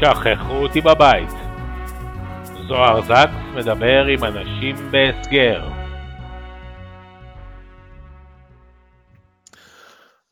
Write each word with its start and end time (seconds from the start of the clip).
שכחו 0.00 0.52
אותי 0.52 0.80
בבית. 0.80 1.30
זוהר 2.68 3.02
זקס 3.02 3.34
מדבר 3.54 4.04
עם 4.06 4.24
אנשים 4.24 4.76
בהסגר. 4.90 5.68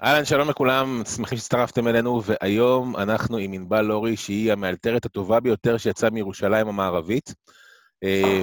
אהלן, 0.03 0.25
שלום 0.25 0.49
לכולם, 0.49 1.03
שמחים 1.17 1.39
שהצטרפתם 1.39 1.89
אלינו, 1.89 2.23
והיום 2.25 2.97
אנחנו 2.97 3.37
עם 3.37 3.53
ענבל 3.53 3.83
לורי, 3.83 4.17
שהיא 4.17 4.53
המאלתרת 4.53 5.05
הטובה 5.05 5.41
ביותר 5.41 5.77
שיצאה 5.79 6.11
מירושלים 6.11 6.69
המערבית. 6.69 7.35
אה, 8.05 8.43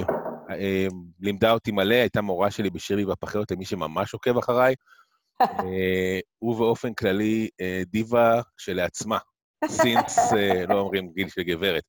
אה, 0.50 0.86
לימדה 1.20 1.52
אותי 1.52 1.72
מלא, 1.72 1.94
הייתה 1.94 2.22
מורה 2.22 2.50
שלי 2.50 2.70
בשירלי 2.70 3.04
והפחיות, 3.04 3.50
למי 3.50 3.64
שממש 3.64 4.12
עוקב 4.12 4.38
אחריי. 4.38 4.74
אה, 5.40 6.18
ובאופן 6.42 6.94
כללי, 6.94 7.48
דיבה 7.86 8.40
שלעצמה, 8.56 9.18
סינס, 9.68 10.32
אה, 10.32 10.66
לא 10.68 10.80
אומרים 10.80 11.12
גיל 11.14 11.28
של 11.28 11.42
גברת. 11.42 11.84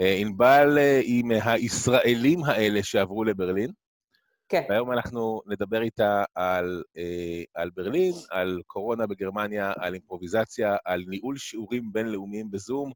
אה, 0.00 0.14
ענבל 0.14 0.78
אה, 0.78 0.98
היא 0.98 1.24
מהישראלים 1.24 2.44
האלה 2.44 2.82
שעברו 2.82 3.24
לברלין. 3.24 3.70
כן. 4.48 4.62
והיום 4.68 4.92
אנחנו 4.92 5.42
נדבר 5.46 5.82
איתה 5.82 6.24
על, 6.34 6.82
אה, 6.96 7.42
על 7.54 7.70
ברלין, 7.76 8.12
על 8.30 8.60
קורונה 8.66 9.06
בגרמניה, 9.06 9.72
על 9.76 9.94
אימפרוביזציה, 9.94 10.76
על 10.84 11.04
ניהול 11.08 11.36
שיעורים 11.36 11.92
בינלאומיים 11.92 12.50
בזום, 12.50 12.92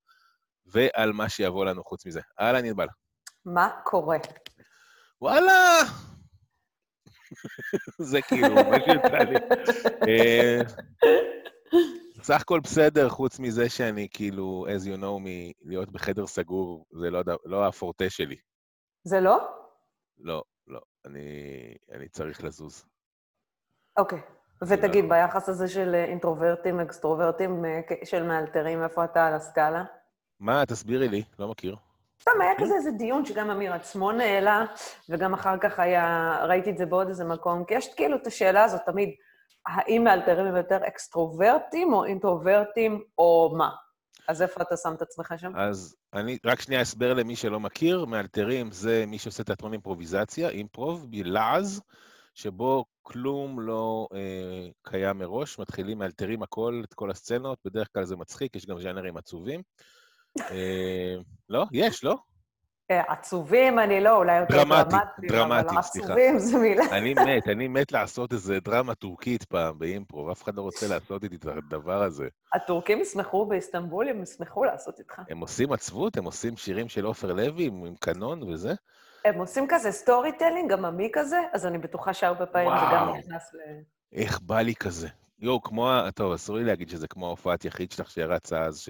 ועל 0.66 1.12
מה 1.12 1.28
שיבוא 1.28 1.64
לנו 1.64 1.84
חוץ 1.84 2.06
מזה. 2.06 2.20
אהלן, 2.40 2.64
ענבל. 2.64 2.86
מה 3.44 3.68
קורה? 3.84 4.18
וואלה! 5.20 5.78
זה 8.10 8.22
כאילו, 8.22 8.54
מה 8.54 8.76
שיצא 8.84 9.18
לי. 9.18 9.36
סך 12.22 12.40
הכל 12.40 12.60
בסדר, 12.60 13.08
חוץ 13.08 13.38
מזה 13.38 13.68
שאני 13.68 14.08
כאילו, 14.10 14.66
as 14.68 14.86
you 14.86 15.00
know, 15.00 15.20
מלהיות 15.64 15.92
בחדר 15.92 16.26
סגור, 16.26 16.86
זה 17.00 17.10
לא, 17.10 17.22
לא 17.44 17.66
הפורטה 17.66 18.10
שלי. 18.10 18.36
זה 19.04 19.20
לא? 19.20 19.48
לא, 20.18 20.42
לא, 20.66 20.80
אני, 21.06 21.26
אני 21.92 22.08
צריך 22.08 22.44
לזוז. 22.44 22.84
אוקיי. 23.98 24.18
ותגיד, 24.68 25.08
ביחס 25.08 25.48
הזה 25.48 25.68
של 25.68 25.94
אינטרוברטים, 25.94 26.80
אקסטרוברטים, 26.80 27.64
אה, 27.64 27.80
של 28.04 28.22
מאלתרים, 28.22 28.82
איפה 28.82 29.04
אתה 29.04 29.26
על 29.26 29.34
הסקאלה? 29.34 29.84
מה, 30.40 30.66
תסבירי 30.66 31.08
לי, 31.08 31.22
לא 31.38 31.48
מכיר. 31.48 31.76
סתם, 32.20 32.40
היה 32.40 32.52
כזה 32.58 32.74
איזה 32.74 32.90
דיון 32.90 33.24
שגם 33.24 33.50
אמיר 33.50 33.72
עצמון 33.72 34.20
העלה, 34.20 34.64
וגם 35.08 35.34
אחר 35.34 35.58
כך 35.58 35.78
היה, 35.78 36.36
ראיתי 36.48 36.70
את 36.70 36.78
זה 36.78 36.86
בעוד 36.86 37.08
איזה 37.08 37.24
מקום, 37.24 37.64
כי 37.64 37.74
יש 37.74 37.94
כאילו 37.94 38.16
את 38.16 38.26
השאלה 38.26 38.64
הזאת 38.64 38.80
תמיד, 38.86 39.14
האם 39.66 40.04
מאלתרים 40.04 40.46
הם 40.46 40.56
יותר 40.56 40.78
אקסטרוברטים 40.86 41.92
או 41.92 42.04
אינטרוברטים, 42.04 43.02
או 43.18 43.54
מה? 43.56 43.70
אז 44.28 44.42
איפה 44.42 44.62
אתה 44.62 44.76
שם 44.76 44.94
את 44.94 45.02
עצמך 45.02 45.34
שם? 45.36 45.52
אז 45.56 45.96
אני, 46.14 46.38
רק 46.46 46.60
שנייה 46.60 46.82
אסבר 46.82 47.14
למי 47.14 47.36
שלא 47.36 47.60
מכיר, 47.60 48.04
מאלתרים 48.04 48.70
זה 48.70 49.04
מי 49.06 49.18
שעושה 49.18 49.44
תיאטרון 49.44 49.72
אימפרוביזציה, 49.72 50.48
אימפרוב, 50.48 51.06
בלעז, 51.10 51.80
שבו 52.34 52.84
כלום 53.02 53.60
לא 53.60 54.08
אה, 54.14 54.68
קיים 54.82 55.18
מראש, 55.18 55.58
מתחילים, 55.58 55.98
מאלתרים 55.98 56.42
הכל, 56.42 56.82
את 56.84 56.94
כל 56.94 57.10
הסצנות, 57.10 57.58
בדרך 57.64 57.88
כלל 57.94 58.04
זה 58.04 58.16
מצחיק, 58.16 58.56
יש 58.56 58.66
גם 58.66 58.80
ז'אנרים 58.80 59.16
עצובים. 59.16 59.62
אה, 60.40 61.16
לא? 61.48 61.64
יש, 61.72 62.04
לא? 62.04 62.16
עצובים 63.08 63.78
אני 63.78 64.00
לא, 64.00 64.16
אולי 64.16 64.40
יותר 64.40 64.54
דרמטי, 64.56 64.90
דרמטיים, 64.90 65.28
דרמטי, 65.28 65.68
אבל 65.70 65.82
סליחה. 65.82 66.06
עצובים 66.06 66.38
זה 66.38 66.58
מילה. 66.58 66.84
אני 66.90 67.14
מת, 67.14 67.48
אני 67.48 67.68
מת 67.68 67.92
לעשות 67.92 68.32
איזה 68.32 68.60
דרמה 68.60 68.94
טורקית 68.94 69.44
פעם 69.44 69.78
ב 69.78 69.85
improv, 69.85 70.30
אף 70.30 70.42
אחד 70.42 70.54
לא 70.54 70.62
רוצה 70.62 70.88
לעשות 70.88 71.24
איתי 71.24 71.36
את 71.36 71.46
הדבר 71.46 72.02
הזה. 72.02 72.28
הטורקים 72.54 73.00
ישמחו 73.00 73.46
באיסטנבול, 73.46 74.08
הם 74.08 74.22
ישמחו 74.22 74.64
לעשות 74.64 74.98
איתך. 74.98 75.20
הם 75.30 75.38
עושים 75.38 75.72
עצבות, 75.72 76.16
הם 76.16 76.24
עושים 76.24 76.56
שירים 76.56 76.88
של 76.88 77.04
עופר 77.04 77.32
לוי 77.32 77.66
עם, 77.66 77.84
עם 77.84 77.94
קנון 78.00 78.42
וזה. 78.42 78.74
הם 79.24 79.38
עושים 79.38 79.66
כזה 79.68 79.92
storytelling, 79.92 80.72
עממי 80.72 81.10
כזה, 81.12 81.40
אז 81.52 81.66
אני 81.66 81.78
בטוחה 81.78 82.14
שהרבה 82.14 82.46
פעמים 82.46 82.70
זה 82.70 82.84
גם. 82.94 83.08
נכנס 83.18 83.54
ל... 83.54 83.58
איך 84.12 84.40
בא 84.40 84.60
לי 84.60 84.74
כזה. 84.74 85.08
יואו, 85.40 85.62
כמו, 85.62 85.90
ה- 85.90 86.10
טוב, 86.14 86.32
אסור 86.32 86.56
לי 86.56 86.64
להגיד 86.64 86.88
שזה 86.88 87.08
כמו 87.08 87.26
ההופעת 87.26 87.64
יחיד 87.64 87.92
שלך 87.92 88.10
שרצה 88.10 88.60
אז, 88.62 88.78
ש... 88.78 88.88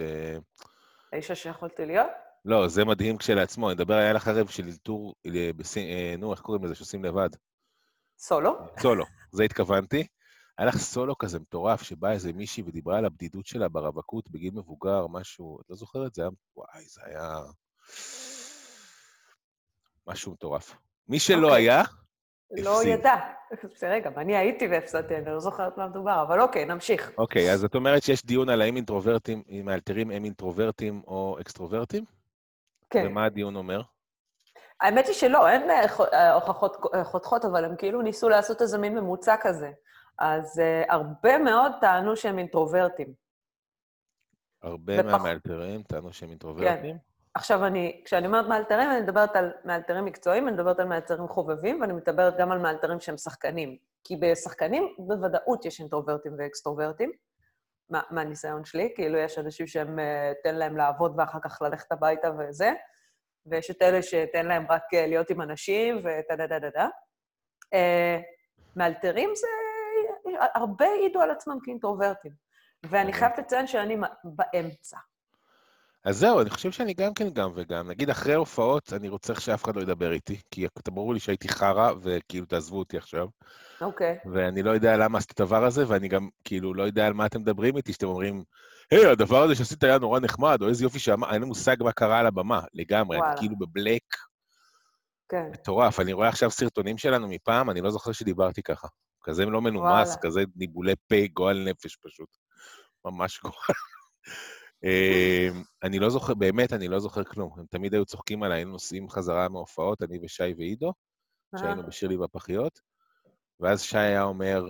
האישה 1.12 1.34
שיכולתי 1.34 1.86
להיות. 1.86 2.06
לא, 2.44 2.68
זה 2.68 2.84
מדהים 2.84 3.16
כשלעצמו, 3.16 3.68
אני 3.68 3.74
מדבר, 3.74 3.94
היה 3.94 4.12
לך 4.12 4.28
ערב 4.28 4.48
של 4.48 4.66
אלתור, 4.66 5.14
אה, 5.26 5.50
אה, 5.76 6.14
נו, 6.18 6.32
איך 6.32 6.40
קוראים 6.40 6.64
לזה, 6.64 6.74
שעושים 6.74 7.04
לבד? 7.04 7.28
סולו. 8.18 8.58
סולו, 8.80 9.04
זה 9.32 9.42
התכוונתי. 9.42 10.06
היה 10.58 10.68
לך 10.68 10.76
סולו 10.76 11.18
כזה 11.18 11.38
מטורף, 11.38 11.82
שבא 11.82 12.10
איזה 12.10 12.32
מישהי 12.32 12.62
ודיברה 12.66 12.98
על 12.98 13.04
הבדידות 13.04 13.46
שלה 13.46 13.68
ברווקות 13.68 14.30
בגיל 14.30 14.52
מבוגר, 14.54 15.06
משהו, 15.06 15.60
את 15.60 15.70
לא 15.70 15.76
זוכרת? 15.76 16.14
זה 16.14 16.22
היה, 16.22 16.30
וואי, 16.56 16.84
זה 16.84 17.00
היה... 17.04 17.38
משהו 20.06 20.32
מטורף. 20.32 20.76
מי 21.08 21.18
שלא 21.18 21.46
אוקיי. 21.46 21.62
היה, 21.62 21.82
לא 22.50 22.76
הפסיד. 22.76 22.92
ידע. 22.92 23.14
בסדר, 23.74 23.98
גם 23.98 24.12
אני 24.16 24.36
הייתי 24.36 24.68
והפסדתי, 24.68 25.16
אני 25.16 25.26
לא 25.26 25.40
זוכרת 25.40 25.78
מה 25.78 25.86
מדובר, 25.88 26.24
אבל 26.28 26.40
אוקיי, 26.40 26.64
נמשיך. 26.64 27.10
אוקיי, 27.18 27.52
אז 27.52 27.64
את 27.64 27.74
אומרת 27.74 28.02
שיש 28.02 28.26
דיון 28.26 28.48
על 28.48 28.62
האם 28.62 28.76
אינטרוברטים, 28.76 29.42
אם 29.48 29.62
מאלתרים 29.64 30.10
הם 30.10 30.24
אינטרוברטים 30.24 31.02
או 31.06 31.36
אקסטרוברטים? 31.40 32.04
כן. 32.92 33.06
ומה 33.06 33.24
הדיון 33.24 33.56
אומר? 33.56 33.82
האמת 34.80 35.06
היא 35.06 35.14
שלא, 35.14 35.48
אין 35.48 35.70
אה, 35.70 35.84
אה, 36.12 36.32
הוכחות 36.34 36.76
אה, 36.94 37.04
חותכות, 37.04 37.44
אבל 37.44 37.64
הם 37.64 37.76
כאילו 37.76 38.02
ניסו 38.02 38.28
לעשות 38.28 38.62
איזה 38.62 38.78
מין 38.78 38.98
ממוצע 38.98 39.36
כזה. 39.40 39.70
אז 40.18 40.58
uh, 40.58 40.92
הרבה 40.92 41.38
מאוד 41.38 41.72
טענו 41.80 42.16
שהם 42.16 42.38
אינטרוברטים. 42.38 43.12
הרבה 44.62 44.92
ופח- 45.00 45.04
מהמאלתרים 45.04 45.82
טענו 45.82 46.12
שהם 46.12 46.30
אינטרוברטים. 46.30 46.98
עכשיו, 47.34 47.66
אני, 47.66 48.02
כשאני 48.04 48.26
אומרת 48.26 48.46
מאלתרים, 48.46 48.90
אני 48.90 49.00
מדברת 49.00 49.36
על 49.36 49.52
מאלתרים 49.64 50.04
מקצועיים, 50.04 50.48
אני 50.48 50.56
מדברת 50.56 50.80
על 50.80 50.86
מאלתרים 50.86 51.28
חובבים, 51.28 51.80
ואני 51.80 51.92
מדברת 51.92 52.36
גם 52.38 52.52
על 52.52 52.58
מאלתרים 52.58 53.00
שהם 53.00 53.16
שחקנים. 53.16 53.76
כי 54.04 54.16
בשחקנים 54.16 54.94
בוודאות 54.98 55.64
יש 55.64 55.80
אינטרוברטים 55.80 56.32
ואקסטרוברטים, 56.38 57.12
מה, 57.92 58.00
מהניסיון 58.10 58.64
שלי, 58.64 58.92
כאילו 58.94 59.18
יש 59.18 59.38
אנשים 59.38 59.66
שהם, 59.66 59.98
אה, 59.98 60.32
תן 60.42 60.54
להם 60.54 60.76
לעבוד 60.76 61.14
ואחר 61.18 61.38
כך 61.40 61.62
ללכת 61.62 61.92
הביתה 61.92 62.30
וזה, 62.38 62.72
ויש 63.46 63.70
את 63.70 63.82
אלה 63.82 64.02
שתן 64.02 64.46
להם 64.46 64.66
רק 64.70 64.82
אה, 64.94 65.06
להיות 65.06 65.30
עם 65.30 65.40
אנשים 65.42 65.98
וטה 65.98 66.36
דה 66.36 66.46
דה 66.46 66.58
דה 66.58 66.70
דה. 66.70 66.88
אה, 67.74 68.18
מאלתרים 68.76 69.30
זה... 69.34 69.46
הרבה 70.54 70.86
העידו 70.86 71.20
על 71.20 71.30
עצמם 71.30 71.58
כאינטרוברטים. 71.64 72.32
ואני 72.82 73.06
אוקיי. 73.06 73.18
חייבת 73.20 73.38
לציין 73.38 73.66
שאני 73.66 73.96
באמצע. 74.24 74.96
אז 76.04 76.18
זהו, 76.18 76.40
אני 76.40 76.50
חושב 76.50 76.72
שאני 76.72 76.94
גם 76.94 77.14
כן 77.14 77.30
גם 77.30 77.50
וגם. 77.54 77.90
נגיד, 77.90 78.10
אחרי 78.10 78.34
הופעות, 78.34 78.92
אני 78.92 79.08
רוצה 79.08 79.40
שאף 79.40 79.64
אחד 79.64 79.76
לא 79.76 79.82
ידבר 79.82 80.12
איתי, 80.12 80.40
כי 80.50 80.66
אתה 80.66 80.90
ברור 80.90 81.14
לי 81.14 81.20
שהייתי 81.20 81.48
חרא, 81.48 81.92
וכאילו, 82.02 82.46
תעזבו 82.46 82.78
אותי 82.78 82.96
עכשיו. 82.96 83.26
אוקיי. 83.80 84.18
ואני 84.32 84.62
לא 84.62 84.70
יודע 84.70 84.96
למה 84.96 85.18
עשית 85.18 85.30
את 85.30 85.40
הדבר 85.40 85.64
הזה, 85.64 85.84
ואני 85.88 86.08
גם, 86.08 86.28
כאילו, 86.44 86.74
לא 86.74 86.82
יודע 86.82 87.06
על 87.06 87.12
מה 87.12 87.26
אתם 87.26 87.40
מדברים 87.40 87.76
איתי, 87.76 87.92
שאתם 87.92 88.06
אומרים, 88.06 88.42
היי, 88.90 89.06
הדבר 89.06 89.42
הזה 89.42 89.54
שעשית 89.54 89.84
היה 89.84 89.98
נורא 89.98 90.20
נחמד, 90.20 90.62
או 90.62 90.68
איזה 90.68 90.84
יופי 90.84 90.98
שאמר, 90.98 91.32
אין 91.32 91.42
לי 91.42 91.48
מושג 91.48 91.76
מה 91.80 91.92
קרה 91.92 92.18
על 92.18 92.26
הבמה, 92.26 92.60
לגמרי, 92.74 93.16
אני 93.16 93.24
וואלה. 93.24 93.38
כאילו 93.38 93.56
בבלק 93.58 94.02
כן. 95.28 95.50
מטורף. 95.52 96.00
אני 96.00 96.12
רואה 96.12 96.28
עכשיו 96.28 96.50
סרטונים 96.50 96.98
שלנו 96.98 97.28
מפעם, 97.28 97.70
אני 97.70 97.80
לא 97.80 97.90
זוכר 97.90 98.12
שדיברתי 98.12 98.62
ככה. 98.62 98.88
כזה 99.22 99.44
לא 99.44 99.60
מנומס, 99.62 100.08
וואלה. 100.08 100.16
כזה 100.22 100.42
ניבולי 100.56 100.94
פה, 101.08 101.16
גועל 101.32 101.64
נפש 101.68 101.96
פשוט. 101.96 102.28
ממש 103.04 103.40
גועל. 103.42 103.54
אני 105.82 105.98
לא 105.98 106.10
זוכר, 106.10 106.34
באמת, 106.34 106.72
אני 106.72 106.88
לא 106.88 106.98
זוכר 106.98 107.24
כלום. 107.24 107.52
הם 107.56 107.66
תמיד 107.66 107.94
היו 107.94 108.04
צוחקים 108.04 108.42
עליי, 108.42 108.58
היינו 108.58 108.70
נוסעים 108.72 109.08
חזרה 109.08 109.48
מההופעות, 109.48 110.02
אני 110.02 110.18
ושי 110.22 110.54
ועידו, 110.56 110.92
שהיינו 111.58 111.82
אה, 111.82 111.86
בשירלי 111.86 112.16
והפחיות, 112.16 112.80
ואז 113.60 113.82
שי 113.82 113.98
היה 113.98 114.22
אומר, 114.22 114.68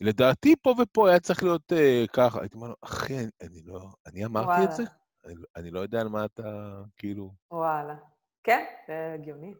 לדעתי 0.00 0.54
פה 0.62 0.74
ופה 0.82 1.08
היה 1.08 1.20
צריך 1.20 1.42
להיות 1.42 1.72
אה, 1.72 2.04
ככה. 2.12 2.40
הייתי 2.40 2.56
אומר 2.56 2.68
לו, 2.68 2.74
אחי, 2.82 3.18
אני, 3.18 3.28
אני 3.42 3.62
לא, 3.64 3.80
אני 4.06 4.24
אמרתי 4.24 4.64
את 4.64 4.72
זה? 4.72 4.82
וואלה. 4.82 4.94
אני, 5.24 5.34
אני 5.56 5.70
לא 5.70 5.80
יודע 5.80 6.00
על 6.00 6.08
מה 6.08 6.24
אתה, 6.24 6.82
כאילו... 6.96 7.32
וואלה. 7.50 7.96
כן, 8.44 8.64
זה 8.88 9.12
הגיוני. 9.14 9.54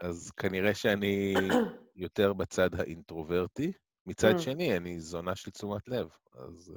אז 0.00 0.30
כנראה 0.30 0.74
שאני 0.74 1.34
יותר 1.96 2.32
בצד 2.32 2.80
האינטרוברטי. 2.80 3.72
מצד 4.06 4.34
Mm. 4.34 4.38
שני, 4.38 4.76
אני 4.76 5.00
זונה 5.00 5.36
של 5.36 5.50
תשומת 5.50 5.88
לב, 5.88 6.08
אז... 6.34 6.74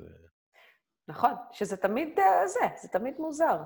נכון, 1.08 1.32
שזה 1.52 1.78
תמיד 1.78 2.20
אה, 2.20 2.48
זה, 2.48 2.60
זה 2.82 2.88
תמיד 2.88 3.14
מוזר. 3.20 3.58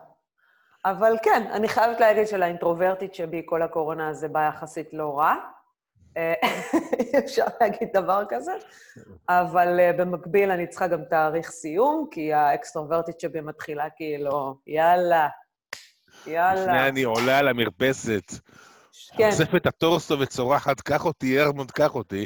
אבל 0.85 1.17
כן, 1.23 1.47
אני 1.51 1.67
חייבת 1.67 1.99
להגיד 1.99 2.27
שלאינטרוברטית 2.27 3.15
שבי 3.15 3.41
כל 3.45 3.61
הקורונה 3.61 4.09
הזה 4.09 4.27
בא 4.27 4.47
יחסית 4.47 4.93
לא 4.93 5.19
רע. 5.19 5.35
אה, 6.17 6.33
אפשר 7.25 7.45
להגיד 7.61 7.89
דבר 7.93 8.23
כזה, 8.29 8.51
אבל 9.29 9.79
אה, 9.79 9.93
במקביל 9.93 10.51
אני 10.51 10.67
צריכה 10.67 10.87
גם 10.87 11.03
תאריך 11.09 11.49
סיום, 11.49 12.07
כי 12.11 12.33
האקסטרוברטית 12.33 13.19
שבי 13.19 13.41
מתחילה 13.41 13.89
כאילו, 13.95 14.55
יאללה, 14.67 15.27
יאללה. 16.27 16.61
לפני 16.61 16.89
אני 16.89 17.03
עולה 17.03 17.39
על 17.39 17.47
המרפסת, 17.47 18.31
כן, 19.17 19.27
אוספת 19.27 19.55
את 19.55 19.65
הטורסו 19.65 20.19
וצורחת, 20.19 20.81
קח 20.81 21.05
אותי, 21.05 21.41
ארמונד, 21.41 21.71
קח 21.71 21.95
אותי. 21.95 22.25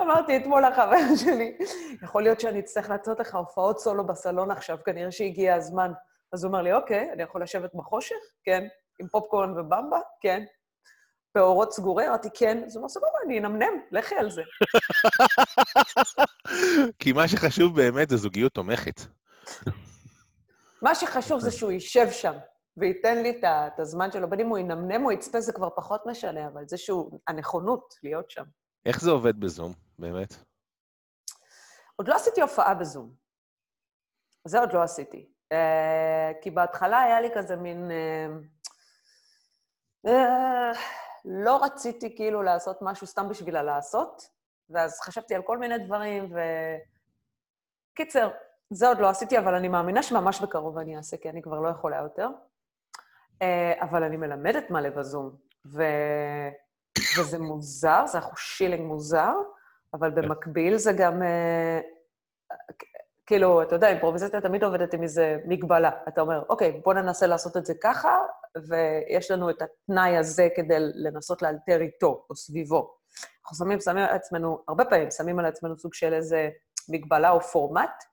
אמרתי 0.00 0.36
אתמול 0.36 0.66
לחבר 0.66 1.16
שלי, 1.16 1.58
יכול 2.02 2.22
להיות 2.22 2.40
שאני 2.40 2.60
אצטרך 2.60 2.90
לעשות 2.90 3.20
לך 3.20 3.34
הופעות 3.34 3.78
סולו 3.78 4.06
בסלון 4.06 4.50
עכשיו, 4.50 4.78
כנראה 4.84 5.12
שהגיע 5.12 5.54
הזמן. 5.54 5.92
אז 6.32 6.44
הוא 6.44 6.50
אומר 6.50 6.62
לי, 6.62 6.72
אוקיי, 6.72 7.12
אני 7.12 7.22
יכול 7.22 7.42
לשבת 7.42 7.70
בחושך? 7.74 8.16
כן. 8.44 8.64
עם 9.00 9.08
פופקורן 9.08 9.50
ובמבה? 9.50 9.98
כן. 10.20 10.44
באורות 11.34 11.72
סגורים? 11.72 12.08
אמרתי, 12.08 12.28
כן. 12.34 12.62
אז 12.66 12.76
הוא 12.76 12.80
אומר, 12.80 12.88
סבבה, 12.88 13.06
אני 13.26 13.38
אנמנם, 13.38 13.80
לכי 13.90 14.14
על 14.14 14.30
זה. 14.30 14.42
כי 16.98 17.12
מה 17.12 17.28
שחשוב 17.28 17.76
באמת 17.76 18.08
זה 18.08 18.16
זוגיות 18.16 18.52
תומכת. 18.52 19.00
מה 20.82 20.94
שחשוב 20.94 21.40
זה 21.40 21.50
שהוא 21.50 21.72
יישב 21.72 22.10
שם 22.10 22.32
וייתן 22.76 23.22
לי 23.22 23.40
את 23.44 23.80
הזמן 23.80 24.12
שלו, 24.12 24.30
בין 24.30 24.40
אם 24.40 24.48
הוא 24.48 24.58
ינמנם 24.58 25.04
או 25.04 25.12
יצפה, 25.12 25.40
זה 25.40 25.52
כבר 25.52 25.68
פחות 25.76 26.06
משנה, 26.06 26.46
אבל 26.46 26.64
זה 26.66 26.76
שהוא, 26.76 27.20
הנכונות 27.28 27.94
להיות 28.02 28.30
שם. 28.30 28.44
איך 28.86 29.00
זה 29.00 29.10
עובד 29.10 29.40
בזום, 29.40 29.72
באמת? 29.98 30.34
עוד 31.96 32.08
לא 32.08 32.14
עשיתי 32.14 32.40
הופעה 32.40 32.74
בזום. 32.74 33.14
זה 34.44 34.60
עוד 34.60 34.72
לא 34.72 34.82
עשיתי. 34.82 35.32
אה, 35.52 36.32
כי 36.42 36.50
בהתחלה 36.50 37.00
היה 37.02 37.20
לי 37.20 37.28
כזה 37.34 37.56
מין... 37.56 37.90
אה, 37.90 38.26
אה, 40.06 40.72
לא 41.24 41.64
רציתי 41.64 42.16
כאילו 42.16 42.42
לעשות 42.42 42.78
משהו 42.80 43.06
סתם 43.06 43.28
בשביל 43.28 43.56
הלעשות, 43.56 44.22
ואז 44.70 45.00
חשבתי 45.00 45.34
על 45.34 45.42
כל 45.42 45.58
מיני 45.58 45.78
דברים, 45.78 46.34
ו... 46.34 46.38
קיצר, 47.94 48.30
זה 48.70 48.88
עוד 48.88 48.98
לא 48.98 49.08
עשיתי, 49.08 49.38
אבל 49.38 49.54
אני 49.54 49.68
מאמינה 49.68 50.02
שממש 50.02 50.40
בקרוב 50.40 50.78
אני 50.78 50.96
אעשה, 50.96 51.16
כי 51.16 51.30
אני 51.30 51.42
כבר 51.42 51.60
לא 51.60 51.68
יכולה 51.68 51.96
יותר. 51.96 52.28
אה, 53.42 53.72
אבל 53.80 54.02
אני 54.02 54.16
מלמדת 54.16 54.70
מלא 54.70 54.90
בזום, 54.90 55.36
ו... 55.66 55.82
וזה 57.18 57.38
מוזר, 57.38 58.06
זה 58.06 58.18
אחושילינג 58.18 58.86
מוזר, 58.86 59.34
אבל 59.94 60.10
במקביל 60.10 60.76
זה 60.76 60.92
גם... 60.92 61.22
אה, 61.22 61.80
כאילו, 63.26 63.62
אתה 63.62 63.74
יודע, 63.74 63.88
אימפרוביזציה 63.88 64.40
תמיד 64.40 64.64
עובדת 64.64 64.94
עם 64.94 65.02
איזה 65.02 65.38
מגבלה. 65.44 65.90
אתה 66.08 66.20
אומר, 66.20 66.42
אוקיי, 66.48 66.80
בוא 66.84 66.94
ננסה 66.94 67.26
לעשות 67.26 67.56
את 67.56 67.66
זה 67.66 67.74
ככה, 67.82 68.18
ויש 68.68 69.30
לנו 69.30 69.50
את 69.50 69.62
התנאי 69.62 70.16
הזה 70.16 70.48
כדי 70.56 70.76
לנסות 70.78 71.42
לאלתר 71.42 71.80
איתו 71.80 72.26
או 72.30 72.36
סביבו. 72.36 72.94
אנחנו 73.44 73.56
שמים, 73.56 73.80
שמים 73.80 74.04
על 74.04 74.14
עצמנו, 74.14 74.58
הרבה 74.68 74.84
פעמים 74.84 75.10
שמים 75.10 75.38
על 75.38 75.46
עצמנו 75.46 75.78
סוג 75.78 75.94
של 75.94 76.14
איזה 76.14 76.50
מגבלה 76.88 77.30
או 77.30 77.40
פורמט, 77.40 78.04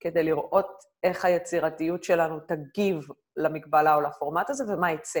כדי 0.00 0.22
לראות 0.22 0.70
איך 1.02 1.24
היצירתיות 1.24 2.04
שלנו 2.04 2.40
תגיב 2.40 3.08
למגבלה 3.36 3.94
או 3.94 4.00
לפורמט 4.00 4.50
הזה 4.50 4.64
ומה 4.68 4.92
יצא. 4.92 5.20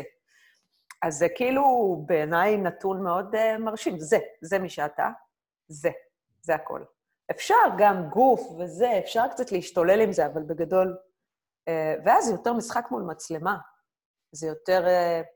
אז 1.02 1.18
זה 1.18 1.26
כאילו 1.36 1.96
בעיניי 2.06 2.56
נתון 2.56 3.02
מאוד 3.02 3.34
uh, 3.34 3.58
מרשים. 3.58 3.98
זה, 3.98 4.18
זה 4.42 4.58
מי 4.58 4.68
שאתה, 4.68 5.08
זה, 5.68 5.90
זה 6.42 6.54
הכל. 6.54 6.84
אפשר 7.30 7.54
גם 7.78 8.08
גוף 8.08 8.40
וזה, 8.58 8.98
אפשר 8.98 9.28
קצת 9.30 9.52
להשתולל 9.52 10.00
עם 10.00 10.12
זה, 10.12 10.26
אבל 10.26 10.42
בגדול... 10.42 10.96
Uh, 11.68 11.72
ואז 12.04 12.24
זה 12.24 12.32
יותר 12.32 12.52
משחק 12.52 12.86
מול 12.90 13.02
מצלמה. 13.02 13.58
זה 14.32 14.46
יותר 14.46 14.86
uh, 14.86 15.26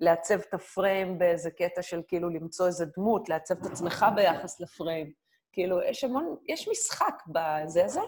לעצב 0.00 0.40
את 0.40 0.54
הפריים 0.54 1.18
באיזה 1.18 1.50
קטע 1.50 1.82
של 1.82 2.02
כאילו 2.08 2.28
למצוא 2.28 2.66
איזה 2.66 2.84
דמות, 2.96 3.28
לעצב 3.28 3.66
את 3.66 3.72
עצמך 3.72 4.06
ביחס 4.14 4.60
לפריים. 4.60 5.12
כאילו, 5.52 5.82
יש 5.82 6.04
המון, 6.04 6.36
יש 6.48 6.68
משחק 6.68 7.14
בזה 7.26 7.84
הזה, 7.84 8.00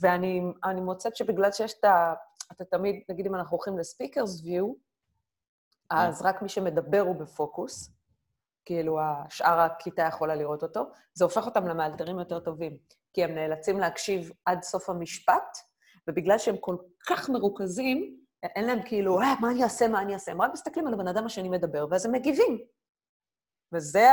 ואני 0.00 0.42
אני 0.64 0.80
מוצאת 0.80 1.16
שבגלל 1.16 1.52
שיש 1.52 1.74
את 1.78 1.84
ה... 1.84 2.14
אתה 2.52 2.64
תמיד, 2.64 3.02
נגיד 3.08 3.26
אם 3.26 3.34
אנחנו 3.34 3.56
הולכים 3.56 3.78
לספיקרס 3.78 4.44
ויו, 4.44 4.72
אז 5.92 6.22
רק 6.22 6.42
מי 6.42 6.48
שמדבר 6.48 7.00
הוא 7.00 7.16
בפוקוס, 7.16 7.90
כאילו 8.64 9.00
השאר 9.00 9.60
הכיתה 9.60 10.02
יכולה 10.02 10.34
לראות 10.34 10.62
אותו, 10.62 10.90
זה 11.14 11.24
הופך 11.24 11.46
אותם 11.46 11.66
למאלתרים 11.66 12.18
יותר 12.18 12.40
טובים, 12.40 12.76
כי 13.12 13.24
הם 13.24 13.34
נאלצים 13.34 13.80
להקשיב 13.80 14.32
עד 14.46 14.62
סוף 14.62 14.90
המשפט, 14.90 15.58
ובגלל 16.08 16.38
שהם 16.38 16.56
כל 16.56 16.76
כך 17.08 17.30
מרוכזים, 17.30 18.16
אין 18.42 18.66
להם 18.66 18.82
כאילו, 18.84 19.20
אה, 19.20 19.34
מה 19.40 19.50
אני 19.50 19.64
אעשה, 19.64 19.88
מה 19.88 20.02
אני 20.02 20.14
אעשה? 20.14 20.32
הם 20.32 20.42
רק 20.42 20.50
מסתכלים 20.52 20.86
על 20.86 20.94
הבן 20.94 21.08
אדם 21.08 21.26
השני 21.26 21.48
מדבר, 21.48 21.86
ואז 21.90 22.06
הם 22.06 22.12
מגיבים. 22.12 22.58
וזה 23.72 24.08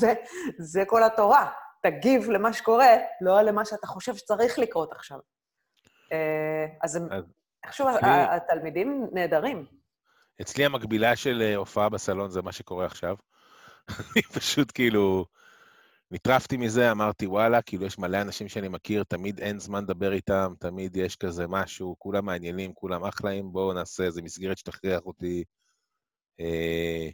זה, 0.00 0.14
זה 0.58 0.84
כל 0.86 1.02
התורה. 1.02 1.50
תגיב 1.82 2.30
למה 2.30 2.52
שקורה, 2.52 2.96
לא 3.20 3.42
למה 3.42 3.64
שאתה 3.64 3.86
חושב 3.86 4.14
שצריך 4.16 4.58
לקרות 4.58 4.92
עכשיו. 4.92 5.18
אה, 6.12 6.66
אז 6.82 6.96
הם, 6.96 7.12
אז 7.12 7.24
איכשהו 7.64 7.88
התלמידים 8.30 9.06
נהדרים. 9.12 9.66
אצלי 10.40 10.64
המקבילה 10.64 11.16
של 11.16 11.42
אה, 11.42 11.56
הופעה 11.56 11.88
בסלון 11.88 12.30
זה 12.30 12.42
מה 12.42 12.52
שקורה 12.52 12.86
עכשיו. 12.86 13.16
אני 14.12 14.22
פשוט 14.22 14.72
כאילו 14.74 15.26
נטרפתי 16.10 16.56
מזה, 16.56 16.90
אמרתי, 16.90 17.26
וואלה, 17.26 17.62
כאילו 17.62 17.86
יש 17.86 17.98
מלא 17.98 18.20
אנשים 18.20 18.48
שאני 18.48 18.68
מכיר, 18.68 19.04
תמיד 19.04 19.40
אין 19.40 19.58
זמן 19.58 19.82
לדבר 19.84 20.12
איתם, 20.12 20.54
תמיד 20.60 20.96
יש 20.96 21.16
כזה 21.16 21.46
משהו, 21.46 21.96
כולם 21.98 22.26
מעניינים, 22.26 22.72
כולם 22.74 23.04
אחלאים, 23.04 23.52
בואו 23.52 23.72
נעשה 23.72 24.04
איזה 24.04 24.22
מסגרת 24.22 24.58
שתכריח 24.58 25.00
אותי 25.06 25.44
אה, 26.40 27.08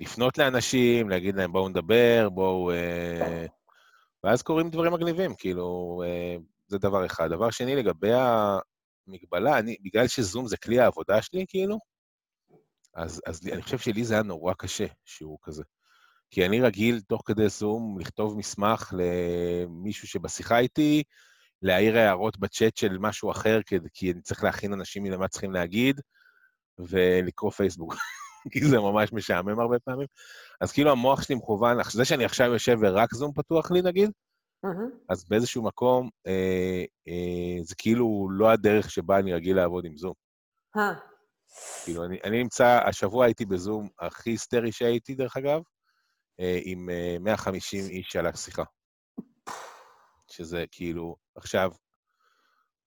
לפנות 0.00 0.38
לאנשים, 0.38 1.08
להגיד 1.08 1.34
להם, 1.36 1.52
בואו 1.52 1.68
נדבר, 1.68 2.28
בואו... 2.32 2.70
אה... 2.70 3.46
ואז 4.24 4.42
קורים 4.42 4.70
דברים 4.70 4.92
מגניבים, 4.92 5.34
כאילו, 5.34 6.02
אה, 6.06 6.36
זה 6.66 6.78
דבר 6.78 7.06
אחד. 7.06 7.30
דבר 7.30 7.50
שני, 7.50 7.76
לגבי 7.76 8.10
המגבלה, 9.08 9.58
אני, 9.58 9.76
בגלל 9.82 10.06
שזום 10.08 10.46
זה 10.46 10.56
כלי 10.56 10.80
העבודה 10.80 11.22
שלי, 11.22 11.44
כאילו, 11.48 11.78
אז, 12.96 13.22
אז 13.26 13.46
אני 13.52 13.62
חושב 13.62 13.78
שלי 13.78 14.04
זה 14.04 14.14
היה 14.14 14.22
נורא 14.22 14.54
קשה, 14.58 14.86
שהוא 15.04 15.38
כזה. 15.42 15.62
כי 16.30 16.46
אני 16.46 16.60
רגיל, 16.60 17.00
תוך 17.00 17.22
כדי 17.24 17.48
זום, 17.48 17.98
לכתוב 18.00 18.38
מסמך 18.38 18.94
למישהו 18.96 20.08
שבשיחה 20.08 20.58
איתי, 20.58 21.02
להעיר 21.62 21.98
הערות 21.98 22.38
בצ'אט 22.38 22.76
של 22.76 22.98
משהו 22.98 23.30
אחר, 23.30 23.60
כי, 23.66 23.76
כי 23.94 24.12
אני 24.12 24.20
צריך 24.20 24.44
להכין 24.44 24.72
אנשים 24.72 25.06
למה 25.06 25.28
צריכים 25.28 25.52
להגיד, 25.52 26.00
ולקרוא 26.78 27.50
פייסבוק. 27.50 27.94
כי 28.52 28.64
זה 28.64 28.78
ממש 28.78 29.12
משעמם 29.12 29.60
הרבה 29.60 29.78
פעמים. 29.78 30.06
אז 30.60 30.72
כאילו 30.72 30.90
המוח 30.90 31.22
שלי 31.22 31.34
מכוון, 31.34 31.76
זה 31.92 32.04
שאני 32.04 32.24
עכשיו 32.24 32.52
יושב 32.52 32.76
ורק 32.80 33.14
זום 33.14 33.32
פתוח 33.32 33.70
לי, 33.70 33.82
נגיד, 33.82 34.10
מהמם. 34.62 34.90
אז 35.08 35.24
באיזשהו 35.28 35.62
מקום, 35.62 36.08
אה, 36.26 36.84
אה, 37.08 37.62
זה 37.62 37.74
כאילו 37.78 38.28
לא 38.30 38.50
הדרך 38.50 38.90
שבה 38.90 39.18
אני 39.18 39.32
רגיל 39.32 39.56
לעבוד 39.56 39.84
עם 39.84 39.96
זום. 39.96 40.14
כאילו, 41.84 42.04
אני, 42.04 42.18
אני 42.24 42.42
נמצא, 42.42 42.80
השבוע 42.86 43.24
הייתי 43.24 43.44
בזום 43.44 43.88
הכי 43.98 44.30
היסטרי 44.30 44.72
שהייתי, 44.72 45.14
דרך 45.14 45.36
אגב, 45.36 45.60
אה, 46.40 46.58
עם 46.62 46.90
אה, 46.90 47.16
150 47.20 47.84
איש 47.84 48.16
על 48.16 48.26
השיחה. 48.26 48.64
שזה 50.30 50.64
כאילו, 50.70 51.16
עכשיו, 51.34 51.70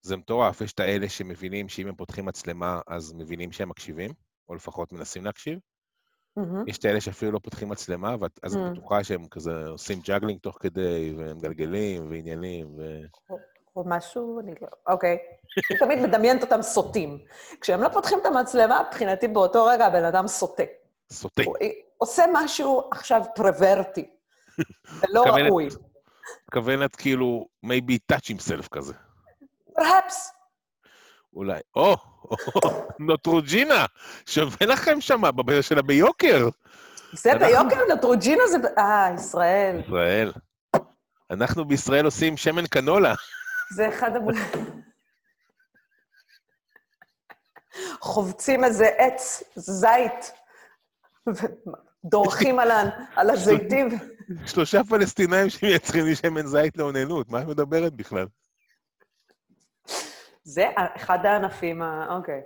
זה 0.02 0.16
מטורף, 0.16 0.60
יש 0.60 0.72
את 0.72 0.80
האלה 0.80 1.08
שמבינים 1.08 1.68
שאם 1.68 1.88
הם 1.88 1.94
פותחים 1.94 2.24
מצלמה, 2.24 2.80
אז 2.86 3.12
מבינים 3.12 3.52
שהם 3.52 3.68
מקשיבים, 3.68 4.10
או 4.48 4.54
לפחות 4.54 4.92
מנסים 4.92 5.24
להקשיב. 5.24 5.58
מהמם. 6.36 6.68
יש 6.68 6.78
את 6.78 6.84
האלה 6.84 7.00
שאפילו 7.00 7.32
לא 7.32 7.38
פותחים 7.38 7.68
מצלמה, 7.68 8.16
ואז 8.20 8.56
את 8.56 8.60
Mm. 8.62 8.70
בטוחה 8.72 9.04
שהם 9.04 9.28
כזה 9.28 9.68
עושים 9.68 10.00
juggling 10.00 10.40
תוך 10.40 10.56
כדי, 10.60 11.14
והם 11.18 11.36
מגלגלים, 11.36 12.10
ועניינים, 12.10 12.66
ו... 12.78 13.00
או 13.80 13.84
משהו, 13.86 14.40
אני 14.40 14.54
לא... 14.62 14.68
אוקיי. 14.86 15.18
אני 15.70 15.78
תמיד 15.78 15.98
מדמיינת 15.98 16.42
אותם 16.42 16.62
סוטים. 16.62 17.18
כשהם 17.60 17.82
לא 17.82 17.88
פותחים 17.88 18.18
את 18.20 18.26
המצלמה, 18.26 18.82
מבחינתי 18.88 19.28
באותו 19.28 19.64
רגע 19.64 19.86
הבן 19.86 20.04
אדם 20.04 20.26
סוטה. 20.26 20.62
סוטה. 21.12 21.42
הוא 21.42 21.56
עושה 21.98 22.24
משהו 22.32 22.88
עכשיו 22.90 23.22
פרוורטי, 23.34 24.10
ולא 25.00 25.22
ראוי. 25.22 25.68
מתכוונת 26.44 26.96
כאילו, 26.96 27.46
maybe 27.66 28.12
touch 28.12 28.24
himself 28.24 28.68
כזה. 28.70 28.94
פרהפס. 29.74 30.32
אולי. 31.34 31.60
או, 31.76 31.96
נוטרוג'ינה, 32.98 33.86
שווה 34.26 34.66
לכם 34.66 35.00
שם, 35.00 35.22
בבעיה 35.22 35.62
שלה 35.62 35.82
ביוקר. 35.82 36.48
זה 37.12 37.34
ביוקר, 37.34 37.94
נטרוג'ינה 37.94 38.42
זה... 38.46 38.56
אה, 38.78 39.10
ישראל. 39.14 39.80
ישראל. 39.86 40.32
אנחנו 41.30 41.64
בישראל 41.64 42.04
עושים 42.04 42.36
שמן 42.36 42.66
קנולה. 42.66 43.14
זה 43.72 43.88
אחד 43.88 44.16
המ... 44.16 44.26
חובצים 48.00 48.64
איזה 48.64 48.86
עץ, 48.98 49.42
זית, 49.56 50.32
ה- 52.70 52.90
על 53.16 53.30
הזיתים. 53.30 53.88
שלושה 54.46 54.84
פלסטינאים 54.84 55.50
שמייצרים 55.50 56.04
לי 56.04 56.16
שמן 56.16 56.46
זית 56.46 56.76
לאוננות, 56.76 57.28
מה 57.28 57.42
את 57.42 57.46
מדברת 57.46 57.92
בכלל? 57.94 58.26
זה 60.42 60.64
אחד 60.96 61.26
הענפים 61.26 61.82
ה... 61.82 62.16
אוקיי. 62.16 62.40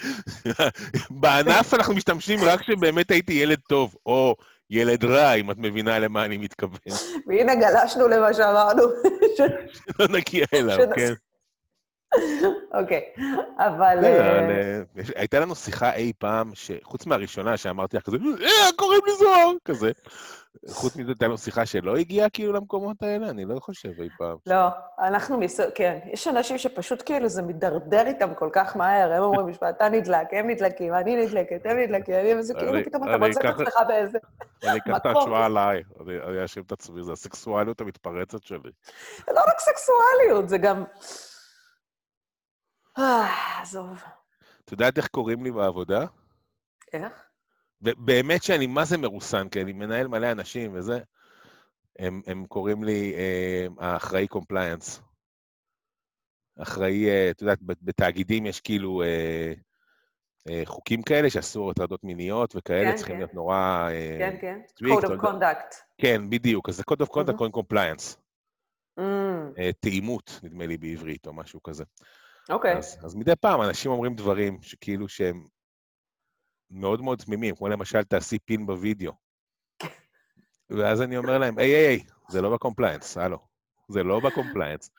בענף 1.20 1.74
אנחנו 1.74 1.94
משתמשים 1.94 2.38
רק 2.44 2.60
כשבאמת 2.60 3.10
הייתי 3.10 3.32
ילד 3.32 3.58
טוב, 3.68 3.96
או 4.06 4.36
ילד 4.72 5.04
רע, 5.04 5.32
אם 5.32 5.50
את 5.50 5.56
מבינה 5.58 5.98
למה 5.98 6.24
אני 6.24 6.36
מתכוון. 6.36 6.78
והנה 7.26 7.54
גלשנו 7.54 8.08
למה 8.08 8.34
שאמרנו. 8.34 8.82
ש- 9.36 9.40
לא 9.98 10.06
נגיע 10.08 10.44
אליו, 10.54 10.78
כן. 10.96 11.12
אוקיי, 12.74 13.02
אבל... 13.58 13.96
בסדר, 13.98 14.38
אה, 14.38 14.48
אה, 14.50 14.82
הייתה 15.16 15.40
לנו 15.40 15.54
שיחה 15.54 15.94
אי 15.94 16.12
פעם, 16.18 16.50
שחוץ 16.54 17.06
מהראשונה 17.06 17.56
שאמרתי 17.56 17.96
לך 17.96 18.02
כזה, 18.02 18.16
אה, 18.42 18.72
קוראים 18.76 19.00
לי 19.06 19.12
זוהר, 19.18 19.52
כזה. 19.64 19.90
חוץ 20.70 20.96
מזה, 20.96 21.10
הייתה 21.10 21.26
לנו 21.26 21.38
שיחה 21.38 21.66
שלא 21.66 21.96
הגיעה 21.96 22.30
כאילו 22.30 22.52
למקומות 22.52 23.02
האלה? 23.02 23.30
אני 23.30 23.44
לא 23.44 23.60
חושב 23.60 24.00
אי 24.00 24.08
פעם. 24.18 24.36
לא, 24.46 24.68
אנחנו 24.98 25.38
מס... 25.38 25.60
כן, 25.74 25.98
יש 26.12 26.28
אנשים 26.28 26.58
שפשוט 26.58 27.02
כאילו 27.06 27.28
זה 27.28 27.42
מידרדר 27.42 28.06
איתם 28.06 28.34
כל 28.34 28.50
כך 28.52 28.76
מהר, 28.76 29.12
הם 29.12 29.22
אומרים 29.22 29.46
משפט, 29.46 29.76
אתה 29.76 29.88
נדלק, 29.88 30.26
הם 30.32 30.50
נדלקים, 30.50 30.94
אני 30.94 31.16
נדלקת, 31.16 31.66
הם 31.66 31.78
נדלקים, 31.78 32.14
אני... 32.14 32.34
וזה 32.34 32.54
כאילו 32.54 32.72
פתאום 32.84 33.08
אתה 33.08 33.18
מוצא 33.18 33.40
את 33.40 33.44
עצמך 33.44 33.74
באיזה... 33.88 34.18
אני 34.62 34.78
אקח 34.78 34.96
את 34.96 35.06
מקום. 35.06 35.16
ההשוואה 35.16 35.44
עליי, 35.44 35.82
אני 36.00 36.18
אני 36.28 36.42
אאשים 36.42 36.62
את 36.62 36.72
עצמי, 36.72 37.02
זה 37.02 37.12
הסקסואליות 37.12 37.80
המתפרצת 37.80 38.42
שלי. 38.42 38.70
זה 39.26 39.32
לא 39.32 39.40
רק 39.40 39.58
סקסואליות, 39.58 40.48
זה 40.48 40.58
גם... 40.58 40.84
אה, 42.98 43.60
עזוב. 43.62 44.02
את 44.64 44.72
יודעת 44.72 44.98
איך 44.98 45.06
קוראים 45.06 45.44
לי 45.44 45.50
בעבודה? 45.50 46.04
איך? 46.92 47.31
ב- 47.82 48.04
באמת 48.04 48.42
שאני 48.42 48.66
מה 48.66 48.84
זה 48.84 48.98
מרוסן, 48.98 49.48
כי 49.48 49.62
אני 49.62 49.72
מנהל 49.72 50.08
מלא 50.08 50.32
אנשים 50.32 50.70
וזה. 50.74 51.00
הם, 51.98 52.22
הם 52.26 52.46
קוראים 52.46 52.84
לי 52.84 53.14
אה, 53.14 53.66
האחראי 53.78 54.28
compliance. 54.28 55.02
אחראי, 56.58 57.08
אה, 57.08 57.30
את 57.30 57.42
יודעת, 57.42 57.58
בתאגידים 57.62 58.46
יש 58.46 58.60
כאילו 58.60 59.02
אה, 59.02 59.52
אה, 60.48 60.62
חוקים 60.64 61.02
כאלה 61.02 61.30
שאסור 61.30 61.70
הטרדות 61.70 62.04
מיניות 62.04 62.56
וכאלה, 62.56 62.90
כן, 62.90 62.96
צריכים 62.96 63.14
כן. 63.14 63.18
להיות 63.20 63.34
נורא... 63.34 63.88
אה, 63.90 64.16
כן, 64.18 64.36
כן. 64.40 64.60
Code 64.84 65.04
of 65.04 65.24
conduct. 65.24 65.74
כן, 65.98 66.30
בדיוק. 66.30 66.68
אז 66.68 66.76
זה 66.76 66.82
code 66.90 67.04
of 67.04 67.08
conduct 67.08 67.16
מהמם. 67.16 67.36
קוראים 67.36 67.52
compliance. 67.52 68.16
Mm, 69.00 69.02
תאימות, 69.80 70.40
נדמה 70.42 70.66
לי 70.66 70.76
בעברית, 70.76 71.26
או 71.26 71.32
משהו 71.32 71.62
כזה. 71.62 71.84
אוקיי. 72.50 72.76
אז, 72.76 72.98
אז 73.04 73.14
מדי 73.14 73.36
פעם 73.40 73.62
אנשים 73.62 73.90
אומרים 73.90 74.14
דברים 74.14 74.58
שכאילו 74.62 75.08
שהם 75.08 75.46
מאוד 76.72 77.02
מאוד 77.02 77.18
תמימים, 77.18 77.54
כמו 77.54 77.68
למשל, 77.68 78.02
תעשי 78.02 78.38
pin 78.38 78.66
בווידאו. 78.66 79.12
ואז 80.70 81.02
אני 81.02 81.16
אומר 81.16 81.38
להם, 81.38 81.58
היי, 81.58 81.70
היי, 81.70 81.86
היי, 81.86 82.00
זה 82.28 82.42
לא 82.42 82.50
ב 82.50 82.56
compliance, 82.56 83.16
הלו. 83.16 83.38
זה 83.88 84.02
לא 84.02 84.20
ב 84.20 84.26
compliance. 84.26 84.90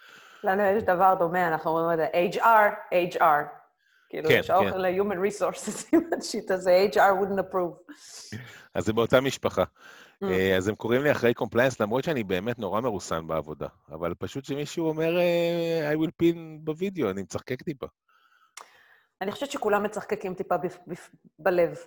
לנו 0.43 0.63
יש 0.63 0.83
דבר 0.83 1.15
דומה, 1.19 1.47
אנחנו 1.47 1.71
אומרים 1.71 1.99
את 1.99 2.05
זה 2.31 2.39
HR, 2.39 2.93
HR. 3.15 3.63
כאילו, 4.09 4.29
כן, 4.29 4.39
יש 4.39 4.49
האוכל 4.49 4.71
כן. 4.71 4.81
ל-human 4.81 5.17
resources 5.31 5.97
ה 6.19 6.26
shit 6.26 6.51
הזה, 6.51 6.87
HR 6.93 6.95
wouldn't 6.95 7.39
approve. 7.39 7.93
אז 8.73 8.85
זה 8.85 8.93
באותה 8.93 9.21
משפחה. 9.21 9.63
Mm. 9.63 10.27
אה, 10.27 10.57
אז 10.57 10.67
הם 10.67 10.75
קוראים 10.75 11.03
לי 11.03 11.11
אחראי 11.11 11.33
compliance, 11.33 11.79
למרות 11.79 12.03
שאני 12.03 12.23
באמת 12.23 12.59
נורא 12.59 12.81
מרוסן 12.81 13.27
בעבודה. 13.27 13.67
אבל 13.91 14.13
פשוט 14.19 14.45
שמישהו 14.45 14.87
אומר, 14.87 15.17
אה, 15.19 15.93
I 15.93 15.97
will 15.97 16.11
pin 16.23 16.37
בווידאו, 16.63 17.09
אני 17.09 17.21
מצחקק 17.21 17.61
טיפה. 17.61 17.87
אני 19.23 19.31
חושבת 19.31 19.51
שכולם 19.51 19.83
מצחקקים 19.83 20.33
טיפה 20.33 20.55
בפ- 20.57 20.77
בפ- 20.87 21.09
בלב. 21.39 21.77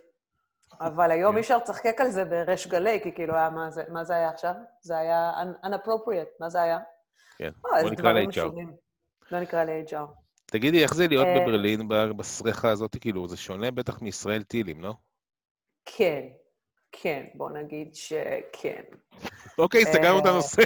אבל 0.81 1.11
היום 1.11 1.33
כן. 1.33 1.37
אי 1.37 1.43
אפשר 1.43 1.57
לצחקק 1.57 2.00
על 2.00 2.11
זה 2.11 2.25
בריש 2.25 2.66
גלי, 2.66 3.00
כי 3.02 3.12
כאילו, 3.12 3.35
היה, 3.35 3.50
מה, 3.50 3.71
זה, 3.71 3.83
מה 3.88 4.05
זה 4.05 4.14
היה 4.16 4.28
עכשיו? 4.28 4.55
זה 4.83 4.99
היה 4.99 5.33
un- 5.43 5.66
unappropriate, 5.66 6.31
מה 6.40 6.49
זה 6.49 6.62
היה? 6.62 6.78
כן, 7.38 7.50
אה, 7.75 7.83
בוא 7.83 7.90
נקרא 7.90 8.12
ל-HR. 8.12 8.40
לא 9.31 9.40
נקרא 9.40 9.64
ל-HR. 9.64 10.07
תגידי, 10.47 10.83
איך 10.83 10.95
זה 10.95 11.09
להיות 11.09 11.26
אה, 11.26 11.40
בברלין 11.40 11.88
ב- 11.88 12.11
בסרחה 12.16 12.71
הזאת? 12.71 12.97
כאילו, 13.00 13.28
זה 13.28 13.37
שונה 13.37 13.71
בטח 13.71 14.02
מישראל 14.02 14.43
טילים, 14.43 14.81
לא? 14.81 14.95
כן, 15.85 16.23
כן, 16.93 17.25
בוא 17.35 17.50
נגיד 17.50 17.95
שכן. 17.95 18.83
אוקיי, 19.59 19.85
סגרנו 19.85 20.19
את 20.19 20.26
אה, 20.26 20.31
הנושא. 20.31 20.62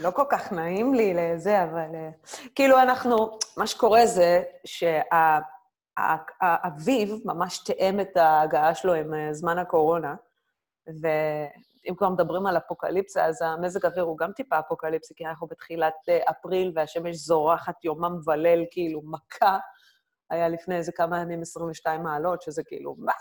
לא 0.00 0.10
כל 0.10 0.24
כך 0.30 0.52
נעים 0.52 0.94
לי 0.94 1.14
לזה, 1.14 1.62
אבל... 1.64 1.94
אה, 1.94 2.10
כאילו, 2.54 2.78
אנחנו, 2.78 3.38
מה 3.56 3.66
שקורה 3.66 4.06
זה 4.06 4.42
שהאביב 5.98 7.14
ממש 7.24 7.58
תאם 7.58 8.00
את 8.00 8.16
ההגעה 8.16 8.74
שלו 8.74 8.94
עם 8.94 9.14
אה, 9.14 9.34
זמן 9.34 9.58
הקורונה, 9.58 10.14
ואם 10.86 11.94
כבר 11.96 12.08
מדברים 12.08 12.46
על 12.46 12.56
אפוקליפסה, 12.56 13.24
אז 13.24 13.42
המזג 13.42 13.84
האוויר 13.86 14.04
הוא 14.04 14.18
גם 14.18 14.32
טיפה 14.32 14.58
אפוקליפסי, 14.58 15.14
כי 15.16 15.26
אנחנו 15.26 15.46
בתחילת 15.46 15.94
אה, 16.08 16.18
אפריל 16.30 16.72
והשמש 16.74 17.16
זורחת 17.16 17.84
יומם 17.84 18.18
וליל, 18.26 18.66
כאילו, 18.70 19.02
מכה. 19.04 19.58
היה 20.30 20.48
לפני 20.48 20.76
איזה 20.76 20.92
כמה 20.92 21.20
ימים 21.20 21.42
22 21.42 22.02
מעלות, 22.02 22.42
שזה 22.42 22.62
כאילו, 22.64 22.94
מה? 22.98 23.12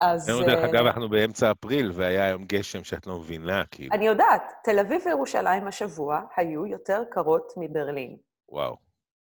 אז... 0.00 0.28
היום, 0.28 0.42
דרך 0.42 0.58
אה, 0.58 0.70
אגב, 0.70 0.86
אנחנו 0.86 1.08
באמצע 1.08 1.50
אפריל, 1.50 1.92
והיה 1.94 2.24
היום 2.24 2.44
גשם 2.44 2.84
שאת 2.84 3.06
לא 3.06 3.18
מבינה, 3.18 3.62
כאילו, 3.70 3.94
אני 3.94 4.06
יודעת, 4.06 4.52
תל 4.64 4.78
אביב 4.78 5.02
וירושלים 5.06 5.66
השבוע 5.66 6.20
היו 6.36 6.66
יותר 6.66 7.02
קרות 7.10 7.52
מברלין, 7.56 8.16
וואו. 8.48 8.76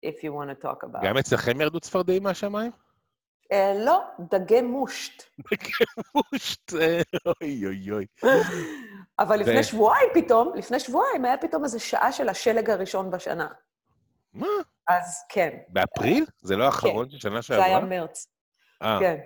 if 0.06 0.20
you 0.24 0.32
want 0.32 0.62
to 0.62 0.66
talk 0.66 0.84
about. 0.84 1.06
גם 1.06 1.18
אצלכם 1.18 1.62
ירדו 1.62 1.80
צפרדעים 1.80 2.24
מהשמיים? 2.24 2.72
אה, 3.52 3.74
לא, 3.86 4.04
דגי 4.20 4.62
מושט. 4.62 5.24
כמושט, 5.48 6.74
אה, 6.74 7.02
אוי 7.26 7.66
אוי 7.66 7.92
אוי. 7.92 8.06
אבל 9.20 9.40
לפני 9.40 9.64
שבועיים 9.64 10.10
פתאום, 10.14 10.52
לפני 10.56 10.80
שבועיים 10.80 11.26
היה 11.26 11.38
פתאום 11.38 11.64
איזו 11.64 11.80
שעה 11.80 12.12
של 12.12 12.30
השלג 12.30 12.70
הראשון 12.70 13.12
בשנה. 13.12 13.48
מה? 14.34 14.48
אז 14.88 15.26
כן, 15.30 15.58
באפריל? 15.70 16.26
זה 16.42 16.56
לא 16.56 16.66
האחרון 16.66 17.10
של 17.10 17.18
שנה 17.18 17.42
זה 17.42 17.56
היה 17.56 17.66
שעברה? 17.66 17.86
מרץ. 17.86 18.28
כן. 19.00 19.18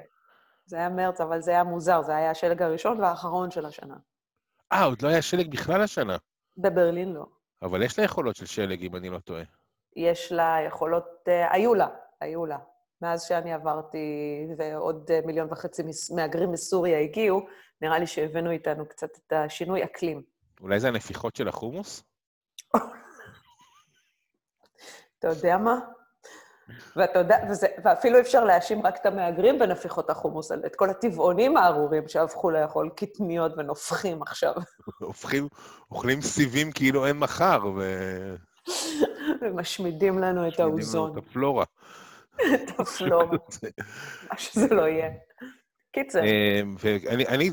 זה 0.68 0.78
היה 0.78 0.90
מרץ, 0.90 1.22
אבל 1.22 1.42
זה 1.42 1.52
היה 1.52 1.64
מוזר, 1.64 2.02
זה 2.02 2.16
היה 2.16 2.32
השלג 2.32 2.62
הראשון 2.62 3.00
והאחרון 3.00 3.52
של 3.52 3.66
השנה. 3.66 3.96
אה, 4.72 4.84
עוד 4.84 5.02
לא 5.02 5.08
היה 5.08 5.22
שלג 5.22 5.52
בכלל 5.52 5.82
השנה. 5.82 6.18
בברלין 6.58 7.14
לא. 7.14 7.26
אבל 7.62 7.84
יש 7.84 8.00
לה 8.00 8.06
יכולות 8.06 8.36
של 8.36 8.46
שלג, 8.46 8.84
אם 8.84 8.96
אני 8.96 9.10
לא 9.10 9.20
טועה. 9.20 9.44
יש 9.96 10.32
לה 10.32 10.58
יכולות, 10.68 11.06
אה, 11.28 11.54
היו 11.54 11.74
לה, 11.74 11.88
היו 12.22 12.46
לה. 12.46 12.58
מאז 13.02 13.24
שאני 13.24 13.54
עברתי 13.54 13.98
ועוד 14.58 15.12
אה, 15.12 15.20
מיליון 15.26 15.48
וחצי 15.52 15.84
מהגרים 16.16 16.52
מסוריה 16.52 17.00
הגיעו, 17.00 17.48
נראה 17.82 18.00
לי 18.00 18.08
שהבאנו 18.08 18.52
איתנו 18.52 18.90
קצת 18.90 19.10
את 19.18 19.34
השינוי 19.34 19.84
אקלים. 19.84 20.24
אולי 20.62 20.80
זה 20.80 20.88
הנפיחות 20.88 21.36
של 21.36 21.48
החומוס? 21.48 22.04
אתה 25.20 25.28
יודע 25.28 25.58
מה? 25.58 25.80
ואתה 26.96 27.20
יודע, 27.20 27.38
וזה, 27.50 27.68
ואפילו 27.84 28.20
אפשר 28.20 28.44
להאשים 28.44 28.86
רק 28.86 28.98
את 29.02 29.06
המהגרים 29.06 29.60
בנפיחות 29.60 30.10
החומוס, 30.10 30.52
את 30.52 30.76
כל 30.76 30.90
הטבעונים 30.90 31.58
הארורים 31.58 32.08
שהפכו 32.08 32.50
לאכול 32.50 32.90
קטניות 32.96 33.52
ונופחים 33.58 34.22
עכשיו, 34.22 34.54
הופכים, 35.00 35.48
אוכלים 35.92 36.22
סיבים 36.22 36.72
כאילו 36.72 37.06
אין 37.06 37.18
מחר, 37.18 37.60
ו... 37.76 38.36
ומשמידים 39.42 40.20
לנו 40.20 40.48
את 40.48 40.52
משמידים 40.52 40.66
לנו 40.66 40.72
האוזון, 40.72 41.12
את 41.18 41.18
הפלורה. 41.18 41.66
את 42.36 42.80
הפלורה, 42.80 43.38
מה 44.32 44.38
שזה 44.38 44.76
לא 44.76 44.88
יהיה. 44.88 45.10
קיצר, 45.92 46.24
אה, 46.24 46.62
ואני 46.80 47.28
אני 47.28 47.50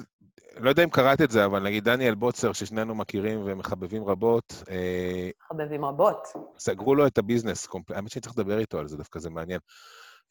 לא 0.58 0.68
יודע 0.68 0.84
אם 0.84 0.90
קראת 0.90 1.20
את 1.20 1.30
זה, 1.30 1.44
אבל 1.44 1.62
נגיד 1.62 1.84
דניאל 1.84 2.14
בוצר, 2.14 2.52
ששנינו 2.52 2.94
מכירים 2.94 3.42
ומחבבים 3.44 4.04
רבות, 4.04 4.62
אה, 4.70 5.30
חבבים 5.48 5.84
רבות. 5.84 6.28
סגרו 6.58 6.94
לו 6.94 7.06
את 7.06 7.18
ה 7.18 7.24
business 7.24 7.66
קומפלט, 7.66 7.96
האמת 7.96 8.10
שאני 8.10 8.22
צריך 8.22 8.38
לדבר 8.38 8.58
איתו 8.58 8.78
על 8.78 8.88
זה, 8.88 8.96
דווקא 8.96 9.18
זה 9.18 9.30
מעניין. 9.30 9.60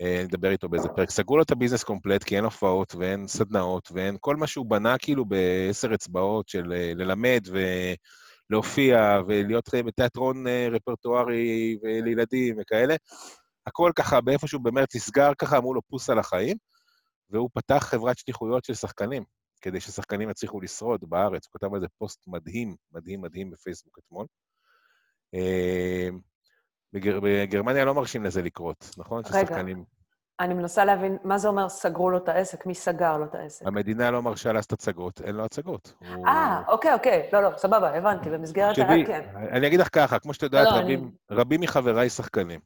אה, 0.01 0.21
נדבר 0.23 0.51
איתו 0.51 0.69
באיזה 0.69 0.89
פרק. 0.89 1.09
סגרו 1.09 1.37
לו 1.37 1.43
את 1.43 1.51
ה 1.51 1.55
business 1.55 1.83
קומפלט, 1.83 2.23
כי 2.23 2.35
אין 2.35 2.43
הופעות 2.43 2.95
ואין 2.95 3.27
סדנאות 3.27 3.91
ואין 3.91 4.17
כל 4.19 4.35
מה 4.35 4.47
שהוא 4.47 4.65
בנה 4.65 4.97
כאילו 4.97 5.25
בעשר 5.25 5.93
אצבעות 5.93 6.49
של 6.49 6.73
אה, 6.73 6.91
ללמד 6.95 7.41
ולהופיע 8.49 9.21
ולהיות 9.27 9.75
אה, 9.75 9.83
בתיאטרון 9.83 10.47
אה, 10.47 10.67
רפרטוארי 10.71 11.77
לילדים 11.83 12.55
וכאלה. 12.59 12.95
הכל 13.67 13.91
ככה 13.95 14.21
באיפשהו 14.21 14.59
במרץ 14.59 14.95
נסגר, 14.95 15.31
ככה 15.37 15.57
אמרו 15.57 15.73
לו 15.73 15.81
פוס 15.81 16.09
על 16.09 16.19
החיים, 16.19 16.57
והוא 17.29 17.49
פתח 17.53 17.87
חברת 17.89 18.17
שליחויות 18.17 18.65
של 18.65 18.73
שחקנים, 18.73 19.23
כדי 19.63 19.79
ששחקנים 19.79 20.29
יצליחו 20.29 20.61
לשרוד 20.61 21.09
בארץ. 21.09 21.45
הוא 21.45 21.59
כתב 21.59 21.73
על 21.73 21.79
זה 21.81 21.87
פוסט 21.97 22.27
מדהים, 22.27 22.75
מדהים, 22.91 23.21
מדהים 23.21 23.51
בפייסבוק 23.51 23.99
אתמול. 23.99 24.25
אה, 25.33 26.09
בגר... 26.93 27.19
בגרמניה 27.23 27.85
לא 27.85 27.93
מרשים 27.93 28.23
לזה 28.23 28.41
לקרות, 28.41 28.89
נכון? 28.97 29.23
רגע. 29.25 29.45
ששחקנים... 29.45 29.83
אני 30.39 30.53
מנסה 30.53 30.85
להבין, 30.85 31.17
מה 31.23 31.37
זה 31.37 31.47
אומר 31.47 31.69
סגרו 31.69 32.09
לו 32.09 32.17
את 32.17 32.29
העסק? 32.29 32.65
מי 32.65 32.75
סגר 32.75 33.17
לו 33.17 33.25
את 33.25 33.35
העסק? 33.35 33.67
המדינה 33.67 34.11
לא 34.11 34.21
מרשה 34.21 34.53
לעשות 34.53 34.71
הצגות, 34.71 35.21
אין 35.21 35.35
לו 35.35 35.45
הצגות. 35.45 35.93
הוא- 36.15 36.27
אה, 36.27 36.61
אוקיי, 36.67 36.93
אוקיי. 36.93 37.29
לא, 37.33 37.43
לא, 37.43 37.57
סבבה, 37.57 37.97
הבנתי, 37.97 38.29
במסגרת 38.29 38.77
ה... 38.77 38.85
כן, 39.07 39.29
אני 39.35 39.67
אגיד 39.67 39.79
לך 39.79 39.89
ככה, 39.91 40.19
כמו 40.19 40.33
שאת 40.33 40.43
יודעת, 40.43 40.67
לא, 40.67 40.77
רבים, 40.77 41.11
רבים 41.31 41.61
מחבריי 41.61 42.09
שחקנים, 42.09 42.59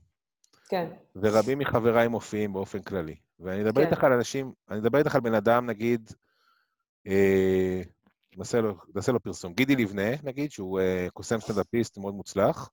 כן. 0.70 0.88
ורבים 1.16 1.60
מחבריי 1.60 2.08
מופיעים 2.08 2.54
באופן 2.54 2.80
כללי. 2.82 3.16
ואני 3.40 3.62
אדבר 3.62 3.82
כן. 3.86 3.88
איתך 3.92 4.04
על 4.04 4.14
אנשים, 4.14 4.54
אני 4.70 4.80
אדבר 4.80 5.00
איתך 5.00 5.16
על 5.16 5.22
בן 5.22 5.34
אדם, 5.34 5.66
נגיד, 5.66 6.12
נעשה 8.38 8.62
לו, 8.62 8.74
נעשה 8.96 9.12
לו 9.12 9.20
פרסום. 9.20 9.54
גידי 9.54 9.76
לבנה, 9.76 10.12
נגיד, 10.24 10.52
שהוא 10.52 10.80
אה, 10.80 11.08
קוסם 11.14 11.40
סטנדאפיסט 11.40 11.98
מאוד 11.98 12.14
מוצלח, 12.14 12.70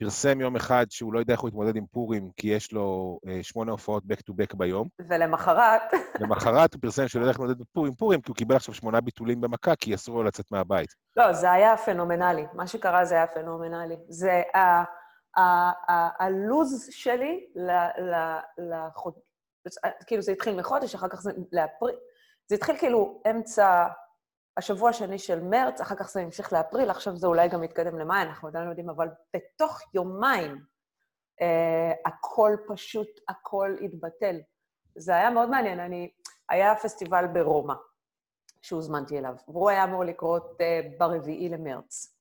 פרסם 0.00 0.40
יום 0.40 0.56
אחד 0.56 0.86
שהוא 0.90 1.12
לא 1.12 1.18
יודע 1.18 1.32
איך 1.32 1.40
הוא 1.40 1.48
יתמודד 1.48 1.76
עם 1.76 1.86
פורים, 1.86 2.30
כי 2.36 2.48
יש 2.48 2.72
לו 2.72 3.18
אה, 3.28 3.42
שמונה 3.42 3.72
הופעות 3.72 4.02
back 4.04 4.16
to 4.30 4.32
back 4.32 4.56
ביום. 4.56 4.88
ולמחרת, 5.08 5.82
למחרת 6.20 6.74
הוא 6.74 6.82
פרסם 6.82 7.08
שהוא 7.08 7.20
לא 7.20 7.24
יודע 7.24 7.30
איך 7.30 7.40
להתמודד 7.40 7.60
עם 7.76 7.94
פורים, 7.94 8.20
כי 8.20 8.30
הוא 8.30 8.36
קיבל 8.36 8.56
עכשיו 8.56 8.74
שמונה 8.74 9.00
ביטולים 9.00 9.40
במכה, 9.40 9.76
כי 9.76 9.94
אסור 9.94 10.16
לו 10.16 10.22
לצאת 10.22 10.46
מהבית. 10.50 10.94
לא, 11.16 11.32
זה 11.32 11.52
היה 11.52 11.76
פנומנלי. 11.76 12.44
מה 12.52 12.66
שקרה 12.66 13.04
זה 13.04 13.14
היה 13.14 13.26
פנומנלי. 13.26 13.96
זה. 14.08 14.42
הלוז 16.18 16.88
שלי 16.90 17.46
לחוד... 18.58 19.14
כאילו, 20.06 20.22
זה 20.22 20.32
התחיל 20.32 20.56
מחודש, 20.56 20.94
אחר 20.94 21.08
כך 21.08 21.20
זה 21.20 21.32
לאפריל. 21.52 21.96
זה 22.48 22.54
התחיל 22.54 22.76
כאילו 22.78 23.22
אמצע 23.30 23.86
השבוע 24.56 24.90
השני 24.90 25.18
של 25.18 25.40
מרץ, 25.42 25.80
אחר 25.80 25.94
כך 25.94 26.10
זה 26.10 26.20
המשיך 26.20 26.52
לאפריל, 26.52 26.90
עכשיו 26.90 27.16
זה 27.16 27.26
אולי 27.26 27.48
גם 27.48 27.64
יתקדם 27.64 27.98
למאי, 27.98 28.22
אנחנו 28.22 28.48
עדיין 28.48 28.64
לא 28.64 28.70
יודעים, 28.70 28.90
אבל 28.90 29.08
בתוך 29.36 29.80
יומיים 29.94 30.58
אה, 31.40 31.92
הכל 32.06 32.56
פשוט, 32.68 33.08
הכל 33.28 33.76
התבטל. 33.80 34.36
זה 34.96 35.14
היה 35.14 35.30
מאוד 35.30 35.50
מעניין. 35.50 35.80
אני, 35.80 36.10
היה 36.48 36.76
פסטיבל 36.76 37.26
ברומא, 37.26 37.74
שהוזמנתי 38.62 39.18
אליו, 39.18 39.34
והוא 39.48 39.70
היה 39.70 39.84
אמור 39.84 40.04
לקרות 40.04 40.56
אה, 40.60 40.80
ברביעי 40.98 41.48
למרץ. 41.48 42.14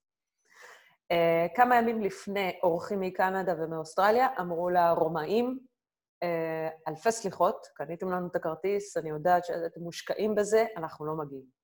Uh, 1.14 1.56
כמה 1.56 1.76
ימים 1.76 2.02
לפני, 2.02 2.60
אורחים 2.64 3.00
מקנדה 3.00 3.54
ומאוסטרליה 3.58 4.28
אמרו 4.40 4.70
לרומאים, 4.70 5.60
אלפי 6.88 7.12
סליחות, 7.12 7.68
קניתם 7.74 8.10
לנו 8.10 8.28
את 8.28 8.36
הכרטיס, 8.36 8.98
אני 8.98 9.10
יודעת 9.10 9.46
שאתם 9.46 9.82
מושקעים 9.82 10.36
בזה, 10.36 10.66
אנחנו 10.78 11.06
לא 11.06 11.16
מגיעים. 11.16 11.58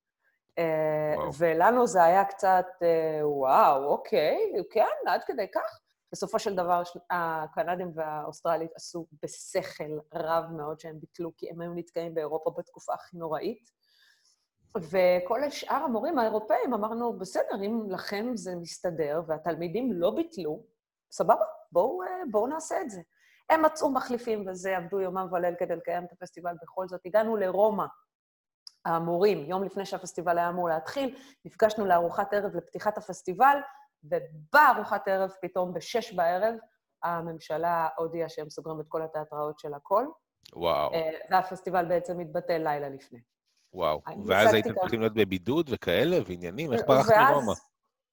Uh, 0.59 1.35
ולנו 1.37 1.87
זה 1.87 2.03
היה 2.03 2.25
קצת, 2.25 2.65
uh, 2.79 3.25
וואו, 3.25 3.83
אוקיי, 3.83 4.37
כן, 4.71 5.07
עד 5.07 5.23
כדי 5.23 5.47
כך. 5.53 5.79
בסופו 6.11 6.39
של 6.39 6.55
דבר, 6.55 6.81
הקנדים 7.09 7.91
והאוסטרלית 7.95 8.71
עשו 8.75 9.07
בשכל 9.23 9.99
רב 10.13 10.43
מאוד 10.57 10.79
שהם 10.79 10.99
ביטלו, 10.99 11.31
כי 11.37 11.49
הם 11.49 11.61
היו 11.61 11.73
נתקעים 11.73 12.13
באירופה 12.13 12.51
בתקופה 12.57 12.93
הכי 12.93 13.17
נוראית. 13.17 13.69
וכל 14.77 15.49
שאר 15.49 15.83
המורים 15.83 16.19
האירופאים 16.19 16.73
אמרנו, 16.73 17.19
בסדר, 17.19 17.55
אם 17.65 17.83
לכם 17.89 18.31
זה 18.35 18.55
מסתדר 18.55 19.21
והתלמידים 19.27 19.93
לא 19.93 20.11
ביטלו, 20.11 20.63
סבבה, 21.11 21.45
בואו, 21.71 22.03
אה, 22.03 22.07
בואו 22.31 22.47
נעשה 22.47 22.81
את 22.81 22.89
זה. 22.89 23.01
הם 23.53 23.65
מצאו 23.65 23.91
מחליפים 23.91 24.47
וזה, 24.47 24.77
עבדו 24.77 24.99
יומם 24.99 25.27
וליל 25.31 25.55
כדי 25.59 25.75
לקיים 25.75 26.05
את 26.05 26.11
הפסטיבל 26.11 26.55
בכל 26.61 26.87
זאת. 26.87 27.01
הגענו 27.05 27.37
לרומא, 27.37 27.85
המורים, 28.85 29.45
יום 29.49 29.63
לפני 29.63 29.85
שהפסטיבל 29.85 30.37
היה 30.37 30.49
אמור 30.49 30.69
להתחיל, 30.69 31.15
נפגשנו 31.45 31.85
לארוחת 31.85 32.33
ערב 32.33 32.55
לפתיחת 32.55 32.97
הפסטיבל, 32.97 33.57
ובארוחת 34.03 35.07
ערב, 35.07 35.31
פתאום 35.41 35.73
בשש 35.73 36.13
בערב, 36.13 36.55
הממשלה 37.03 37.87
הודיעה 37.97 38.29
שהם 38.29 38.49
סוגרים 38.49 38.79
את 38.79 38.85
כל 38.87 39.01
התיאטראות 39.01 39.59
של 39.59 39.73
הכל. 39.73 40.05
וואו. 40.53 40.93
אה, 40.93 41.11
והפסטיבל 41.31 41.85
בעצם 41.85 42.19
התבטל 42.19 42.57
לילה 42.57 42.89
לפני. 42.89 43.19
וואו, 43.73 44.01
ואז 44.25 44.53
הייתם 44.53 44.73
צריכים 44.79 44.99
להיות 44.99 45.13
בבידוד 45.13 45.69
וכאלה, 45.73 46.17
ועניינים? 46.27 46.73
איך 46.73 46.81
ברחת 46.87 47.13
מרומא? 47.31 47.53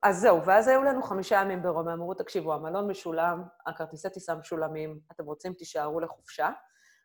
אז 0.03 0.21
זהו, 0.21 0.45
ואז 0.45 0.69
היו 0.69 0.83
לנו 0.83 1.03
חמישה 1.03 1.37
ימים 1.41 1.63
ברומא, 1.63 1.93
אמרו, 1.93 2.15
תקשיבו, 2.15 2.55
המלון 2.55 2.91
משולם, 2.91 3.43
הכרטיסי 3.67 4.11
טיסה 4.11 4.35
משולמים, 4.35 4.99
אתם 5.13 5.25
רוצים, 5.25 5.53
תישארו 5.53 6.01
לחופשה. 6.01 6.51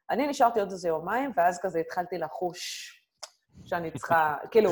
אני 0.10 0.28
נשארתי 0.28 0.60
עוד 0.60 0.72
איזה 0.72 0.88
יומיים, 0.88 1.32
ואז 1.38 1.60
כזה 1.62 1.80
התחלתי 1.80 2.18
לחוש 2.18 2.92
שאני 3.66 3.92
צריכה, 3.92 4.36
כאילו... 4.52 4.72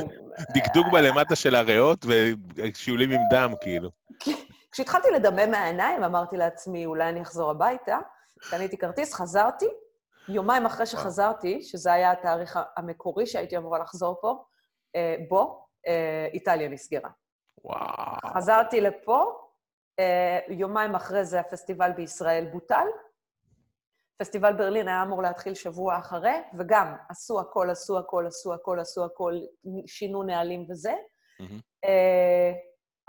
דקדוק 0.55 0.87
בלמטה 0.91 1.35
של 1.35 1.55
הריאות 1.55 2.05
ושיעולים 2.05 3.11
עם 3.11 3.21
דם, 3.31 3.53
כאילו. 3.61 3.89
כשהתחלתי 4.71 5.11
לדמם 5.11 5.51
מהעיניים, 5.51 6.03
אמרתי 6.03 6.37
לעצמי, 6.37 6.85
אולי 6.85 7.09
אני 7.09 7.21
אחזור 7.21 7.51
הביתה, 7.51 7.99
קניתי 8.49 8.77
כרטיס, 8.77 9.13
חזרתי, 9.13 9.67
יומיים 10.29 10.65
אחרי 10.65 10.85
שחזרתי, 10.85 11.61
שזה 11.61 11.93
היה 11.93 12.11
התאריך 12.11 12.59
המקורי 12.77 13.27
שהייתי 13.27 13.57
אמורה 13.57 13.79
לחזור 13.79 14.17
פה, 14.21 14.43
אה, 14.95 15.15
בו, 15.29 15.65
אה, 15.87 16.27
איטליה 16.33 16.69
נסגרה. 16.69 17.09
וואו. 17.63 18.33
חזרתי 18.33 18.81
לפה, 18.81 19.49
אה, 19.99 20.39
יומיים 20.47 20.95
אחרי 20.95 21.25
זה 21.25 21.39
הפסטיבל 21.39 21.91
בישראל 21.91 22.49
בוטל. 22.51 22.87
פסטיבל 24.17 24.53
ברלין 24.53 24.87
היה 24.87 25.03
אמור 25.03 25.21
להתחיל 25.21 25.53
שבוע 25.53 25.97
אחרי, 25.97 26.41
וגם 26.57 26.95
עשו 27.09 27.39
הכל, 27.39 27.69
עשו 27.69 27.99
הכל, 27.99 28.25
עשו 28.27 28.53
הכל, 28.53 28.79
עשו 28.79 29.05
הכל, 29.05 29.33
שינו 29.85 30.23
נהלים 30.23 30.65
וזה. 30.69 30.93
Mm-hmm. 30.93 31.87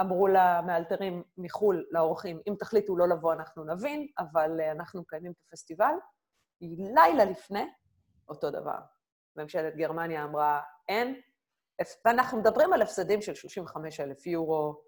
אמרו 0.00 0.28
למאלתרים 0.28 1.22
מחו"ל, 1.38 1.86
לאורחים, 1.90 2.40
אם 2.48 2.54
תחליטו 2.58 2.96
לא 2.96 3.08
לבוא, 3.08 3.32
אנחנו 3.32 3.64
נבין, 3.64 4.06
אבל 4.18 4.60
אנחנו 4.60 5.00
מקיימים 5.00 5.32
את 5.32 5.36
הפסטיבל. 5.48 5.94
לילה 6.94 7.24
לפני, 7.24 7.64
אותו 8.28 8.50
דבר. 8.50 8.78
ממשלת 9.36 9.76
גרמניה 9.76 10.24
אמרה, 10.24 10.60
אין, 10.88 11.20
ואנחנו 12.04 12.38
מדברים 12.38 12.72
על 12.72 12.82
הפסדים 12.82 13.22
של 13.22 13.34
35 13.34 14.00
אלף 14.00 14.26
יורו, 14.26 14.82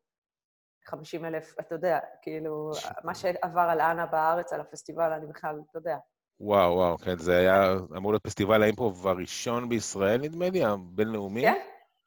50 0.86 1.24
אלף, 1.24 1.54
אתה 1.60 1.74
יודע, 1.74 1.98
כאילו, 2.22 2.70
מה 3.04 3.14
שעבר 3.14 3.66
על 3.70 3.80
אנה 3.80 4.06
בארץ, 4.06 4.52
על 4.52 4.60
הפסטיבל, 4.60 5.12
אני 5.12 5.26
בכלל, 5.26 5.60
אתה 5.70 5.78
יודע. 5.78 5.96
וואו, 6.40 6.74
וואו, 6.74 6.98
כן, 6.98 7.18
זה 7.18 7.36
היה 7.36 7.72
אמור 7.96 8.12
להיות 8.12 8.24
פסטיבל 8.24 8.62
האימפרוב 8.62 9.08
הראשון 9.08 9.68
בישראל, 9.68 10.20
נדמה 10.20 10.50
לי, 10.50 10.64
הבינלאומי. 10.64 11.42
כן, 11.42 11.60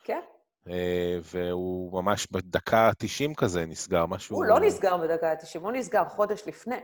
כן. 0.03 0.21
אה, 0.69 1.17
והוא 1.33 1.93
ממש 2.03 2.27
בדקה 2.31 2.77
ה-90 2.77 3.35
כזה 3.37 3.65
נסגר, 3.65 4.05
משהו... 4.05 4.35
הוא 4.35 4.45
לא 4.45 4.59
נסגר 4.59 4.97
בדקה 4.97 5.31
ה-90, 5.31 5.59
הוא 5.61 5.71
נסגר 5.71 6.05
חודש 6.09 6.47
לפני. 6.47 6.79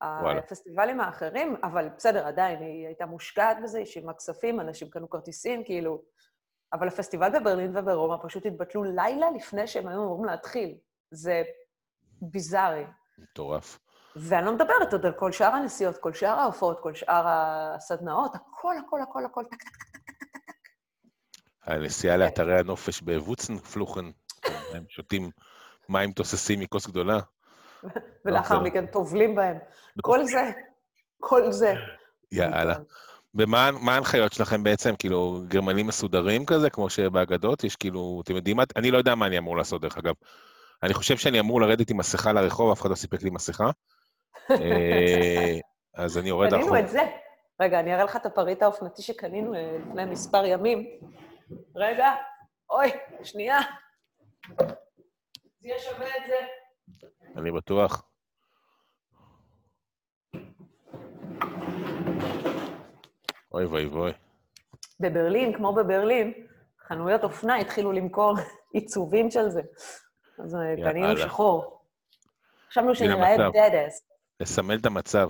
הפסטיבלים 0.00 1.00
האחרים, 1.00 1.56
אבל 1.62 1.88
בסדר, 1.96 2.26
עדיין, 2.26 2.62
היא 2.62 2.86
הייתה 2.86 3.06
מושקעת 3.06 3.56
בזה, 3.62 3.78
היא 3.78 3.86
שילמה 3.86 4.14
כספים, 4.14 4.60
אנשים 4.60 4.90
קנו 4.90 5.10
כרטיסים, 5.10 5.64
כאילו... 5.64 6.02
אבל 6.74 6.88
הפסטיבל 6.88 7.38
בברלין 7.38 7.76
וברומא 7.76 8.16
פשוט 8.22 8.46
התבטלו 8.46 8.84
לילה 8.84 9.30
לפני 9.30 9.66
שהם 9.66 9.88
היו 9.88 10.02
אמורים 10.02 10.24
להתחיל. 10.24 10.74
זה 11.10 11.42
ביזארי. 12.22 12.84
מטורף. 13.18 13.78
ואני 14.16 14.46
לא 14.46 14.52
מדברת 14.52 14.92
עוד 14.92 15.06
על 15.06 15.12
כל 15.12 15.32
שאר 15.32 15.54
הנסיעות, 15.54 15.98
כל 15.98 16.12
שאר 16.12 16.38
ההופעות, 16.38 16.80
כל 16.80 16.94
שאר 16.94 17.24
הסדנאות, 17.26 18.34
הכל, 18.34 18.74
הכל, 18.86 19.00
הכל, 19.02 19.24
הכל, 19.24 19.44
טק, 19.44 19.62
טק, 19.62 19.68
טק, 19.68 19.84
טק, 19.84 20.02
טק, 20.02 20.42
טק. 20.42 20.62
הנסיעה 21.64 22.16
לאתרי 22.16 22.58
הנופש 22.58 23.00
בווצנפלוכן, 23.00 24.04
הם 24.74 24.84
שותים 24.88 25.30
מים 25.88 26.12
תוססים 26.12 26.60
מכוס 26.60 26.86
גדולה. 26.86 27.18
ולאחר 28.24 28.60
מכן 28.60 28.86
טובלים 28.86 29.34
בהם. 29.34 29.58
כל 30.02 30.24
זה, 30.24 30.50
כל 31.20 31.52
זה. 31.52 31.74
יאללה. 32.32 32.74
ומה 33.34 33.94
ההנחיות 33.94 34.32
שלכם 34.32 34.62
בעצם? 34.62 34.96
כאילו, 34.96 35.40
גרמנים 35.48 35.86
מסודרים 35.86 36.46
כזה, 36.46 36.70
כמו 36.70 36.90
שבאגדות? 36.90 37.64
יש 37.64 37.76
כאילו, 37.76 38.20
אתם 38.24 38.36
יודעים 38.36 38.56
מה? 38.56 38.62
אני 38.76 38.90
לא 38.90 38.98
יודע 38.98 39.14
מה 39.14 39.26
אני 39.26 39.38
אמור 39.38 39.56
לעשות, 39.56 39.82
דרך 39.82 39.98
אגב. 39.98 40.14
אני 40.82 40.94
חושב 40.94 41.16
שאני 41.16 41.40
אמור 41.40 41.60
לרדת 41.60 41.90
עם 41.90 41.96
מסכה 41.96 42.32
לרחוב, 42.32 42.70
אף 42.72 42.80
אחד 42.80 42.90
לא 42.90 42.94
סיפק 42.94 43.22
לי 43.22 43.30
מסכה. 43.30 43.70
אה, 44.50 45.58
אז 45.94 46.18
אני 46.18 46.28
יורד 46.28 46.52
לרחוב. 46.52 46.70
קנינו 46.70 46.84
את 46.84 46.90
זה. 46.90 47.00
רגע, 47.60 47.80
אני 47.80 47.94
אראה 47.94 48.04
לך 48.04 48.16
את 48.16 48.26
הפריט 48.26 48.62
האופנתי 48.62 49.02
שקנינו 49.02 49.54
אה, 49.54 49.78
לפני 49.88 50.04
מספר 50.04 50.44
ימים. 50.44 50.86
רגע, 51.76 52.12
אוי, 52.70 52.90
שנייה. 53.22 53.58
זה 54.58 55.68
יהיה 55.68 55.78
שווה 55.78 56.06
את 56.06 56.22
זה. 56.26 56.36
אני 57.36 57.50
בטוח. 57.50 58.02
אוי 63.54 63.66
ואי 63.66 63.86
ואי. 63.86 64.12
בברלין, 65.00 65.52
כמו 65.52 65.72
בברלין, 65.72 66.32
חנויות 66.88 67.24
אופנה 67.24 67.56
התחילו 67.56 67.92
למכור 67.92 68.34
עיצובים 68.74 69.30
של 69.30 69.48
זה. 69.48 69.62
אז 70.38 70.54
אה, 70.54 70.74
קנינו 70.84 71.16
שחור. 71.16 71.80
חשבנו 72.70 72.94
שנראה 72.94 73.36
דדס. 73.36 74.02
לסמל 74.40 74.78
את 74.78 74.86
המצב. 74.86 75.28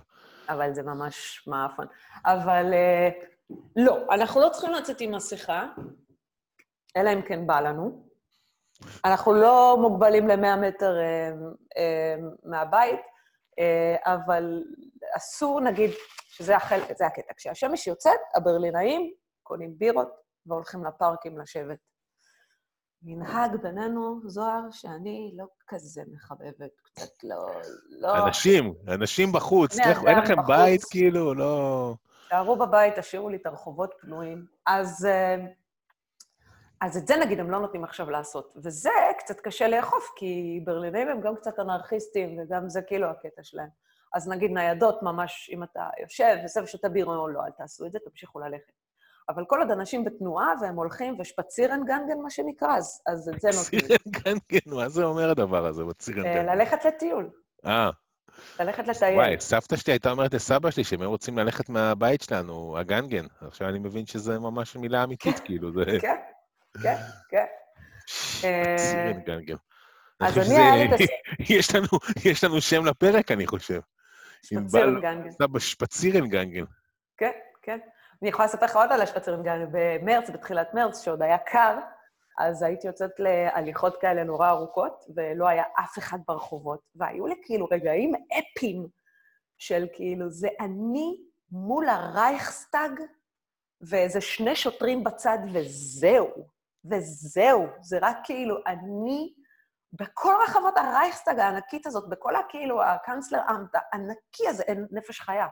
אבל 0.49 0.75
זה 0.75 0.83
ממש 0.83 1.45
מאפן. 1.47 1.83
אבל 2.25 2.75
אה, 2.75 3.09
לא, 3.77 3.99
אנחנו 4.11 4.41
לא 4.41 4.49
צריכים 4.49 4.73
לצאת 4.73 5.01
עם 5.01 5.15
מסכה, 5.15 5.67
אלא 6.97 7.13
אם 7.13 7.23
כן 7.23 7.47
בא 7.47 7.61
לנו. 7.61 8.05
אנחנו 9.05 9.35
לא 9.35 9.77
מוגבלים 9.81 10.29
ל-100 10.29 10.57
מטר 10.57 10.97
אה, 11.77 12.17
מהבית, 12.45 13.01
אבל 14.05 14.63
אסור, 15.17 15.61
נגיד, 15.61 15.91
שזה 16.29 16.57
החל, 16.57 16.81
זה 16.99 17.07
הקטע. 17.07 17.35
כשהשמש 17.37 17.87
יוצאת, 17.87 18.21
הברלינאים 18.35 19.13
קונים 19.43 19.79
בירות 19.79 20.09
והולכים 20.47 20.85
לפארקים 20.85 21.39
לשבת. 21.39 21.79
מנהג 23.03 23.57
בינינו, 23.57 24.21
זוהר, 24.25 24.71
שאני 24.71 25.35
לא 25.37 25.45
כזה 25.67 26.03
מחבבת, 26.13 26.71
קצת 26.83 27.25
לא... 27.25 27.61
לא... 27.91 28.27
אנשים, 28.27 28.75
אנשים 28.89 29.33
בחוץ, 29.33 29.79
אין 29.79 30.19
לכם 30.19 30.37
בחוץ. 30.37 30.47
בית, 30.47 30.85
כאילו, 30.85 31.35
לא... 31.35 31.95
תשארו 32.27 32.57
בבית, 32.57 32.99
תשאירו 32.99 33.29
לי 33.29 33.37
את 33.37 33.47
הרחובות 33.47 33.95
פנויים. 34.01 34.47
אז... 34.67 35.09
אז 36.81 36.97
את 36.97 37.07
זה 37.07 37.17
נגיד 37.17 37.41
הם 37.41 37.51
לא 37.51 37.61
נותנים 37.61 37.85
עכשיו 37.85 38.11
לעשות. 38.11 38.53
וזה 38.57 38.91
קצת 39.19 39.41
קשה 39.41 39.69
לאכוף, 39.69 40.13
כי 40.17 40.61
ברלינאים 40.65 41.09
הם 41.09 41.21
גם 41.21 41.37
קצת 41.37 41.59
אנרכיסטים, 41.61 42.39
וגם 42.39 42.69
זה 42.69 42.83
כאילו 42.83 43.07
הקטע 43.07 43.43
שלהם. 43.43 43.69
אז 44.15 44.29
נגיד 44.29 44.51
ניידות, 44.51 45.03
ממש, 45.03 45.51
אם 45.53 45.63
אתה 45.63 45.89
יושב 46.03 46.37
וזה 46.45 46.63
ושותה 46.63 46.89
בירה 46.89 47.17
או 47.17 47.29
לא, 47.29 47.41
אל 47.47 47.51
תעשו 47.51 47.87
את 47.87 47.93
זה, 47.93 47.99
תמשיכו 48.11 48.41
ללכת. 48.41 48.73
אבל 49.29 49.45
כל 49.49 49.59
עוד 49.61 49.71
אנשים 49.71 50.05
בתנועה 50.05 50.53
והם 50.61 50.77
הולכים, 50.77 51.17
ושפצירן 51.21 51.85
גנגן, 51.85 52.19
מה 52.23 52.31
שנקרא, 52.31 52.77
אז, 52.77 53.03
אז 53.07 53.31
את 53.35 53.41
זה 53.41 53.49
נותנים. 53.59 53.81
פצירן 54.05 54.35
גנגן, 54.51 54.77
מה 54.77 54.89
זה 54.89 55.05
אומר 55.05 55.31
הדבר 55.31 55.67
הזה, 55.67 55.83
פצירן 55.89 56.23
גנגן? 56.23 56.47
ללכת 56.59 56.85
לטיול. 56.85 57.31
אה, 57.67 57.91
ללכת 58.61 58.89
לטייל. 58.89 59.15
וואי, 59.15 59.41
סבתא 59.41 59.77
שלי 59.77 59.93
הייתה 59.93 60.11
אומרת 60.11 60.35
לסבא 60.35 60.71
שלי 60.71 60.85
שהם 60.85 61.03
רוצים 61.03 61.39
ללכת 61.39 61.69
מהבית 61.69 62.23
שלנו, 62.23 62.79
הגנגן. 62.79 63.27
עכשיו 63.41 63.69
אני 63.69 63.79
מבין 63.79 64.07
שזה 64.07 64.39
ממש 64.39 64.77
מילה 64.77 65.05
אמיתית, 65.05 65.39
כאילו, 65.45 65.73
זה... 65.73 65.85
כן, 66.01 66.17
כן, 66.83 66.97
כן. 67.29 67.45
אה, 68.45 68.77
צירן 68.79 69.21
גנגן. 69.21 69.57
אז 70.21 70.39
אני, 70.39 70.89
לי 71.49 71.61
את 71.61 71.75
לנו- 71.75 71.99
יש 72.25 72.45
לנו 72.45 72.61
שם 72.61 72.85
לפרק, 72.85 73.31
אני 73.31 73.47
חושב. 73.47 73.81
ה 74.53 74.58
spazieren 74.58 75.01
gegangen. 75.01 75.31
סבא 75.31 75.59
spazieren 75.59 76.29
gegangen. 76.29 76.65
כן, 77.17 77.31
כן. 77.63 77.79
אני 78.23 78.29
יכולה 78.31 78.49
לספר 78.49 78.67
לך 78.67 78.77
עוד 78.77 78.93
על 78.93 79.01
ה 79.01 79.05
spazieren 79.05 79.43
gegangen. 79.43 79.69
במרץ, 79.73 80.31
בתחילת 80.31 80.75
מרץ, 80.75 81.05
שעוד 81.05 81.23
היה 81.23 81.39
קר, 81.39 81.79
אז 82.39 82.63
הייתי 82.63 82.87
יוצאת 82.87 83.11
להליכות 83.19 84.01
כאלה 84.01 84.25
נורא 84.25 84.51
ארוכות, 84.51 85.05
ולא 85.17 85.49
היה 85.49 85.65
אף 85.81 85.99
אחד 85.99 86.19
ברחובות. 86.29 86.81
והיו 86.95 87.27
לי 87.27 87.35
כאילו 87.43 87.67
רגעים 87.71 88.13
אפיים 88.15 88.87
של 89.59 89.87
כאילו, 89.93 90.31
זה 90.31 90.49
אני 90.61 91.17
מול 91.51 91.89
הרייכסטאג, 91.89 93.01
ואיזה 93.81 94.21
שני 94.21 94.57
שוטרים 94.57 95.05
בצד, 95.05 95.39
וזהו. 95.53 96.31
וזהו. 96.91 97.67
זה 97.81 97.99
רק 98.03 98.17
כאילו, 98.25 98.57
אני... 98.67 99.35
בכל 100.01 100.35
רחבות 100.43 100.77
הרייכסטאג 100.77 101.39
הענקית 101.39 101.87
הזאת, 101.87 102.09
בכל 102.09 102.37
הכאילו, 102.37 102.83
ה 102.83 103.41
Kanzleramt 103.51 103.75
הענקי 103.75 104.49
הזה, 104.49 104.63
אין 104.63 104.87
נפש 104.91 105.21
חיה. 105.21 105.47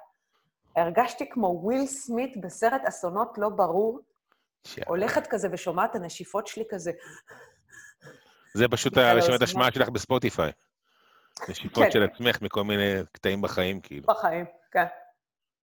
הרגשתי 0.77 1.31
כמו 1.31 1.47
וויל 1.63 1.87
סמית 1.87 2.41
בסרט 2.41 2.83
אסונות 2.89 3.39
לא 3.39 3.49
ברור, 3.49 4.01
הולכת 4.87 5.27
כזה 5.27 5.49
ושומעת 5.53 5.91
את 5.91 5.97
הנשיפות 5.97 6.47
שלי 6.47 6.65
כזה, 6.71 6.93
זה 8.55 8.69
פשוט 8.69 8.97
הרשימת. 8.97 9.43
השמעה 9.43 9.73
שלך 9.73 9.89
בספוטיפיי. 9.89 10.53
נשיפות 11.49 11.85
כן. 11.85 11.91
של 11.91 12.03
עצמך 12.03 12.43
מכל 12.43 12.65
מיני 12.65 12.93
קטעים 13.13 13.43
בחיים, 13.43 13.81
כאילו. 13.81 14.07
בחיים, 14.07 14.45
כן. 14.73 14.85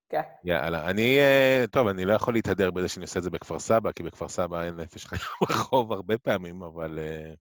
כן. 0.10 0.22
יאללה, 0.44 0.89
אני, 0.89 1.20
אה, 1.20 1.65
טוב, 1.72 1.88
אני 1.88 2.06
לא 2.06 2.13
יכול 2.13 2.34
להתהדר 2.34 2.72
בזה 2.72 2.88
שאני 2.88 3.04
עושה 3.04 3.20
את 3.20 3.24
זה 3.24 3.30
בכפר 3.30 3.60
סבא, 3.60 3.92
כי 3.92 4.04
בכפר 4.04 4.28
סבא 4.28 4.63
אין 4.63 4.76
נפש 4.76 5.06
חיה 5.06 5.20
ברחוב 5.42 5.94
הרבה 5.94 6.18
פעמים, 6.18 6.63
אבל 6.63 7.00
אה, 7.00 7.34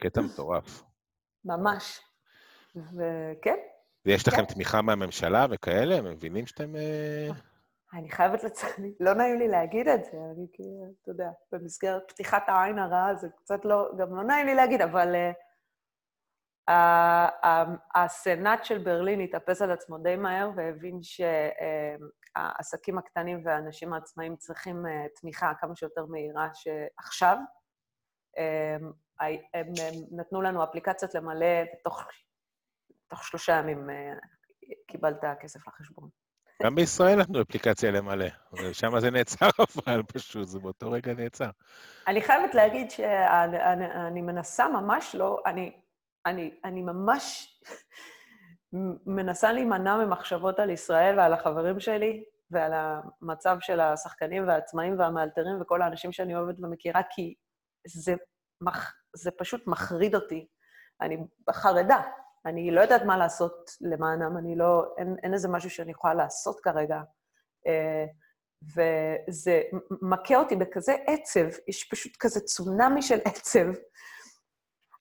קטע 0.00 0.20
מטורף. 0.20 0.82
ממש. 1.44 2.00
וכן, 2.76 3.56
ויש 4.06 4.28
לכם 4.28 4.36
כן. 4.36 4.54
תמיכה 4.54 4.82
מהממשלה 4.82 5.46
וכאלה? 5.50 5.94
הם 5.94 6.04
מבינים 6.04 6.46
שאתם... 6.46 6.76
אה, 6.76 7.28
אני 7.94 8.10
חייבת 8.10 8.44
לציין, 8.44 8.92
לא 9.00 9.14
נעים 9.14 9.38
לי 9.38 9.48
להגיד 9.48 9.88
את 9.88 10.04
זה, 10.04 10.16
אני 10.34 10.46
כאילו, 10.52 10.84
אתה 11.02 11.10
יודע, 11.10 11.30
במסגרת 11.52 12.02
פתיחת 12.08 12.48
העין 12.48 12.78
הרעה, 12.78 13.14
זה 13.14 13.28
קצת 13.36 13.64
לא, 13.64 13.90
גם 13.98 14.16
לא 14.16 14.24
נעים 14.24 14.46
לי 14.46 14.54
להגיד, 14.54 14.82
אבל 14.82 15.14
uh, 16.70 16.74
הסנאט 17.94 18.64
של 18.64 18.78
ברלין 18.78 19.20
התאפס 19.20 19.62
על 19.62 19.70
עצמו 19.70 19.98
די 19.98 20.16
מהר 20.16 20.50
והבין 20.56 21.00
שהעסקים 21.02 22.98
הקטנים 22.98 23.42
והאנשים 23.44 23.92
העצמאיים 23.92 24.36
צריכים 24.36 24.84
תמיכה 25.20 25.52
כמה 25.60 25.76
שיותר 25.76 26.06
מהירה 26.06 26.48
שעכשיו. 26.54 27.36
הם, 29.54 29.66
נתנו 30.10 30.42
לנו 30.42 30.64
אפליקציות 30.64 31.14
למלא, 31.14 31.62
ותוך 31.74 32.04
תוך 33.08 33.24
שלושה 33.24 33.52
ימים 33.52 33.90
uh, 33.90 34.72
קיבלת 34.86 35.20
כסף 35.40 35.68
לחשבון. 35.68 36.08
גם 36.62 36.74
בישראל 36.74 37.20
נתנו 37.20 37.42
אפליקציה 37.42 37.90
למלא, 37.90 38.26
שם 38.72 39.00
זה 39.00 39.10
נעצר 39.10 39.48
אבל 39.86 40.02
פשוט, 40.02 40.48
זה 40.48 40.58
באותו 40.58 40.90
רגע 40.90 41.14
נעצר. 41.14 41.50
אני 42.08 42.22
חייבת 42.22 42.54
להגיד 42.54 42.90
שאני 42.90 43.72
אני, 43.72 43.86
אני 43.86 44.22
מנסה 44.22 44.68
ממש 44.68 45.14
לא, 45.14 45.42
אני, 45.46 45.72
אני, 46.26 46.60
אני 46.64 46.82
ממש 46.82 47.48
מנסה 49.16 49.52
להימנע 49.52 49.96
ממחשבות 49.96 50.58
על 50.58 50.70
ישראל 50.70 51.18
ועל 51.18 51.32
החברים 51.32 51.80
שלי 51.80 52.24
ועל 52.50 52.72
המצב 52.74 53.56
של 53.60 53.80
השחקנים 53.80 54.48
והעצמאים 54.48 54.98
והמאלתרים 54.98 55.60
וכל 55.60 55.82
האנשים 55.82 56.12
שאני 56.12 56.36
אוהבת 56.36 56.56
ומכירה, 56.58 57.00
כי 57.10 57.34
זה, 57.86 58.14
מח, 58.60 58.94
זה 59.16 59.30
פשוט 59.30 59.66
מחריד 59.66 60.14
אותי. 60.14 60.46
אני 61.00 61.16
חרדה, 61.50 62.02
אני 62.46 62.70
לא 62.70 62.80
יודעת 62.80 63.02
מה 63.02 63.16
לעשות 63.16 63.70
למענם, 63.80 64.36
אני 64.38 64.56
לא, 64.56 64.94
אין, 64.98 65.16
אין 65.22 65.34
איזה 65.34 65.48
משהו 65.48 65.70
שאני 65.70 65.90
יכולה 65.90 66.14
לעשות 66.14 66.60
כרגע. 66.60 67.00
אה, 67.66 68.04
וזה 68.76 69.62
מכה 70.02 70.36
אותי 70.36 70.56
בכזה 70.56 70.94
עצב, 71.06 71.46
יש 71.68 71.84
פשוט 71.84 72.12
כזה 72.20 72.40
צונאמי 72.40 73.02
של 73.02 73.18
עצב. 73.28 73.66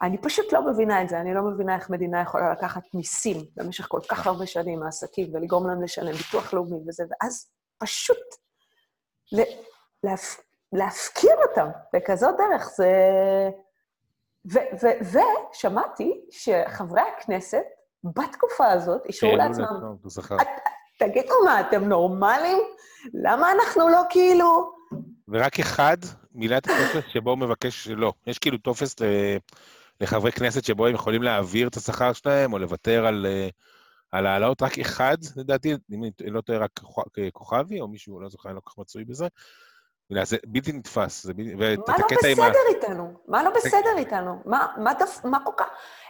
אני 0.02 0.21
פשוט 0.21 0.54
לא 0.54 0.71
מבינה 0.71 1.02
את 1.02 1.10
זה, 1.10 1.21
אני 1.21 1.34
לא 1.34 1.41
מבינה 1.41 1.76
איך 1.76 1.89
מדינה 1.89 2.21
יכולה 2.21 2.52
לקחת 2.52 2.84
מיסים 2.93 3.38
במשך 3.56 3.86
כל 3.88 4.00
כך 4.10 4.28
הרבה 4.28 4.45
שנים 4.45 4.80
מהעסקים 4.80 5.36
ולגרום 5.36 5.67
להם 5.67 5.84
לשלם 5.84 6.12
ביטוח 6.12 6.54
לאומי 6.54 6.78
וזה, 6.88 7.04
ואז 7.10 7.52
פשוט 7.78 8.17
להפ... 10.04 10.39
להפקיר 10.74 11.36
אותם 11.50 11.67
בכזאת 11.93 12.36
דרך. 12.38 12.69
זה... 12.76 12.89
ושמעתי 14.45 16.21
שחברי 16.32 17.01
הכנסת 17.01 17.63
בתקופה 18.04 18.71
הזאת 18.71 19.06
אישרו 19.06 19.36
לעצמם... 19.36 19.65
תגידו 20.99 21.34
מה, 21.45 21.62
אתם 21.62 21.84
נורמלים? 21.84 22.58
למה 23.13 23.51
אנחנו 23.51 23.89
לא 23.89 24.01
כאילו... 24.10 24.73
ורק 25.27 25.60
אחד 25.60 25.97
מילא 26.32 26.58
את 26.58 26.67
הטופס 26.67 27.10
שבו 27.13 27.30
הוא 27.30 27.38
מבקש 27.38 27.84
שלא. 27.84 28.13
יש 28.27 28.39
כאילו 28.39 28.58
טופס 28.58 28.95
לחברי 30.01 30.32
כנסת 30.32 30.63
שבו 30.63 30.88
הם 30.88 30.93
יכולים 30.95 31.23
להעביר 31.23 31.67
את 31.67 31.77
השכר 31.77 32.13
שלהם, 32.13 32.54
או 32.54 32.60
לוותר 32.60 33.06
על, 33.06 33.25
על 34.12 34.27
העלאות, 34.27 34.62
רק 34.62 34.80
אחד, 34.80 35.17
לדעתי, 35.36 35.73
אם 35.91 36.04
אני 36.04 36.30
לא 36.30 36.41
טועה, 36.41 36.60
רק 36.60 36.80
כוכבי, 37.34 37.82
או 37.82 37.88
מישהו, 37.88 38.19
לא 38.19 38.30
זוכר, 38.30 38.49
אני 38.49 38.56
לא 38.56 38.62
כל 38.63 38.71
כך 38.71 38.77
מצוי 38.77 39.06
בזה. 39.06 39.27
זה 40.24 40.38
בלתי 40.45 40.71
נתפס. 40.71 41.24
זה 41.24 41.34
בלתי... 41.34 41.82
מה 41.88 41.97
לא 41.97 42.08
בסדר 42.12 42.43
ה... 42.43 42.69
איתנו? 42.69 43.13
מה 43.28 43.43
לא 43.43 43.50
בסדר 43.56 43.97
איתנו? 43.97 44.41
מה, 44.45 44.67
מה, 44.78 44.93
דפ... 44.93 45.26
מה 45.26 45.45
כל 45.45 45.52
כך... 45.58 45.65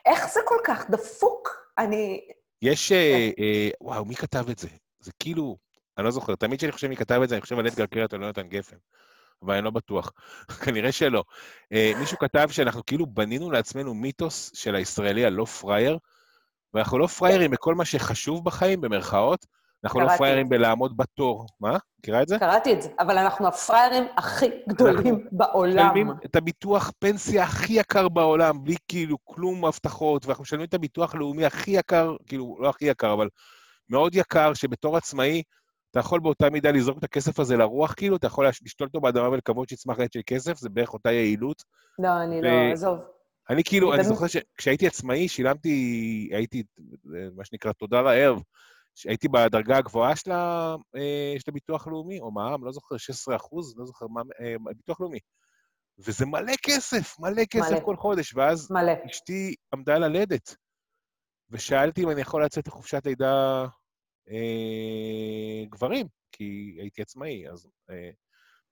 איך 0.06 0.34
זה 0.34 0.40
כל 0.46 0.58
כך 0.64 0.90
דפוק? 0.90 1.50
אני... 1.78 2.22
יש... 2.62 2.92
אה, 2.92 3.30
אה, 3.40 3.70
וואו, 3.82 4.06
מי 4.06 4.16
כתב 4.16 4.50
את 4.50 4.60
זה? 4.60 4.68
זה 5.00 5.12
כאילו... 5.20 5.58
אני 5.98 6.06
לא 6.06 6.12
זוכר, 6.12 6.36
תמיד 6.36 6.60
כשאני 6.60 6.72
חושב 6.72 6.88
מי 6.88 6.96
כתב 6.96 7.20
את 7.24 7.30
זה, 7.30 7.36
אני 7.36 7.42
חושב 7.42 7.60
על 7.60 7.68
אדגר 7.68 7.86
קרת 7.86 8.14
או 8.14 8.18
לא 8.18 8.26
יונתן 8.26 8.48
גפן. 8.48 8.78
אבל 9.44 9.54
אני 9.54 9.66
לא 9.66 9.72
בטוח. 9.72 10.12
כנראה 10.66 10.92
שלא. 10.92 11.24
אה, 11.74 11.92
מישהו 12.00 12.18
כתב 12.18 12.48
שאנחנו 12.52 12.86
כאילו 12.86 13.06
בנינו 13.06 13.52
לעצמנו 13.52 13.94
מיתוס 13.94 14.52
של 14.54 14.76
הישראלי 14.76 15.26
הלא 15.26 15.46
פראייר, 15.46 15.98
ואנחנו 16.74 16.98
לא 16.98 17.08
פראיירים 17.08 17.52
בכל 17.52 17.76
מה 17.76 17.86
שחשוב 17.86 18.46
בחיים, 18.46 18.82
במרכאות, 18.82 19.46
אנחנו 19.84 20.00
לא 20.00 20.17
פראיירים 20.17 20.50
בלעמוד 20.50 20.98
בתור. 20.98 21.46
מה? 21.60 21.78
מכירה 22.00 22.22
את 22.22 22.28
זה? 22.28 22.39
קראתי 22.39 22.74
את 22.74 22.82
זה, 22.82 22.89
אבל 23.00 23.17
אנחנו 23.17 23.48
הפראיירים 23.48 24.04
הכי 24.17 24.50
גדולים 24.70 25.28
בעולם. 25.32 25.86
משלמים 25.86 26.12
את 26.26 26.36
הביטוח 26.36 26.91
פנסיה 27.00 27.44
הכי 27.44 27.74
יקר 27.74 28.10
בעולם, 28.10 28.63
בלי 28.63 28.76
כאילו 28.88 29.17
כלום 29.24 29.65
הבטחות, 29.65 30.26
ואנחנו 30.26 30.41
משלמים 30.41 30.65
את 30.65 30.74
הביטוח 30.74 31.15
הלאומי 31.15 31.46
הכי 31.46 31.72
יקר, 31.72 32.15
כאילו, 32.28 32.58
לא 32.60 32.70
הכי 32.70 32.86
יקר, 32.86 33.13
אבל 33.13 33.30
מאוד 33.89 34.15
יקר, 34.15 34.54
שבתור 34.54 34.98
עצמאי, 34.98 35.44
אתה 35.91 36.00
יכול 36.00 36.20
באותה 36.20 36.50
מידה 36.50 36.72
לזרוק 36.72 36.98
את 36.98 37.04
הכסף 37.04 37.39
הזה 37.39 37.58
לרוח, 37.58 37.94
כאילו, 37.94 38.15
אתה 38.15 38.28
יכול 38.28 38.48
לשתול 38.48 38.88
אותו 38.88 39.02
באדמה 39.02 39.30
ולקוות 39.30 39.70
שיצמח 39.70 40.00
עץ 40.00 40.13
של 40.13 40.22
כסף, 40.26 40.58
זה 40.58 40.70
בערך 40.70 40.94
אותה 40.94 41.12
יעילות. 41.12 41.63
לא, 42.00 42.24
אני 42.24 42.39
ו... 42.39 42.44
לא, 42.44 42.72
עזוב. 42.74 43.00
אני 43.50 43.63
כאילו, 43.63 43.94
אני 43.94 44.04
זוכר 44.04 44.28
שכשהייתי 44.28 44.88
עצמאי, 44.88 45.28
שילמתי, 45.28 46.30
הייתי, 46.34 46.63
מה 47.36 47.46
שנקרא, 47.46 47.72
תודה 47.72 48.02
לערב, 48.02 48.41
הייתי 49.06 49.28
בדרגה 49.28 49.78
הגבוהה 49.78 50.16
של, 50.16 50.32
ה, 50.32 50.76
של 51.40 51.52
הביטוח 51.52 51.88
לאומי, 51.88 52.20
או 52.20 52.32
מע"מ, 52.32 52.66
לא 52.66 52.72
זוכר, 52.72 52.98
16 52.98 53.36
אחוז, 53.36 53.78
לא 53.78 53.86
זוכר 53.86 54.08
מה, 54.08 54.22
ביטוח 54.78 55.02
לאומי. 55.02 55.20
וזה 55.98 56.26
מלא 56.26 56.54
כסף, 56.64 57.20
מלא 57.20 57.46
כסף 57.50 57.72
מלא. 57.72 57.86
כל 57.86 57.96
חודש, 57.96 58.34
ואז 58.36 58.72
מלא. 58.72 58.92
אשתי 59.06 59.56
עמדה 59.74 59.98
ללדת, 59.98 60.56
ושאלתי 61.50 62.04
אם 62.04 62.10
אני 62.10 62.22
יכול 62.22 62.46
לצאת 62.46 62.68
לחופשת 62.68 63.06
לידה 63.06 63.66
אה, 64.30 65.66
גברים, 65.70 66.08
כי 66.32 66.78
הייתי 66.80 67.02
עצמאי, 67.02 67.50
אז 67.50 67.68
אה, 67.90 68.10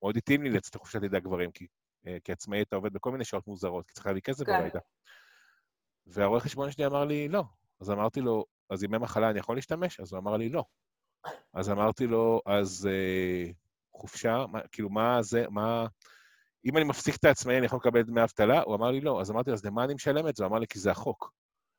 מאוד 0.02 0.18
התאים 0.18 0.44
לי 0.44 0.50
לצאת 0.50 0.76
לחופשת 0.76 1.02
לידה 1.02 1.20
גברים, 1.20 1.52
כי 1.52 1.68
אה, 2.08 2.18
כעצמאי 2.24 2.62
אתה 2.62 2.76
עובד 2.76 2.94
בכל 2.94 3.12
מיני 3.12 3.26
שעות 3.26 3.48
מוזרות, 3.48 3.88
כי 3.88 3.94
צריך 3.94 4.08
להביא 4.08 4.22
כסף 4.22 4.46
כן. 4.46 4.54
הביתה. 4.54 4.80
והרואה 6.06 6.40
חשבון 6.40 6.72
שלי 6.72 6.86
אמר 6.86 7.06
לי, 7.06 7.30
לא. 7.30 7.44
אז 7.82 7.92
אמרתי 7.92 8.22
לו, 8.22 8.46
אז 8.70 8.84
ימי 8.84 8.98
מחלה 8.98 9.30
אני 9.30 9.40
יכול 9.40 9.56
להשתמש? 9.56 10.00
אז 10.00 10.14
הוא 10.14 10.20
אמר 10.20 10.38
לי, 10.38 10.50
לא. 10.50 10.64
אז 11.54 11.70
אמרתי 11.70 12.08
לו, 12.08 12.42
אז 12.46 12.90
אה, 12.92 13.52
חופשה, 13.94 14.46
מה, 14.52 14.60
כאילו, 14.72 14.90
מה 14.90 15.22
זה, 15.22 15.46
מה... 15.50 15.86
אם 16.66 16.78
אני 16.78 16.86
מפסיק 16.86 17.16
את 17.16 17.26
העצמאי, 17.26 17.58
אני 17.58 17.66
יכול 17.66 17.80
לקבל 17.80 18.02
דמי 18.02 18.24
אבטלה? 18.24 18.62
הוא 18.62 18.76
אמר 18.76 18.92
לי, 18.92 19.02
לא. 19.02 19.22
אז 19.22 19.32
אמרתי 19.32 19.52
אז 19.52 19.66
למה 19.66 19.84
אני 19.84 19.94
משלם 19.94 20.28
את 20.28 20.36
זה? 20.36 20.44
הוא 20.44 20.50
אמר 20.50 20.60
לי, 20.60 20.68
כי 20.68 20.80
זה 20.80 20.92
החוק. 20.92 21.34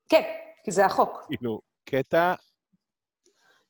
כן, 0.08 0.22
כי 0.64 0.70
זה 0.70 0.86
החוק. 0.86 1.26
כאילו, 1.26 1.60
קטע... 1.84 2.34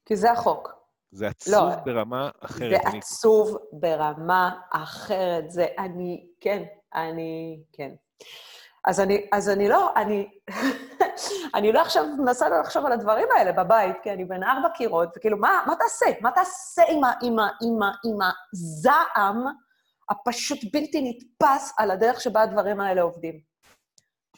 כי 0.04 0.16
זה 0.16 0.32
החוק. 0.32 0.80
זה 1.12 1.28
עצוב 1.28 1.54
לא, 1.54 1.76
ברמה 1.84 2.30
אחרת. 2.40 2.70
זה 2.70 2.88
אני... 2.88 2.98
עצוב 2.98 3.56
ברמה 3.72 4.60
אחרת. 4.70 5.50
זה 5.50 5.66
אני, 5.78 6.26
כן, 6.40 6.64
אני, 6.94 7.60
כן. 7.72 7.90
אז 8.84 9.00
אני, 9.00 9.26
אז 9.32 9.48
אני 9.48 9.68
לא, 9.68 9.92
אני... 9.96 10.30
אני 11.54 11.72
לא 11.72 11.80
עכשיו 11.80 12.04
מנסה 12.18 12.48
לא 12.48 12.60
לחשוב 12.60 12.86
על 12.86 12.92
הדברים 12.92 13.28
האלה 13.36 13.52
בבית, 13.52 13.96
כי 14.02 14.12
אני 14.12 14.24
בין 14.24 14.42
ארבע 14.42 14.68
קירות, 14.68 15.08
וכאילו, 15.16 15.36
מה, 15.36 15.62
מה 15.66 15.74
תעשה? 15.76 16.06
מה 16.20 16.30
תעשה 16.30 16.82
עם, 16.88 17.04
ה, 17.04 17.12
עם, 17.22 17.38
ה, 17.38 17.48
עם, 17.62 17.82
ה, 17.82 17.92
עם 18.04 18.18
הזעם 18.52 19.44
הפשוט 20.10 20.58
בלתי 20.72 21.00
נתפס 21.02 21.72
על 21.78 21.90
הדרך 21.90 22.20
שבה 22.20 22.42
הדברים 22.42 22.80
האלה 22.80 23.02
עובדים? 23.02 23.40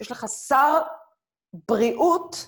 יש 0.00 0.10
לך 0.10 0.26
שר 0.28 0.82
בריאות 1.68 2.46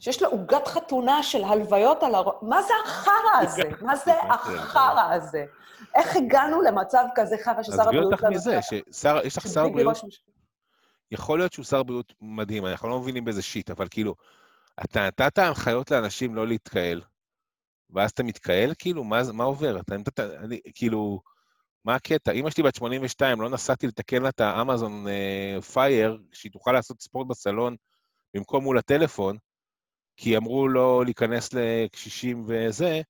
שיש 0.00 0.22
לו 0.22 0.28
עוגת 0.28 0.68
חתונה 0.68 1.22
של 1.22 1.44
הלוויות 1.44 2.02
על 2.02 2.14
הראש. 2.14 2.34
מה 2.42 2.62
זה 2.62 2.74
החרא 2.84 3.42
הזה? 3.42 3.62
מה 3.80 3.96
זה 3.96 4.12
החרא 4.22 5.14
הזה? 5.14 5.44
איך 5.94 6.16
הגענו 6.16 6.62
למצב 6.62 7.04
כזה 7.14 7.36
חרא 7.42 7.62
ששר 7.62 7.82
הבריאות... 7.82 8.12
עזבי 8.12 8.26
אותך 8.26 8.36
מזה, 8.36 8.58
שיש 8.62 9.36
לך 9.36 9.46
שר 9.48 9.68
בריאות... 9.68 9.96
יכול 11.10 11.38
להיות 11.38 11.52
שהוא 11.52 11.64
שר 11.64 11.82
בריאות 11.82 12.14
מדהים, 12.20 12.66
אנחנו 12.66 12.88
לא 12.88 13.00
מבינים 13.00 13.24
באיזה 13.24 13.42
שיט, 13.42 13.70
אבל 13.70 13.88
כאילו, 13.90 14.14
אתה 14.84 15.06
נתת 15.06 15.38
הנחיות 15.38 15.90
לאנשים 15.90 16.34
לא 16.34 16.46
להתקהל, 16.46 17.02
ואז 17.90 18.10
אתה 18.10 18.22
מתקהל, 18.22 18.72
כאילו, 18.78 19.04
מה, 19.04 19.20
מה 19.32 19.44
עובר? 19.44 19.80
אתה 19.80 19.96
נתת, 19.96 20.20
אני, 20.20 20.60
כאילו, 20.74 21.20
מה 21.84 21.94
הקטע? 21.94 22.32
אמא 22.32 22.50
שלי 22.50 22.62
בת 22.62 22.74
82, 22.74 23.40
לא 23.40 23.50
נסעתי 23.50 23.86
לתקן 23.86 24.22
לה 24.22 24.28
את 24.28 24.40
האמזון 24.40 25.06
פייר, 25.72 26.18
uh, 26.20 26.36
שהיא 26.36 26.52
תוכל 26.52 26.72
לעשות 26.72 27.00
ספורט 27.00 27.26
בסלון 27.26 27.76
במקום 28.34 28.64
מול 28.64 28.78
הטלפון, 28.78 29.36
כי 30.16 30.36
אמרו 30.36 30.68
לו 30.68 31.04
להיכנס 31.04 31.50
לקשישים 31.52 32.44
וזה, 32.48 33.00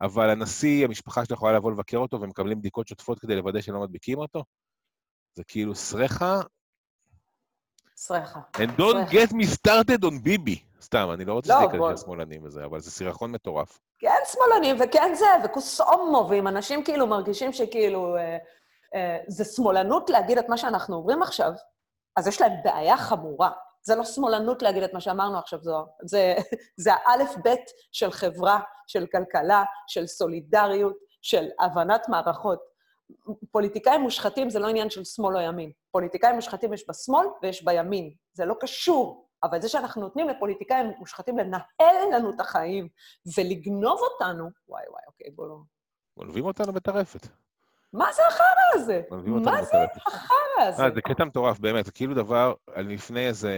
אבל 0.00 0.30
הנשיא, 0.30 0.84
המשפחה 0.84 1.24
שלו 1.24 1.34
יכולה 1.34 1.52
לבוא 1.52 1.72
לבקר 1.72 1.96
אותו, 1.96 2.20
ומקבלים 2.20 2.58
בדיקות 2.58 2.88
שוטפות 2.88 3.18
כדי 3.18 3.36
לוודא 3.36 3.60
שלא 3.60 3.80
מדביקים 3.80 4.18
אותו. 4.18 4.44
זה 5.34 5.44
כאילו 5.44 5.74
סרחה. 5.74 6.40
סרחה. 8.02 8.40
And 8.56 8.80
don't 8.80 9.12
get 9.12 9.32
me 9.32 9.46
started 9.46 10.04
on 10.04 10.22
ביבי. 10.22 10.62
סתם, 10.80 11.08
אני 11.14 11.24
לא 11.24 11.32
רוצה 11.32 11.54
לא, 11.54 11.68
שזה 11.68 11.76
ייכנס 11.76 12.04
שמאלנים 12.04 12.44
וזה, 12.44 12.64
אבל 12.64 12.80
זה 12.80 12.90
סירחון 12.90 13.32
מטורף. 13.32 13.80
כן 13.98 14.18
שמאלנים, 14.24 14.76
וכן 14.80 15.14
זה, 15.14 15.26
וכוס 15.44 15.80
הומו, 15.80 16.26
ואם 16.30 16.48
אנשים 16.48 16.84
כאילו 16.84 17.06
מרגישים 17.06 17.52
שכאילו 17.52 18.16
אה, 18.16 18.36
אה, 18.94 19.18
זה 19.28 19.44
שמאלנות 19.44 20.10
להגיד 20.10 20.38
את 20.38 20.48
מה 20.48 20.56
שאנחנו 20.56 20.96
אומרים 20.96 21.22
עכשיו, 21.22 21.52
אז 22.16 22.26
יש 22.26 22.40
להם 22.40 22.52
בעיה 22.64 22.96
חמורה. 22.96 23.50
זה 23.82 23.94
לא 23.94 24.04
שמאלנות 24.04 24.62
להגיד 24.62 24.82
את 24.82 24.94
מה 24.94 25.00
שאמרנו 25.00 25.38
עכשיו, 25.38 25.58
זוהר. 25.62 25.84
זה, 26.04 26.34
זה 26.76 26.90
האלף-בית 26.94 27.70
של 27.92 28.10
חברה, 28.10 28.60
של 28.86 29.06
כלכלה, 29.06 29.64
של 29.86 30.06
סולידריות, 30.06 30.96
של 31.22 31.48
הבנת 31.60 32.08
מערכות. 32.08 32.71
פוליטיקאים 33.50 34.00
מושחתים 34.00 34.50
זה 34.50 34.58
לא 34.58 34.68
עניין 34.68 34.90
של 34.90 35.04
שמאל 35.04 35.36
או 35.36 35.40
ימין. 35.40 35.70
פוליטיקאים 35.90 36.34
מושחתים 36.34 36.72
יש 36.72 36.84
בשמאל 36.88 37.26
ויש 37.42 37.64
בימין. 37.64 38.12
זה 38.32 38.44
לא 38.44 38.54
קשור. 38.60 39.28
אבל 39.42 39.60
זה 39.60 39.68
שאנחנו 39.68 40.02
נותנים 40.02 40.28
לפוליטיקאים 40.28 40.92
מושחתים 40.98 41.38
לנהל 41.38 42.14
לנו 42.14 42.30
את 42.30 42.40
החיים 42.40 42.88
ולגנוב 43.36 44.00
אותנו, 44.00 44.50
וואי 44.68 44.82
וואי, 44.90 45.02
אוקיי, 45.06 45.30
בוא 45.30 45.48
לא... 45.48 45.56
גונבים 46.16 46.44
אותנו 46.44 46.72
בטרפת. 46.72 47.26
מה 47.92 48.12
זה 48.12 48.22
החרא 48.28 48.82
הזה? 48.82 49.02
מה 49.10 49.62
זה 49.62 49.76
החרא 50.06 50.66
הזה? 50.68 50.82
אה, 50.82 50.90
זה 50.94 51.00
קטע 51.00 51.24
מטורף, 51.24 51.58
באמת, 51.58 51.84
זה 51.84 51.92
כאילו 51.92 52.14
דבר, 52.14 52.54
לפני 52.76 53.28
איזה... 53.28 53.54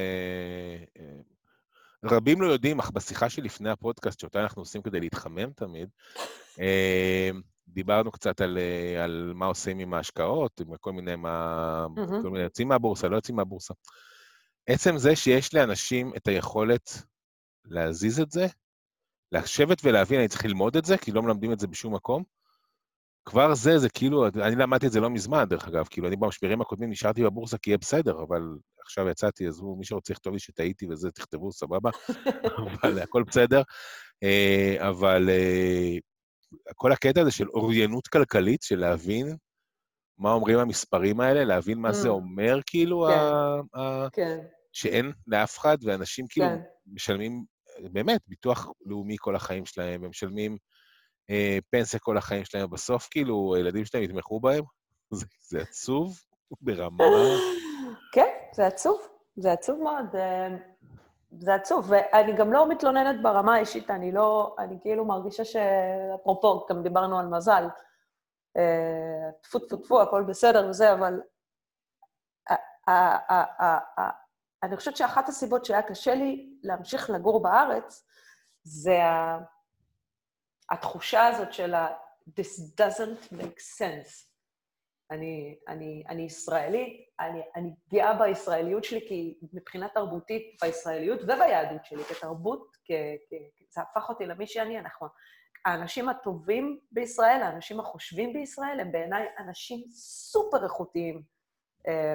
אה, 0.98 1.04
רבים 2.04 2.42
לא 2.42 2.46
יודעים, 2.46 2.78
אך 2.78 2.90
בשיחה 2.90 3.28
שלפני 3.28 3.70
הפודקאסט, 3.70 4.20
שאותה 4.20 4.40
אנחנו 4.40 4.62
עושים 4.62 4.82
כדי 4.82 5.00
להתחמם 5.00 5.50
תמיד, 5.50 5.88
אה, 6.60 7.30
דיברנו 7.68 8.12
קצת 8.12 8.40
על, 8.40 8.58
על 9.04 9.32
מה 9.34 9.46
עושים 9.46 9.78
עם 9.78 9.94
ההשקעות, 9.94 10.60
עם 10.60 10.76
כל 10.76 10.92
מיני, 10.92 11.16
מה... 11.16 11.86
כל 12.22 12.30
מיני, 12.30 12.44
יוצאים 12.44 12.68
מהבורסה, 12.68 13.08
לא 13.08 13.16
יוצאים 13.16 13.36
מהבורסה. 13.36 13.74
עצם 14.66 14.98
זה 14.98 15.16
שיש 15.16 15.54
לאנשים 15.54 16.12
את 16.16 16.28
היכולת 16.28 17.02
להזיז 17.64 18.20
את 18.20 18.30
זה, 18.30 18.46
לשבת 19.32 19.78
ולהבין, 19.84 20.18
אני 20.18 20.28
צריך 20.28 20.44
ללמוד 20.44 20.76
את 20.76 20.84
זה, 20.84 20.98
כי 20.98 21.12
לא 21.12 21.22
מלמדים 21.22 21.52
את 21.52 21.58
זה 21.58 21.66
בשום 21.66 21.94
מקום, 21.94 22.22
כבר 23.24 23.54
זה, 23.54 23.78
זה 23.78 23.88
כאילו, 23.88 24.26
אני 24.26 24.56
למדתי 24.56 24.86
את 24.86 24.92
זה 24.92 25.00
לא 25.00 25.10
מזמן, 25.10 25.44
דרך 25.44 25.68
אגב, 25.68 25.86
כאילו, 25.90 26.08
אני 26.08 26.16
במשברים 26.16 26.60
הקודמים 26.60 26.90
נשארתי 26.90 27.22
בבורסה 27.22 27.58
כי 27.58 27.70
יהיה 27.70 27.78
בסדר, 27.78 28.22
אבל 28.22 28.42
עכשיו 28.82 29.08
יצאתי, 29.08 29.48
אז 29.48 29.62
מי 29.78 29.84
שרוצה 29.84 30.12
לכתוב 30.12 30.32
לי 30.32 30.38
שטעיתי 30.38 30.86
וזה, 30.90 31.10
תכתבו, 31.10 31.52
סבבה, 31.52 31.90
אבל 32.82 32.98
הכל 32.98 33.22
בסדר. 33.22 33.62
אה, 34.22 34.76
אבל 34.88 35.28
אה, 35.28 35.96
כל 36.74 36.92
הקטע 36.92 37.20
הזה 37.20 37.30
של 37.30 37.48
אוריינות 37.48 38.08
כלכלית, 38.08 38.62
של 38.62 38.78
להבין 38.78 39.36
מה 40.18 40.32
אומרים 40.32 40.58
המספרים 40.58 41.20
האלה, 41.20 41.44
להבין 41.44 41.78
מה 41.78 41.92
זה 41.92 42.08
mm. 42.08 42.10
אומר, 42.10 42.60
כאילו, 42.66 43.06
כן. 43.72 44.22
כן. 44.22 44.38
שאין 44.72 45.12
לאף 45.26 45.58
אחד, 45.58 45.76
ואנשים 45.82 46.26
כאילו 46.28 46.46
כן. 46.46 46.60
משלמים, 46.86 47.44
באמת, 47.92 48.20
ביטוח 48.28 48.68
לאומי 48.86 49.16
כל 49.18 49.36
החיים 49.36 49.66
שלהם, 49.66 50.04
הם 50.04 50.10
משלמים... 50.10 50.56
אה, 51.30 51.58
פנסיה 51.70 52.00
כל 52.00 52.16
החיים 52.16 52.44
שלהם, 52.44 52.70
בסוף 52.70 53.08
כאילו 53.10 53.54
הילדים 53.54 53.84
שלהם 53.84 54.04
יתמכו 54.04 54.40
בהם? 54.40 54.64
זה, 55.10 55.26
זה 55.40 55.60
עצוב 55.60 56.18
ברמה... 56.60 57.04
כן, 58.12 58.28
זה 58.54 58.66
עצוב. 58.66 59.00
זה 59.36 59.52
עצוב 59.52 59.80
מאוד. 59.82 60.06
זה 61.38 61.54
עצוב, 61.54 61.86
ואני 61.88 62.32
גם 62.32 62.52
לא 62.52 62.68
מתלוננת 62.68 63.22
ברמה 63.22 63.54
האישית, 63.54 63.90
אני 63.90 64.12
לא, 64.12 64.56
אני 64.58 64.78
כאילו 64.80 65.04
מרגישה 65.04 65.44
ש... 65.44 65.56
אפרופו, 66.14 66.66
גם 66.70 66.82
דיברנו 66.82 67.18
על 67.18 67.26
מזל, 67.26 67.64
אה, 68.56 69.30
טפו 69.40 69.58
טפו 69.58 69.76
טפו, 69.76 70.02
הכל 70.02 70.22
בסדר 70.28 70.66
וזה, 70.70 70.92
אבל 70.92 71.20
אני 74.62 74.76
חושבת 74.76 74.96
שאחת 74.96 75.28
הסיבות 75.28 75.64
שהיה 75.64 75.82
קשה 75.82 76.14
לי 76.14 76.58
להמשיך 76.62 77.10
לגור 77.10 77.42
בארץ, 77.42 78.06
זה 78.62 78.98
התחושה 80.70 81.26
הזאת 81.26 81.52
של 81.52 81.74
ה- 81.74 81.96
this 82.28 82.80
doesn't 82.80 83.32
make 83.32 83.60
sense. 83.78 84.33
אני, 85.10 85.58
אני, 85.68 86.02
אני 86.08 86.22
ישראלית, 86.22 87.06
אני, 87.20 87.40
אני 87.56 87.70
גאה 87.92 88.14
בישראליות 88.14 88.84
שלי, 88.84 89.08
כי 89.08 89.38
מבחינה 89.52 89.88
תרבותית, 89.88 90.56
בישראליות 90.62 91.20
וביהדות 91.22 91.84
שלי, 91.84 92.04
כתרבות, 92.04 92.76
כ, 92.84 92.90
כ, 93.30 93.32
זה 93.70 93.80
הפך 93.80 94.08
אותי 94.08 94.26
למי 94.26 94.46
שאני, 94.46 94.78
אנחנו... 94.78 95.06
האנשים 95.64 96.08
הטובים 96.08 96.78
בישראל, 96.92 97.42
האנשים 97.42 97.80
החושבים 97.80 98.32
בישראל, 98.32 98.80
הם 98.80 98.92
בעיניי 98.92 99.26
אנשים 99.38 99.84
סופר 99.90 100.64
איכותיים 100.64 101.22
אה, 101.88 102.14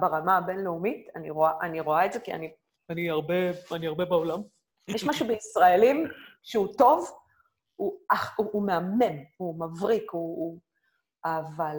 ברמה 0.00 0.36
הבינלאומית. 0.36 1.08
אני 1.16 1.30
רואה, 1.30 1.52
אני 1.62 1.80
רואה 1.80 2.06
את 2.06 2.12
זה 2.12 2.20
כי 2.20 2.32
אני, 2.32 2.52
אני, 2.90 3.10
הרבה, 3.10 3.34
אני 3.72 3.86
הרבה 3.86 4.04
בעולם. 4.04 4.42
יש 4.88 5.04
משהו 5.04 5.26
בישראלים 5.26 6.08
שהוא 6.42 6.68
טוב, 6.78 7.10
הוא, 7.76 8.00
הוא, 8.36 8.46
הוא 8.52 8.66
מהמם, 8.66 9.24
הוא 9.36 9.60
מבריק, 9.60 10.10
הוא, 10.10 10.36
הוא... 10.36 10.58
אבל 11.24 11.76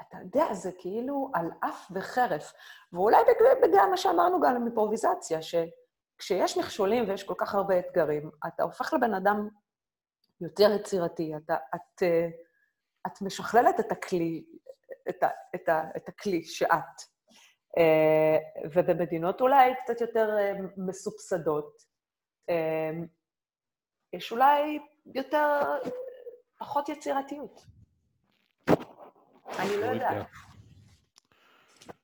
אתה 0.00 0.18
יודע, 0.22 0.54
זה 0.54 0.70
כאילו 0.78 1.30
על 1.34 1.50
אף 1.60 1.90
וחרף. 1.90 2.52
ואולי 2.92 3.16
בגלל 3.62 3.86
מה 3.90 3.96
שאמרנו 3.96 4.40
גם 4.40 4.56
עם 4.56 4.64
אימפרוביזציה, 4.66 5.38
שכשיש 5.42 6.58
מכשולים 6.58 7.08
ויש 7.08 7.22
כל 7.22 7.34
כך 7.38 7.54
הרבה 7.54 7.78
אתגרים, 7.78 8.30
אתה 8.46 8.62
הופך 8.62 8.94
לבן 8.94 9.14
אדם 9.14 9.48
יותר 10.40 10.70
יצירתי, 10.80 11.36
אתה, 11.36 11.56
את, 11.74 12.02
את 13.06 13.22
משכללת 13.22 13.80
את 13.80 13.92
הכלי, 13.92 14.44
את, 15.08 15.22
ה, 15.22 15.28
את, 15.54 15.68
ה, 15.68 15.82
את 15.96 16.08
הכלי 16.08 16.44
שאת. 16.44 17.02
אה, 17.78 18.38
ובמדינות 18.74 19.40
אולי 19.40 19.72
קצת 19.84 20.00
יותר 20.00 20.38
אה, 20.38 20.52
מסובסדות, 20.76 21.82
אה, 22.50 22.90
יש 24.12 24.32
אולי 24.32 24.78
יותר, 25.14 25.60
פחות 26.58 26.88
יצירתיות. 26.88 27.75
אני 29.58 29.76
לא 29.76 29.86
יודעת. 29.86 30.26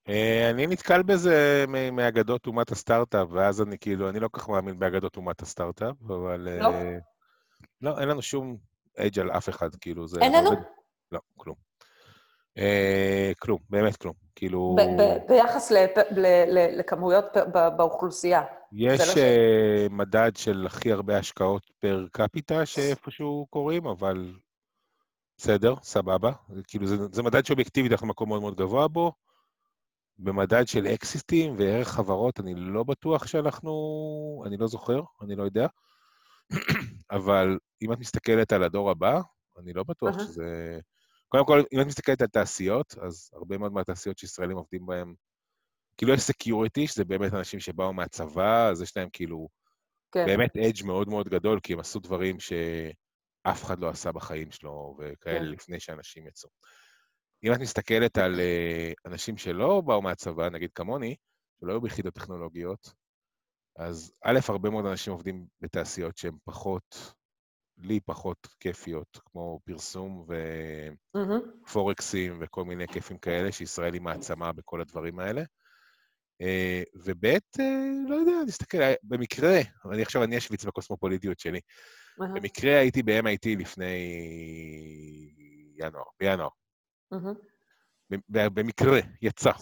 אה, 0.08 0.50
אני 0.50 0.66
נתקל 0.66 1.02
בזה 1.02 1.64
מאגדות 1.92 2.46
אומת 2.46 2.72
הסטארט-אפ, 2.72 3.28
ואז 3.30 3.62
אני 3.62 3.78
כאילו, 3.78 4.08
אני 4.08 4.20
לא 4.20 4.28
כל 4.28 4.40
כך 4.40 4.48
מאמין 4.48 4.78
באגדות 4.78 5.16
אומת 5.16 5.42
הסטארט-אפ, 5.42 5.96
אבל... 6.06 6.48
לא? 6.60 6.70
לא, 7.82 7.98
אין 8.00 8.08
לנו 8.08 8.22
שום 8.22 8.56
אייג' 8.98 9.18
על 9.18 9.30
אף 9.30 9.48
אחד, 9.48 9.74
כאילו, 9.74 10.08
זה... 10.08 10.20
אין 10.20 10.32
לנו? 10.32 10.50
לא, 11.12 11.20
כלום. 11.36 11.56
כלום, 13.38 13.58
באמת 13.70 13.96
כלום. 13.96 14.14
כאילו... 14.34 14.76
ביחס 15.28 15.72
לכמויות 16.72 17.36
באוכלוסייה. 17.76 18.42
יש 18.72 19.00
לא 19.08 19.14
uh, 19.14 19.92
מדד 19.92 20.32
של 20.36 20.66
הכי 20.66 20.92
הרבה 20.92 21.18
השקעות 21.18 21.70
פר 21.80 22.06
קפיטה 22.12 22.66
שאיפשהו 22.66 23.46
קוראים, 23.50 23.86
אבל 23.86 24.32
בסדר, 25.42 25.74
סבבה. 25.82 26.32
כאילו, 26.66 26.86
זה, 26.86 26.96
זה 27.12 27.22
מדד 27.22 27.46
שאובייקטיבית 27.46 27.92
אנחנו 27.92 28.06
מקום 28.06 28.28
מאוד 28.28 28.40
מאוד 28.40 28.56
גבוה 28.56 28.88
בו. 28.88 29.12
במדד 30.18 30.68
של 30.68 30.86
אקסיסטים 30.86 31.54
וערך 31.58 31.88
חברות, 31.88 32.40
אני 32.40 32.54
לא 32.54 32.82
בטוח 32.84 33.26
שאנחנו... 33.26 33.72
אני 34.46 34.56
לא 34.56 34.66
זוכר, 34.66 35.00
אני 35.22 35.36
לא 35.36 35.42
יודע. 35.42 35.66
אבל 37.10 37.58
אם 37.82 37.92
את 37.92 37.98
מסתכלת 37.98 38.52
על 38.52 38.62
הדור 38.62 38.90
הבא, 38.90 39.20
אני 39.58 39.72
לא 39.72 39.82
בטוח 39.82 40.16
uh-huh. 40.16 40.22
שזה... 40.22 40.78
קודם 41.28 41.46
כל, 41.46 41.62
אם 41.72 41.80
את 41.80 41.86
מסתכלת 41.86 42.22
על 42.22 42.28
תעשיות, 42.28 42.94
אז 42.98 43.30
הרבה 43.32 43.58
מאוד 43.58 43.72
מהתעשיות 43.72 44.18
שישראלים 44.18 44.56
עובדים 44.56 44.86
בהן 44.86 45.14
כאילו 45.96 46.12
יש 46.12 46.20
security, 46.20 46.86
שזה 46.86 47.04
באמת 47.04 47.34
אנשים 47.34 47.60
שבאו 47.60 47.92
מהצבא, 47.92 48.68
אז 48.68 48.82
יש 48.82 48.96
להם 48.96 49.08
כאילו 49.12 49.48
כן. 50.12 50.26
באמת 50.26 50.56
edge 50.56 50.84
מאוד 50.84 51.08
מאוד 51.08 51.28
גדול, 51.28 51.60
כי 51.62 51.72
הם 51.72 51.80
עשו 51.80 52.00
דברים 52.00 52.40
שאף 53.46 53.64
אחד 53.64 53.78
לא 53.78 53.88
עשה 53.88 54.12
בחיים 54.12 54.50
שלו, 54.50 54.96
וכאלה 54.98 55.38
כן. 55.38 55.44
לפני 55.44 55.80
שאנשים 55.80 56.26
יצאו. 56.26 56.50
אם 57.44 57.52
את 57.52 57.58
מסתכלת 57.58 58.18
על 58.18 58.40
אה, 58.40 58.92
אנשים 59.06 59.36
שלא 59.36 59.80
באו 59.80 60.02
מהצבא, 60.02 60.48
נגיד 60.48 60.70
כמוני, 60.74 61.16
שלא 61.60 61.72
היו 61.72 61.80
ביחידות 61.80 62.14
טכנולוגיות, 62.14 62.92
אז 63.76 64.12
א', 64.24 64.38
הרבה 64.48 64.70
מאוד 64.70 64.86
אנשים 64.86 65.12
עובדים 65.12 65.46
בתעשיות 65.60 66.16
שהן 66.16 66.36
פחות, 66.44 67.14
לי 67.78 68.00
פחות 68.00 68.48
כיפיות, 68.60 69.18
כמו 69.24 69.60
פרסום. 69.64 70.26
ופורקסים 71.66 72.38
וכל 72.40 72.64
מיני 72.64 72.88
כיפים 72.88 73.18
כאלה, 73.18 73.52
שישראל 73.52 73.94
היא 73.94 74.02
מעצמה 74.02 74.52
בכל 74.52 74.80
הדברים 74.80 75.18
האלה. 75.18 75.42
אה, 76.40 76.82
וב', 76.94 77.24
אה, 77.24 77.38
לא 78.08 78.14
יודע, 78.14 78.32
נסתכל, 78.46 78.78
במקרה, 79.02 79.60
אני 79.92 80.02
עכשיו, 80.02 80.24
אני 80.24 80.38
אשוויץ 80.38 80.64
בקוסמופוליטיות 80.64 81.38
שלי. 81.38 81.60
מהמם. 82.18 82.34
במקרה 82.34 82.78
הייתי 82.78 83.02
ב-MIT 83.02 83.58
לפני 83.58 83.84
ינואר, 85.76 86.04
בינואר. 86.20 86.48
ב- 88.10 88.60
במקרה, 88.60 89.00
יצא. 89.22 89.52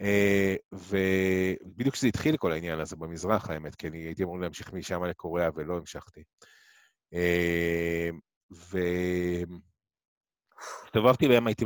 אה, 0.00 0.54
ובדיוק 0.72 1.94
כשזה 1.94 2.08
התחיל 2.08 2.36
כל 2.36 2.52
העניין 2.52 2.80
הזה 2.80 2.96
במזרח, 2.96 3.50
האמת, 3.50 3.74
כי 3.74 3.88
אני 3.88 3.98
הייתי 3.98 4.22
אמור 4.22 4.40
להמשיך 4.40 4.72
משם 4.72 5.04
לקוריאה 5.04 5.48
ולא 5.54 5.76
המשכתי. 5.76 6.22
אה, 7.14 8.10
והסתובבתי 10.84 11.28
ב-MIT, 11.28 11.64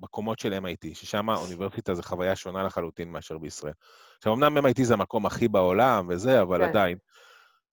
בקומות 0.00 0.38
של 0.38 0.52
MIT, 0.52 0.94
ששם 0.94 1.30
האוניברסיטה 1.30 1.94
זה 1.94 2.02
חוויה 2.02 2.36
שונה 2.36 2.62
לחלוטין 2.62 3.12
מאשר 3.12 3.38
בישראל. 3.38 3.72
עכשיו, 4.16 4.34
אמנם 4.34 4.66
MIT 4.66 4.82
זה 4.82 4.94
המקום 4.94 5.26
הכי 5.26 5.48
בעולם 5.48 6.06
וזה, 6.08 6.42
אבל 6.42 6.58
כן. 6.58 6.68
עדיין. 6.68 6.98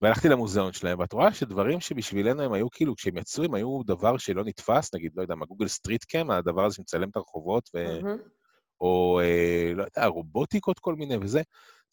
והלכתי 0.01 0.29
למוזיאון 0.29 0.73
שלהם, 0.73 0.99
ואת 0.99 1.13
רואה 1.13 1.33
שדברים 1.33 1.79
שבשבילנו 1.79 2.41
הם 2.41 2.53
היו 2.53 2.69
כאילו, 2.69 2.95
כשהם 2.95 3.17
יצאו, 3.17 3.43
הם 3.43 3.53
היו 3.53 3.81
דבר 3.85 4.17
שלא 4.17 4.43
נתפס, 4.43 4.95
נגיד, 4.95 5.11
לא 5.15 5.21
יודע 5.21 5.35
מה, 5.35 5.45
גוגל 5.45 5.67
סטריט 5.67 6.03
קאם, 6.03 6.31
הדבר 6.31 6.65
הזה 6.65 6.75
שמצלם 6.75 7.09
את 7.09 7.15
הרחובות, 7.15 7.69
ו... 7.75 7.99
או, 8.81 9.19
אה, 9.19 9.73
לא 9.75 9.83
יודע, 9.83 10.07
רובוטיקות 10.07 10.79
כל 10.79 10.95
מיני 10.95 11.17
וזה. 11.21 11.41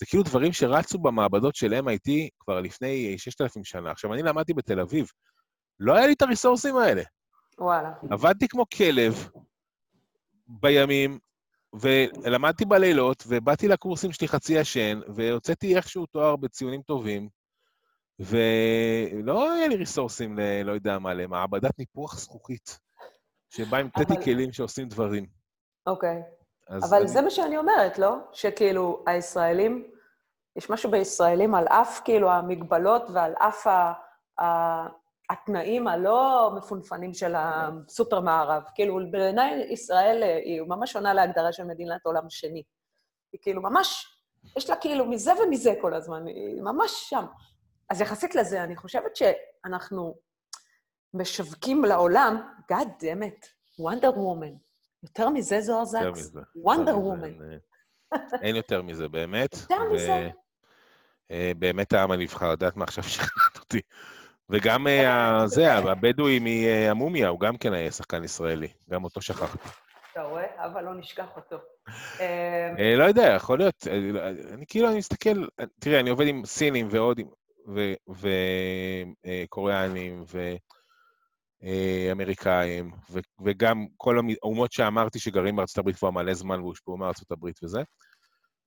זה 0.01 0.07
כאילו 0.07 0.23
דברים 0.23 0.53
שרצו 0.53 0.99
במעבדות 0.99 1.55
של 1.55 1.75
MIT 1.75 2.11
כבר 2.41 2.61
לפני 2.61 3.19
6,000 3.19 3.65
שנה. 3.65 3.91
עכשיו, 3.91 4.15
אני 4.15 4.23
למדתי 4.23 4.55
בתל 4.55 4.81
אביב, 4.81 5.11
לא 5.81 5.97
היה 5.97 6.07
לי 6.07 6.13
את 6.13 6.23
הריסורסים 6.23 6.77
האלה. 6.77 7.03
וואלה. 7.59 7.93
עבדתי 8.11 8.49
כמו 8.49 8.65
כלב 8.77 9.29
בימים, 10.47 11.19
ולמדתי 11.81 12.65
בלילות, 12.65 13.25
ובאתי 13.27 13.69
לקורסים 13.69 14.13
שלי 14.13 14.29
חצי 14.29 14.53
ישן, 14.53 15.01
והוצאתי 15.15 15.77
איכשהו 15.77 16.07
תואר 16.07 16.37
בציונים 16.37 16.83
טובים, 16.83 17.29
ולא 18.19 19.53
היה 19.53 19.69
לי 19.69 19.77
ריסורסים 19.77 20.39
ל... 20.39 20.63
לא 20.63 20.73
יודע 20.73 20.99
מה, 20.99 21.15
למעבדת 21.15 21.79
ניפוח 21.79 22.19
זכוכית, 22.19 22.79
שבה 23.49 23.79
המצאתי 23.79 24.15
אבל- 24.15 24.25
כלים 24.25 24.53
שעושים 24.53 24.89
דברים. 24.89 25.27
אוקיי. 25.87 26.23
אבל 26.83 26.99
אני- 26.99 27.09
זה 27.09 27.21
מה 27.23 27.31
שאני 27.31 27.57
אומרת, 27.57 27.99
לא? 27.99 28.17
שכאילו, 28.33 29.05
הישראלים, 29.07 29.91
יש 30.57 30.71
משהו 30.71 30.91
בישראלים 30.91 31.55
על 31.55 31.67
אף 31.69 32.01
כאילו 32.05 32.31
המגבלות 32.31 33.03
ועל 33.15 33.33
אף 33.39 33.67
ה, 33.67 33.93
ה, 34.41 34.87
התנאים 35.31 35.89
הלא 35.89 36.51
מפונפנים 36.57 37.15
של 37.15 37.35
הסופר 37.37 38.21
מערב. 38.21 38.63
כאילו, 38.75 38.99
בעיניי 39.11 39.67
ישראל 39.73 40.23
אה, 40.23 40.37
היא 40.37 40.63
ממש 40.63 40.97
עונה 40.97 41.15
להגדרה 41.15 41.53
של 41.53 41.65
מדינת 41.65 42.01
עולם 42.07 42.23
שני. 42.31 42.63
היא 43.33 43.41
כאילו 43.43 43.63
ממש, 43.63 44.07
יש 44.57 44.71
לה 44.71 44.77
כאילו 44.77 45.05
מזה 45.07 45.33
ומזה 45.43 45.75
כל 45.81 45.95
הזמן, 45.95 46.27
היא 46.27 46.63
ממש 46.63 46.91
שם. 47.11 47.25
אז 47.91 48.01
יחסית 48.01 48.35
לזה, 48.35 48.65
אני 48.65 48.77
חושבת 48.77 49.17
שאנחנו 49.17 50.15
משווקים 51.15 51.85
לעולם, 51.85 52.37
God 52.73 53.03
damn 53.03 53.23
it, 53.23 53.47
וונדר 53.79 54.19
וומן. 54.19 54.55
יותר 55.03 55.29
מזה, 55.29 55.61
זוהר 55.61 55.85
זקס? 55.85 56.03
יותר. 56.03 56.19
מזה, 56.21 56.41
אה, 58.13 58.19
אין 58.43 58.57
יותר 58.57 58.83
מזה, 58.83 59.09
באמת. 59.09 59.55
יותר 59.71 59.85
מזה. 59.95 60.31
אה, 61.31 61.53
באמת 61.59 61.93
העם 61.93 62.11
הנבחר, 62.11 62.47
יודעת 62.47 62.77
מה 62.77 62.85
עכשיו 62.85 63.05
שכנעת 63.05 63.59
אותי. 63.59 63.81
וגם 64.51 64.87
אה, 64.87 65.47
זה, 65.47 65.75
הבדואי 65.75 66.39
מהמומיה, 66.39 67.29
הוא 67.29 67.41
גם 67.41 67.57
כן 67.57 67.73
היה 67.73 67.91
שחקן 67.91 68.25
ישראלי, 68.25 68.69
גם 68.91 69.05
אותו 69.05 69.23
שכחתי. 69.23 69.69
אתה 70.13 70.23
רואה? 70.23 70.67
אבל 70.67 70.85
לא 70.85 70.95
נשכח 70.95 71.37
אותו. 71.37 71.57
לא 72.99 73.05
יודע, 73.05 73.33
יכול 73.37 73.59
להיות, 73.59 73.87
אני 74.55 74.67
כאילו, 74.69 74.89
אני 74.89 74.99
מסתכל, 74.99 75.47
תראה, 75.79 76.01
אני 76.01 76.11
עובד 76.11 76.27
עם 76.27 76.45
סינים 76.45 76.89
והודים, 76.91 77.29
וקוריאנים, 79.27 80.25
ואמריקאים, 81.63 82.91
וגם 83.45 83.87
כל 83.97 84.19
האומות 84.19 84.73
שאמרתי 84.73 85.19
שגרים 85.19 85.57
בארצות 85.57 85.79
הברית 85.79 85.97
כבר 85.97 86.11
מלא 86.11 86.35
זמן 86.35 86.61
והושפעו 86.61 86.97
מארצות 86.97 87.31
הברית 87.31 87.61
וזה. 87.63 87.83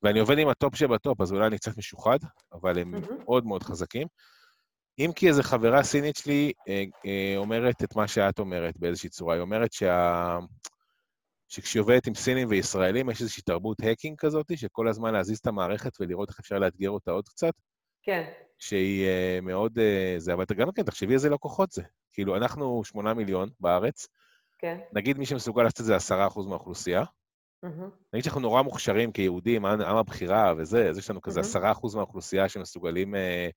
ואני 0.03 0.19
עובד 0.19 0.37
עם 0.37 0.47
ה 0.47 0.54
top 0.54 0.75
שב 0.75 0.95
top, 0.95 1.21
אז 1.21 1.31
אולי 1.31 1.47
אני 1.47 1.57
קצת 1.57 1.77
משוחד, 1.77 2.17
אבל 2.53 2.79
הם 2.79 2.91
מהמם. 2.91 3.05
מאוד 3.23 3.45
מאוד 3.45 3.63
חזקים. 3.63 4.07
אם 4.99 5.11
כי 5.15 5.27
איזו 5.27 5.43
חברה 5.43 5.83
סינית 5.83 6.15
שלי 6.15 6.51
אה, 6.67 6.83
אה, 7.05 7.33
אומרת 7.37 7.83
את 7.83 7.95
מה 7.95 8.07
שאת 8.07 8.39
אומרת 8.39 8.77
באיזושהי 8.77 9.09
צורה, 9.09 9.33
היא 9.33 9.41
אומרת 9.41 9.73
שה... 9.73 10.37
שכשהיא 11.47 11.81
עובדת 11.81 12.07
עם 12.07 12.15
סינים 12.15 12.47
וישראלים, 12.49 13.09
יש 13.09 13.21
איזושהי 13.21 13.43
תרבות 13.43 13.77
hacking 13.81 14.17
כזאת, 14.19 14.45
שכל 14.55 14.87
הזמן 14.87 15.13
להזיז 15.13 15.37
את 15.39 15.47
המערכת 15.47 16.01
ולראות 16.01 16.29
איך 16.29 16.39
אפשר 16.39 16.59
לאתגר 16.59 16.89
אותה 16.89 17.11
עוד 17.11 17.29
קצת, 17.29 17.53
כן, 18.01 18.23
שהיא 18.59 19.05
אה, 19.05 19.39
מאוד... 19.41 19.79
אה, 19.79 20.15
זה, 20.17 20.33
אבל 20.33 20.45
גם 20.55 20.71
כן, 20.71 20.83
תחשבי 20.83 21.13
איזה 21.13 21.29
לקוחות 21.29 21.71
זה. 21.71 21.81
כאילו, 22.13 22.37
אנחנו 22.37 22.83
שמונה 22.83 23.13
מיליון 23.13 23.49
בארץ, 23.59 24.07
כן. 24.59 24.77
נגיד 24.93 25.17
מי 25.17 25.25
שמסוגל 25.25 25.63
לעשות 25.63 25.79
את 25.79 25.85
זה 25.85 25.95
עשרה 25.95 26.27
אחוז 26.27 26.47
מהאוכלוסייה, 26.47 27.03
מהמם. 27.63 27.89
נגיד 28.13 28.23
שאנחנו 28.23 28.41
נורא 28.41 28.61
מוכשרים 28.61 29.11
כיהודים, 29.11 29.65
עם 29.65 29.81
עם 29.81 29.97
הבחירה 29.97 30.53
וזה, 30.57 30.89
אז 30.89 30.97
יש 30.97 31.09
לנו 31.09 31.21
כזה. 31.21 31.39
עשרה 31.39 31.71
אחוז 31.71 31.95
מהאוכלוסייה 31.95 32.49
שמסוגלים 32.49 33.15
אה, 33.15 33.49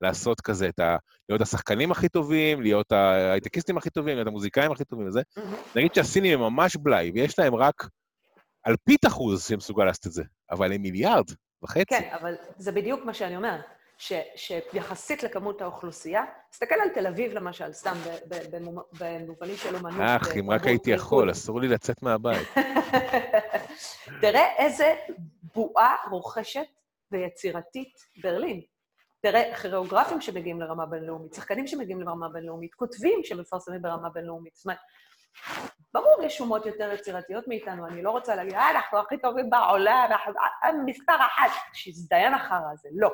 לעשות 0.00 0.40
כזה 0.40 0.68
את 0.68 0.78
ה... 0.78 0.96
להיות 1.28 1.42
השחקנים 1.42 1.90
הכי 1.92 2.08
טובים, 2.08 2.62
להיות 2.62 2.92
ההייטקיסטים 2.92 3.76
הכי 3.76 3.90
טובים, 3.90 4.14
להיות 4.14 4.28
המוזיקאים 4.28 4.72
הכי 4.72 4.84
טובים 4.84 5.06
וזה. 5.06 5.22
מהמם. 5.36 5.54
נגיד 5.76 5.94
שהסינים 5.94 6.40
הם 6.42 6.54
ממש 6.54 6.76
בלאי, 6.76 7.12
ויש 7.14 7.38
להם 7.38 7.54
רק 7.54 7.88
אלפית 8.66 9.06
אחוז 9.06 9.44
שמסוגל 9.44 9.84
לעשות 9.84 10.06
את 10.06 10.12
זה, 10.12 10.22
אבל 10.50 10.72
הם 10.72 10.82
מיליארד 10.82 11.24
וחצי. 11.62 11.84
כן, 11.84 12.08
אבל 12.20 12.34
זה 12.56 12.72
בדיוק 12.72 13.04
מה 13.04 13.14
שאני 13.14 13.36
אומרת, 13.36 13.60
ש, 13.98 14.12
שיחסית 14.36 15.22
לכמות 15.22 15.62
האוכלוסייה, 15.62 16.24
תסתכל 16.50 16.74
על 16.82 16.88
תל 16.88 17.06
אביב 17.06 17.32
למשל, 17.32 17.72
סתם 17.72 17.94
במובנים 19.00 19.56
של 19.56 19.76
אומנות. 19.76 20.00
אך, 20.00 20.36
אם 20.40 20.50
רק 20.50 20.66
הייתי 20.66 20.90
יכול. 20.90 21.30
אסור 21.30 21.60
לי 21.60 21.68
לצאת 21.68 22.02
מהבית. 22.02 22.48
תראה 24.22 24.56
איזה 24.58 24.94
בועה 25.54 25.96
רוכשת 26.10 26.66
ויצירתית 27.12 27.92
ברלין. 28.22 28.60
תראה, 29.20 29.54
כירואוגרפים 29.54 30.20
שמגיעים 30.20 30.60
לרמה 30.60 30.86
בינלאומית, 30.86 31.34
שחקנים 31.34 31.66
שמגיעים 31.66 32.00
לרמה 32.00 32.28
בינלאומית, 32.28 32.74
כותבים 32.74 33.20
שמפרסמים 33.24 33.82
ברמה 33.82 34.08
בינלאומית. 34.08 34.54
זאת 34.54 34.64
אומרת, 34.64 34.78
ברור, 35.94 36.22
יש 36.22 36.40
אומות 36.40 36.66
יותר 36.66 36.92
יצירתיות 36.92 37.48
מאיתנו, 37.48 37.86
אני 37.86 38.02
לא 38.02 38.10
רוצה 38.10 38.34
להגיד, 38.34 38.54
אה, 38.54 38.70
אנחנו 38.70 38.98
הכי 38.98 39.18
טובים 39.18 39.50
בעולם, 39.50 40.06
אנחנו 40.10 40.32
אה, 40.64 40.72
מספר 40.86 41.16
אחת, 41.16 41.50
שיזדיין 41.72 42.34
אחר 42.34 42.60
הזה. 42.72 42.88
לא. 42.92 43.10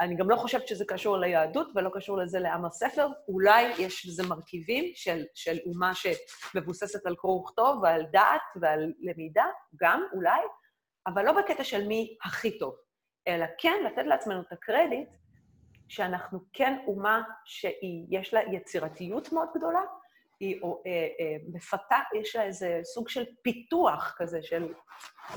אני 0.00 0.16
גם 0.16 0.30
לא 0.30 0.36
חושבת 0.36 0.68
שזה 0.68 0.84
קשור 0.88 1.18
ליהדות 1.18 1.68
ולא 1.74 1.90
קשור 1.94 2.18
לזה 2.18 2.38
לעם 2.38 2.64
הספר. 2.64 3.08
אולי 3.28 3.62
יש 3.78 4.06
לזה 4.06 4.22
מרכיבים 4.28 4.84
של, 4.94 5.24
של 5.34 5.56
אומה 5.66 5.92
שמבוססת 5.94 7.06
על 7.06 7.16
קרוא 7.16 7.40
וכתוב 7.40 7.82
ועל 7.82 8.06
דעת 8.12 8.40
ועל 8.60 8.92
למידה, 9.00 9.44
גם, 9.80 10.02
אולי, 10.12 10.40
אבל 11.06 11.24
לא 11.24 11.32
בקטע 11.32 11.64
של 11.64 11.86
מי 11.86 12.16
הכי 12.24 12.58
טוב, 12.58 12.74
אלא 13.28 13.46
כן 13.58 13.82
לתת 13.86 14.06
לעצמנו 14.06 14.40
את 14.40 14.52
הקרדיט 14.52 15.08
שאנחנו 15.88 16.40
כן 16.52 16.78
אומה 16.86 17.22
שיש 17.44 18.34
לה 18.34 18.40
יצירתיות 18.52 19.32
מאוד 19.32 19.48
גדולה, 19.54 19.80
היא 20.40 20.60
אה, 20.64 20.90
אה, 21.20 21.36
מפתה, 21.52 21.96
יש 22.20 22.36
לה 22.36 22.42
איזה 22.42 22.80
סוג 22.84 23.08
של 23.08 23.24
פיתוח 23.42 24.14
כזה 24.16 24.42
של, 24.42 24.74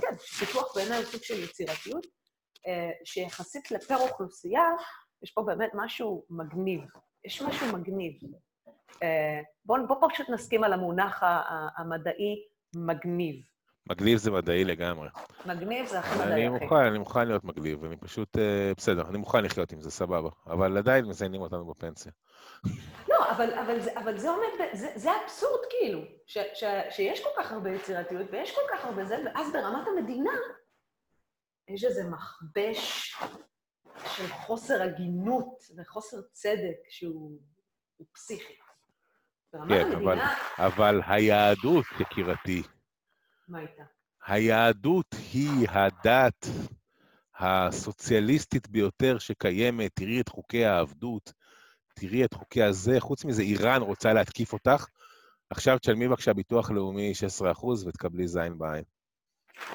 כן, 0.01 0.15
פיתוח 0.39 0.75
בעיניי 0.75 1.05
סוג 1.05 1.23
של 1.23 1.43
יצירתיות, 1.43 2.07
אה, 2.67 2.91
שיחסית 3.05 3.71
לפר 3.71 3.95
אוכלוסייה, 3.95 4.63
יש 5.23 5.31
פה 5.31 5.41
באמת 5.41 5.71
משהו 5.73 6.25
מגניב. 6.29 6.81
יש 7.25 7.41
משהו 7.41 7.77
מגניב. 7.77 8.13
בואו 9.65 9.87
בוא 9.87 10.09
פשוט 10.13 10.29
נסכים 10.29 10.63
על 10.63 10.73
המונח 10.73 11.23
המדעי 11.77 12.45
מגניב. 12.75 13.35
מגניב 13.89 14.17
זה 14.17 14.31
מדעי 14.31 14.63
לגמרי. 14.63 15.09
מגניב 15.45 15.85
זה 15.85 15.99
הכי 15.99 16.19
אני 16.23 16.25
מדעי, 16.25 16.47
אחי. 16.47 16.63
מוכן, 16.63 16.75
אני 16.75 16.97
מוכן 16.97 17.27
להיות 17.27 17.43
מגניב, 17.43 17.85
אני 17.85 17.97
פשוט, 17.97 18.37
אה, 18.37 18.71
בסדר, 18.77 19.09
אני 19.09 19.17
מוכן 19.17 19.43
לחיות 19.43 19.71
עם 19.71 19.81
זה, 19.81 19.91
סבבה. 19.91 20.29
אבל 20.47 20.77
עדיין 20.77 21.05
מזיינים 21.05 21.41
אותנו 21.41 21.65
בפנסיה. 21.65 22.11
לא, 23.09 23.31
אבל, 23.31 23.53
אבל, 23.53 23.79
זה, 23.79 23.99
אבל 23.99 24.17
זה 24.17 24.29
עומד, 24.29 24.47
זה, 24.73 24.91
זה 24.95 25.09
אבסורד 25.23 25.59
כאילו, 25.69 26.01
ש, 26.25 26.37
ש, 26.53 26.63
שיש 26.89 27.23
כל 27.23 27.29
כך 27.37 27.51
הרבה 27.51 27.69
יצירתיות 27.71 28.27
ויש 28.31 28.55
כל 28.55 28.61
כך 28.71 28.85
הרבה 28.85 29.05
זה, 29.05 29.17
ואז 29.25 29.51
ברמת 29.53 29.87
המדינה, 29.87 30.31
יש 31.67 31.83
איזה 31.83 32.03
מכבש 32.03 33.15
של 34.05 34.27
חוסר 34.27 34.81
הגינות 34.81 35.63
וחוסר 35.77 36.17
צדק 36.31 36.77
שהוא 36.89 37.39
פסיכי. 38.13 38.53
כן, 39.69 39.91
אבל, 39.91 40.19
אבל 40.57 41.01
היהדות, 41.07 41.85
יקירתי, 41.99 42.63
מה 43.49 43.59
הייתה? 43.59 43.83
היהדות 44.25 45.15
היא 45.33 45.69
הדת 45.69 46.47
הסוציאליסטית 47.39 48.69
ביותר 48.69 49.17
שקיימת, 49.17 49.91
תראי 49.93 50.21
את 50.21 50.29
חוקי 50.29 50.65
העבדות, 50.65 51.33
תראי 51.93 52.25
את 52.25 52.33
חוקי 52.33 52.63
הזה, 52.63 52.99
חוץ 52.99 53.25
מזה, 53.25 53.41
איראן 53.41 53.81
רוצה 53.81 54.13
להתקיף 54.13 54.53
אותך, 54.53 54.85
עכשיו 55.49 55.79
תשלמי 55.79 56.07
בבקשה 56.07 56.33
ביטוח 56.33 56.71
לאומי 56.71 57.13
16% 57.61 57.65
ותקבלי 57.85 58.27
זין 58.27 58.57
בעין. 58.57 58.83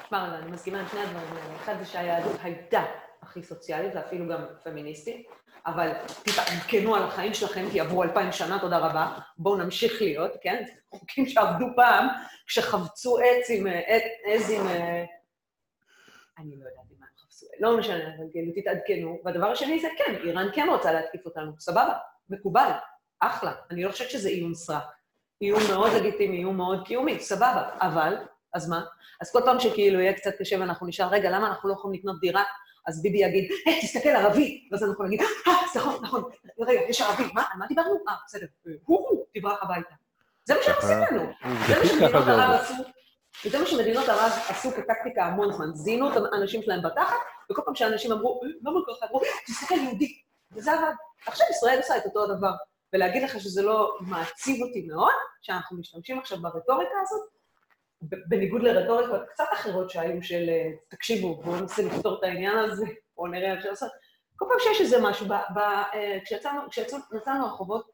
תשמע, 0.03 0.39
אני 0.39 0.51
מסכימה 0.51 0.79
עם 0.79 0.87
שני 0.87 0.99
הדברים 0.99 1.33
האלה. 1.33 1.55
אחד 1.55 1.75
זה 1.79 1.85
שהיהדות 1.85 2.39
הייתה 2.43 2.83
הכי 3.21 3.43
סוציאלית, 3.43 3.91
ואפילו 3.95 4.27
גם 4.27 4.45
פמיניסטית, 4.63 5.27
אבל 5.65 5.91
תתעדכנו 6.23 6.95
על 6.95 7.03
החיים 7.03 7.33
שלכם, 7.33 7.65
כי 7.71 7.79
עברו 7.79 8.03
אלפיים 8.03 8.31
שנה, 8.31 8.59
תודה 8.59 8.77
רבה. 8.77 9.17
בואו 9.37 9.55
נמשיך 9.57 10.01
להיות, 10.01 10.31
כן? 10.41 10.63
חוקים 10.89 11.25
שעבדו 11.25 11.65
פעם, 11.75 12.07
כשחבצו 12.47 13.17
עץ 13.17 13.49
עם... 13.49 13.67
עז 14.25 14.51
עם... 14.51 14.67
אני 16.37 16.55
לא 16.55 16.65
יודעת 16.65 16.85
אם 16.91 17.03
הם 17.03 17.09
חפשו, 17.25 17.45
לא 17.59 17.77
משנה, 17.77 18.15
אבל 18.17 18.25
כאילו, 18.31 18.51
תתעדכנו. 18.55 19.19
והדבר 19.25 19.47
השני 19.47 19.79
זה 19.79 19.87
כן, 19.97 20.15
איראן 20.23 20.47
כן 20.53 20.67
רוצה 20.69 20.91
להתקיף 20.91 21.25
אותנו, 21.25 21.51
סבבה, 21.59 21.93
מקובל, 22.29 22.71
אחלה. 23.19 23.53
אני 23.71 23.83
לא 23.83 23.91
חושבת 23.91 24.09
שזה 24.09 24.29
איום 24.29 24.53
סרק. 24.53 24.83
איום 25.41 25.61
מאוד 25.69 25.91
לגיטימי, 25.93 26.37
איום 26.37 26.57
מאוד 26.57 26.87
קיומי, 26.87 27.19
סבבה. 27.19 27.69
אבל, 27.81 28.17
אז 28.53 28.69
מה? 28.69 28.85
אז 29.21 29.31
כל 29.31 29.39
פעם 29.45 29.59
שכאילו 29.59 29.99
יהיה 29.99 30.13
קצת 30.13 30.31
קשה 30.39 30.59
ואנחנו 30.59 30.87
נשאל, 30.87 31.07
רגע, 31.07 31.29
למה 31.29 31.47
אנחנו 31.47 31.69
לא 31.69 31.73
יכולים 31.73 31.99
לקנות 31.99 32.19
דירה? 32.19 32.43
אז 32.87 33.01
ביבי 33.01 33.17
יגיד, 33.17 33.51
היי, 33.65 33.81
תסתכל, 33.81 34.09
ערבי. 34.09 34.67
ואז 34.71 34.83
אנחנו 34.83 35.03
נגיד, 35.03 35.21
אה, 35.21 35.53
נכון, 35.75 36.03
נכון, 36.03 36.23
רגע, 36.59 36.81
יש 36.89 37.01
ערבי, 37.01 37.23
מה, 37.33 37.43
על 37.51 37.59
מה 37.59 37.67
דיברנו? 37.67 37.95
אה, 38.07 38.13
בסדר, 38.25 38.45
הוא, 38.85 39.25
תברח 39.33 39.63
הביתה. 39.63 39.95
זה 40.45 40.53
מה 40.53 40.59
שהם 40.63 40.75
עושים 40.75 40.97
לנו. 41.11 41.31
זה 41.67 41.79
מה 41.79 41.85
שמדינות 41.85 42.27
ערב 42.27 42.61
עשו. 42.61 42.73
וזה 43.45 43.59
מה 43.59 43.65
שמדינות 43.65 44.09
ערב 44.09 44.31
עשו 44.49 44.71
כטקטיקה 44.71 45.25
המון 45.25 45.53
זמן. 45.53 45.73
זינו 45.73 46.11
את 46.11 46.17
האנשים 46.33 46.61
שלהם 46.61 46.81
בתחת, 46.83 47.15
וכל 47.51 47.61
פעם 47.65 47.75
שאנשים 47.75 48.11
אמרו, 48.11 48.41
למה 48.61 48.79
ככה? 48.87 49.05
אמרו, 49.05 49.21
תסתכל 49.47 49.75
יהודי. 49.75 50.21
וזה 50.51 50.73
עבד. 50.73 50.93
עכשיו 51.27 51.47
ישראל 51.49 51.77
עושה 51.77 51.97
את 51.97 52.05
אותו 52.05 52.23
הדבר. 52.23 52.51
ולהגיד 52.93 53.23
לך 53.23 53.39
שזה 53.39 53.61
לא 53.61 53.97
מעציב 54.01 54.61
אותי 54.61 54.87
מאוד, 54.87 55.13
שאנחנו 55.41 55.77
משתמשים 55.77 56.19
עכשיו 56.19 56.41
ברטוריקה 56.41 56.95
הזאת, 57.01 57.21
בניגוד 58.27 58.63
לרטוריקות 58.63 59.21
קצת 59.29 59.45
אחרות 59.53 59.89
שהיו 59.89 60.23
של, 60.23 60.49
תקשיבו, 60.89 61.41
בואו 61.41 61.55
ננסה 61.55 61.83
לפתור 61.83 62.19
את 62.19 62.23
העניין 62.23 62.57
הזה, 62.57 62.85
בואו 63.15 63.27
נראה 63.27 63.53
איך 63.53 63.65
לעשות. 63.65 63.91
כל 64.35 64.45
פעם 64.49 64.57
שיש 64.59 64.81
איזה 64.81 64.97
משהו, 65.01 65.27
כשיצאנו, 66.23 66.61
כשיצאנו 66.69 67.03
לרחובות 67.41 67.91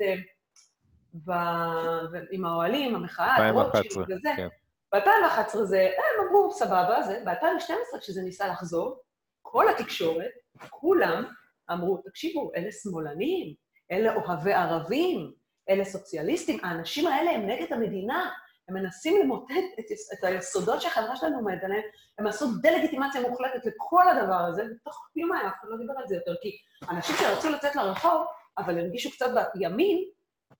עם 2.32 2.45
האוהלים, 2.45 2.95
המחאה, 2.95 3.47
הרוטשילד 3.47 4.05
וזה, 4.09 4.30
כן. 4.38 4.47
ב-2011 4.93 5.57
זה, 5.64 5.82
הם 5.82 6.28
אמרו, 6.28 6.51
סבבה, 6.51 7.01
זה, 7.01 7.24
ב-2012 7.26 7.99
כשזה 7.99 8.22
ניסה 8.22 8.47
לחזור, 8.47 8.99
כל 9.41 9.70
התקשורת, 9.70 10.32
כולם 10.70 11.26
אמרו, 11.72 11.97
תקשיבו, 11.97 12.51
אלה 12.55 12.72
שמאלנים, 12.72 13.53
אלה 13.91 14.16
אוהבי 14.16 14.53
ערבים, 14.53 15.32
אלה 15.70 15.86
סוציאליסטים, 15.86 16.59
האנשים 16.64 17.07
האלה 17.07 17.32
הם 17.32 17.45
נגד 17.45 17.74
המדינה, 17.74 18.32
הם 18.70 18.76
מנסים 18.76 19.22
למוטט 19.22 19.53
את, 19.80 19.86
את 20.14 20.24
היסודות 20.24 20.82
שהחברה 20.82 21.16
שלנו 21.16 21.38
עומדת 21.38 21.64
עליהן, 21.64 21.82
הם 22.20 22.28
עשו 22.28 22.45
דה-לגיטימציה 22.62 23.22
מוחלטת 23.22 23.66
לכל 23.66 24.07
הדבר 24.07 24.36
הזה, 24.36 24.64
ותוך 24.64 25.09
יומיים 25.16 25.45
אף 25.45 25.53
אחד 25.59 25.68
לא 25.70 25.78
דיבר 25.78 25.93
על 25.97 26.07
זה 26.07 26.16
יותר, 26.16 26.36
כי 26.41 26.57
אנשים 26.89 27.16
שרצו 27.16 27.49
לצאת 27.49 27.76
לרחוב, 27.76 28.26
אבל 28.57 28.80
הרגישו 28.80 29.12
קצת 29.12 29.30
בימין, 29.55 30.03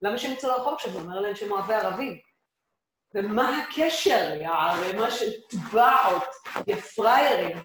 למה 0.02 0.18
שהם 0.18 0.32
יצאו 0.32 0.50
לרחוב 0.50 0.74
עכשיו? 0.74 0.92
זה 0.92 1.00
אומר 1.00 1.20
להם 1.20 1.36
שהם 1.36 1.52
אוהבי 1.52 1.74
ערבים. 1.74 2.18
ומה 3.16 3.64
הקשר, 3.64 4.34
יא 4.42 4.50
ערימה 4.50 5.12
של 5.12 5.32
טבעות, 5.50 6.24
יא 6.68 6.76
פריירים? 6.76 7.58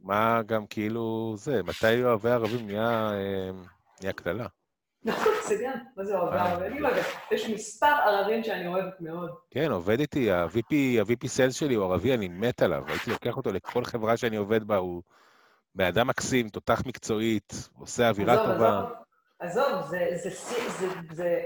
מה 0.00 0.42
גם 0.46 0.66
כאילו 0.66 1.34
זה, 1.36 1.62
מתי 1.62 2.04
אוהבי 2.04 2.30
ערבים 2.30 2.66
נהיה, 2.66 3.10
אה, 3.12 3.50
נהיה 4.00 4.12
קללה? 4.12 4.46
נכון, 5.04 5.32
זה 5.48 5.56
גם, 5.64 5.72
מה 5.96 6.04
זה 6.04 6.16
ערבים? 6.16 6.72
אני 6.72 6.80
אוהבת. 6.80 7.06
יש 7.30 7.50
מספר 7.50 7.86
ערבים 7.86 8.44
שאני 8.44 8.66
אוהבת 8.66 9.00
מאוד. 9.00 9.30
כן, 9.50 9.70
עובד 9.70 10.00
איתי, 10.00 10.30
ה-VP 10.30 11.28
סיילס 11.28 11.54
שלי 11.54 11.74
הוא 11.74 11.84
ערבי, 11.84 12.14
אני 12.14 12.28
מת 12.28 12.62
עליו. 12.62 12.84
הייתי 12.88 13.10
לוקח 13.10 13.36
אותו 13.36 13.52
לכל 13.52 13.84
חברה 13.84 14.16
שאני 14.16 14.36
עובד 14.36 14.64
בה, 14.64 14.76
הוא 14.76 15.02
בן 15.74 15.84
אדם 15.84 16.06
מקסים, 16.06 16.48
תותח 16.48 16.82
מקצועית, 16.86 17.68
עושה 17.78 18.08
אווירה 18.08 18.36
טובה. 18.36 18.84
עזוב, 19.38 19.86
זה, 19.90 20.06
זה, 20.22 20.30
זה, 20.78 20.86
זה, 21.12 21.42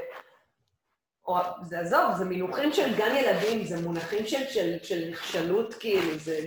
או, 1.26 1.38
זה 1.62 1.80
עזוב, 1.80 2.14
זה 2.18 2.24
מינוחים 2.24 2.72
של 2.72 2.96
גן 2.96 3.14
ילדים, 3.16 3.64
זה 3.64 3.80
מונחים 3.80 4.26
של, 4.26 4.44
של, 4.48 4.76
של 4.82 5.08
נכשלות, 5.10 5.74
כאילו, 5.74 6.18
זה. 6.18 6.38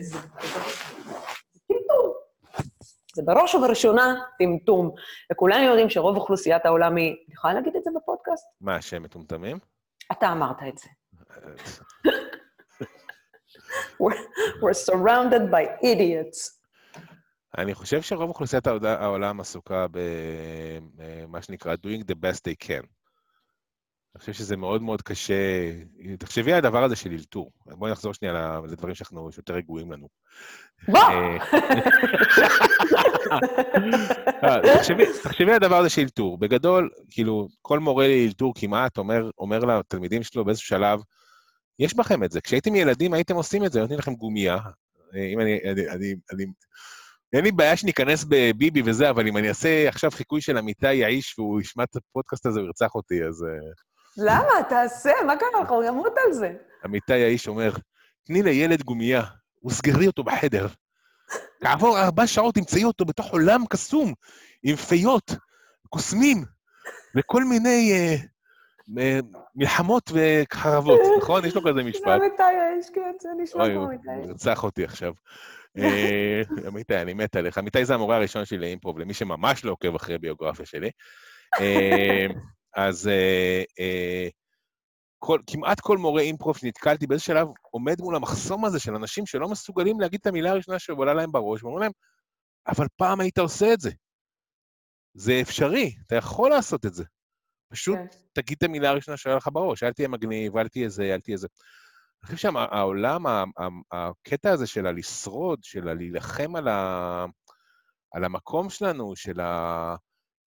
זה 3.19 3.25
בראש 3.25 3.55
ובראשונה 3.55 4.15
טמטום. 4.39 4.91
וכולנו 5.31 5.63
יודעים 5.63 5.89
שרוב 5.89 6.15
אוכלוסיית 6.15 6.65
העולם 6.65 6.95
היא... 6.95 7.15
אני 7.27 7.33
יכולה 7.33 7.53
להגיד 7.53 7.75
את 7.75 7.83
זה 7.83 7.91
בפודקאסט? 7.95 8.45
מה, 8.61 8.81
שהם 8.81 9.03
מטומטמים? 9.03 9.59
אתה 10.11 10.31
אמרת 10.31 10.57
את 10.67 10.77
זה. 10.77 10.89
we're, 14.03 14.23
we're 14.61 14.89
surrounded 14.89 15.51
by 15.51 15.83
idiots. 15.83 16.59
אני 17.57 17.73
חושב 17.73 18.01
שרוב 18.01 18.29
אוכלוסיית 18.29 18.67
העולם 18.67 19.39
עסוקה 19.39 19.85
במה 19.91 21.41
שנקרא 21.41 21.75
doing 21.75 22.01
the 22.01 22.15
best 22.15 22.39
they 22.39 22.67
can. 22.67 22.98
אני 24.15 24.19
חושב 24.19 24.33
שזה 24.33 24.57
מאוד 24.57 24.81
מאוד 24.81 25.01
קשה. 25.01 25.33
תחשבי 26.19 26.51
על 26.51 26.57
הדבר 26.57 26.83
הזה 26.83 26.95
של 26.95 27.11
אלתור. 27.11 27.51
בואי 27.65 27.91
נחזור 27.91 28.13
שנייה 28.13 28.59
לדברים 28.67 28.95
שאנחנו, 28.95 29.31
שיותר 29.31 29.53
רגועים 29.53 29.91
לנו. 29.91 30.07
בוא! 30.87 30.99
אה, 34.43 34.59
תחשבי 35.23 35.51
על 35.51 35.55
הדבר 35.55 35.75
הזה 35.75 35.89
של 35.89 36.01
אלתור. 36.01 36.37
בגדול, 36.37 36.89
כאילו, 37.09 37.47
כל 37.61 37.79
מורה 37.79 38.07
לאלתור 38.07 38.53
כמעט 38.55 38.97
אומר, 38.97 39.29
אומר 39.37 39.59
לתלמידים 39.59 40.23
שלו 40.23 40.45
באיזשהו 40.45 40.67
שלב, 40.67 40.99
יש 41.79 41.93
בכם 41.93 42.23
את 42.23 42.31
זה. 42.31 42.41
כשהייתם 42.41 42.75
ילדים 42.75 43.13
הייתם 43.13 43.35
עושים 43.35 43.65
את 43.65 43.71
זה, 43.71 43.81
נותנים 43.81 43.99
לכם 43.99 44.13
גומייה. 44.15 44.57
אה, 45.15 45.25
אם 45.33 45.39
אני, 45.39 45.59
אני, 45.71 45.89
אני, 45.89 46.15
אני 46.33 46.45
אין 47.33 47.43
לי 47.43 47.51
בעיה 47.51 47.77
שניכנס 47.77 48.25
בביבי 48.29 48.81
וזה, 48.85 49.09
אבל 49.09 49.27
אם 49.27 49.37
אני 49.37 49.49
אעשה 49.49 49.87
עכשיו 49.89 50.11
חיקוי 50.11 50.41
של 50.41 50.57
אמיתי 50.57 50.93
יעיש 50.93 51.39
והוא 51.39 51.61
ישמע 51.61 51.83
את 51.83 51.95
הפודקאסט 51.95 52.45
הזה, 52.45 52.59
הוא 52.59 52.67
ירצח 52.67 52.95
אותי, 52.95 53.23
אז... 53.23 53.45
אה, 54.19 54.25
למה? 54.25 54.63
תעשה, 54.69 55.11
מה 55.27 55.37
קרה 55.37 55.61
לך? 55.63 55.69
הוא 55.69 55.83
ימות 55.83 56.13
על 56.25 56.33
זה. 56.33 56.53
אמיתי 56.85 57.13
האיש 57.13 57.47
אומר, 57.47 57.71
תני 58.25 58.43
לילד 58.43 58.83
גומייה, 58.83 59.23
וסגרי 59.65 60.07
אותו 60.07 60.23
בחדר. 60.23 60.67
כעבור 61.63 61.99
ארבע 61.99 62.27
שעות 62.27 62.55
תמצאי 62.55 62.83
אותו 62.83 63.05
בתוך 63.05 63.31
עולם 63.31 63.65
קסום, 63.69 64.13
עם 64.63 64.75
פיות, 64.75 65.35
קוסמים, 65.89 66.43
וכל 67.15 67.43
מיני 67.43 67.91
אה, 67.91 68.15
אה, 68.97 69.19
מלחמות 69.55 70.11
וחרבות, 70.13 70.99
נכון? 71.21 71.45
יש 71.45 71.55
לו 71.55 71.61
כזה 71.61 71.83
משפט. 71.83 72.05
זה 72.05 72.15
אמיתי 72.15 72.43
האיש, 72.43 72.89
כן, 72.95 73.11
זה 73.21 73.29
נשמע 73.37 73.69
כמו 73.69 73.85
אמיתי. 73.85 74.07
הוא 74.15 74.29
ירצח 74.29 74.63
אותי 74.63 74.83
עכשיו. 74.83 75.13
אה, 75.77 76.41
אמיתי, 76.67 76.95
אני 76.95 77.13
מת 77.13 77.35
עליך. 77.35 77.57
אמיתי 77.57 77.85
זה 77.85 77.93
המורה 77.93 78.15
הראשון 78.15 78.45
שלי 78.45 78.57
לאימפרוב, 78.57 78.99
למי 78.99 79.13
שממש 79.13 79.65
לא 79.65 79.71
עוקב 79.71 79.95
אחרי 79.95 80.15
הביוגרפיה 80.15 80.65
שלי. 80.65 80.89
אז 82.75 83.07
אה, 83.07 83.63
אה, 83.79 84.27
כל, 85.19 85.39
כמעט 85.47 85.79
כל 85.79 85.97
מורה 85.97 86.21
אימפרוב 86.21 86.57
שנתקלתי 86.57 87.07
באיזה 87.07 87.23
שלב 87.23 87.47
עומד 87.71 88.01
מול 88.01 88.15
המחסום 88.15 88.65
הזה 88.65 88.79
של 88.79 88.95
אנשים 88.95 89.25
שלא 89.25 89.49
מסוגלים 89.49 89.99
להגיד 89.99 90.19
את 90.21 90.27
המילה 90.27 90.51
הראשונה 90.51 90.79
שעולה 90.79 91.13
להם 91.13 91.31
בראש, 91.31 91.63
ואומרים 91.63 91.81
להם, 91.81 91.91
אבל 92.67 92.85
פעם 92.97 93.19
היית 93.19 93.37
עושה 93.37 93.73
את 93.73 93.79
זה. 93.79 93.91
זה 95.13 95.39
אפשרי, 95.41 95.95
אתה 96.07 96.15
יכול 96.15 96.49
לעשות 96.49 96.85
את 96.85 96.93
זה. 96.93 97.03
פשוט 97.69 97.97
כן. 97.97 98.05
תגיד 98.33 98.57
את 98.57 98.63
המילה 98.63 98.89
הראשונה 98.89 99.17
שעולה 99.17 99.37
לך 99.37 99.49
בראש, 99.53 99.83
אל 99.83 99.93
תהיה 99.93 100.07
מגניב, 100.07 100.57
אל 100.57 100.67
תהיה 100.67 100.89
זה, 100.89 101.03
אל 101.03 101.19
תהיה 101.21 101.37
זה. 101.37 101.47
אני 102.23 102.35
חושב 102.35 102.37
שהעולם, 102.37 103.25
הקטע 103.91 104.51
הזה 104.51 104.67
של 104.67 104.85
הלשרוד, 104.87 105.59
של 105.63 105.89
הלהילחם 105.89 106.55
על, 106.55 106.67
ה, 106.67 107.25
על 108.11 108.23
המקום 108.23 108.69
שלנו, 108.69 109.15
של 109.15 109.39
ה... 109.39 109.95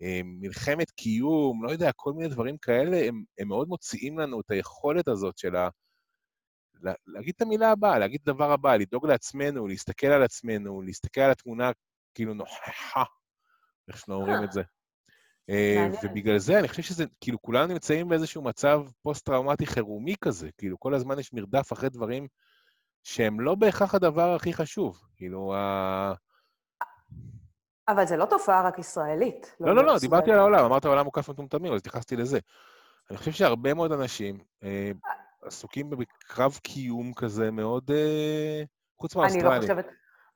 אה, 0.03 0.21
מלחמת 0.25 0.91
קיום, 0.91 1.65
לא 1.65 1.71
יודע, 1.71 1.93
כל 1.97 2.13
מיני 2.13 2.29
דברים 2.29 2.59
כאלה, 2.59 3.09
הם, 3.09 3.23
הם 3.39 3.49
מאוד 3.49 3.69
מוציאים 3.69 4.19
לנו 4.19 4.41
את 4.41 4.51
היכולת 4.51 5.09
הזאת 5.09 5.39
של 5.39 5.57
ה... 5.57 5.69
לה, 6.83 6.93
להגיד 7.07 7.35
את 7.37 7.43
המילה 7.43 7.71
הבאה, 7.71 7.99
להגיד 7.99 8.21
את 8.23 8.29
הדבר 8.29 8.53
הבא, 8.53 8.77
לדאוג 8.77 9.07
לעצמנו, 9.07 9.69
להסתכל 9.69 10.07
על 10.07 10.23
עצמנו, 10.23 10.83
להסתכל 10.83 11.21
על 11.21 11.31
התמונה 11.31 11.71
כאילו 12.15 12.35
נוכחה, 12.35 13.05
איך 13.89 13.99
שלא 13.99 14.15
אומרים 14.15 14.45
את 14.45 14.53
זה. 14.53 14.63
אה, 15.51 15.89
ובגלל 16.03 16.39
זה 16.39 16.59
אני 16.59 16.69
חושב 16.69 16.83
שזה, 16.83 17.05
כאילו, 17.21 17.43
כולנו 17.43 17.73
נמצאים 17.73 18.09
באיזשהו 18.09 18.43
מצב 18.43 18.81
פוסט-טראומטי 19.03 19.67
חירומי 19.67 20.15
כזה, 20.21 20.51
כאילו, 20.59 20.81
כל 20.81 20.95
הזמן 20.95 21.19
יש 21.19 21.33
מרדף 21.33 21.73
אחרי 21.73 21.89
דברים 21.89 22.27
שהם 23.03 23.41
לא 23.41 23.55
בהכרח 23.55 23.95
הדבר 23.95 24.35
הכי 24.35 24.53
חשוב. 24.53 25.01
כאילו, 25.17 25.55
ה... 25.55 26.15
אבל 27.89 28.07
זה 28.07 28.17
לא 28.17 28.25
תופעה 28.25 28.63
רק 28.63 28.79
ישראלית. 28.79 29.57
לא, 29.61 29.77
לא, 29.77 29.85
לא, 29.85 29.99
דיברתי. 29.99 30.33
על 30.33 30.39
העולם, 30.39 30.65
אמרת 30.65 30.85
העולם 30.85 31.05
מוקף 31.05 31.29
מטומטמים, 31.29 31.73
אז 31.73 31.79
התייחסתי 31.79 32.17
לזה. 32.17 32.39
אני 33.11 33.19
חושב 33.19 33.33
שהרבה 33.33 33.75
מאוד 33.75 33.93
אנשים 33.93 34.39
אה, 34.63 34.91
עסוקים 35.43 35.91
בקרב 35.91 36.59
קיום 36.63 37.13
כזה 37.15 37.51
מאוד, 37.51 37.91
אה, 37.91 38.63
חוץ 39.01 39.17
אני 39.17 39.43
לא 39.43 39.51
מהאוסטרלים. 39.51 39.85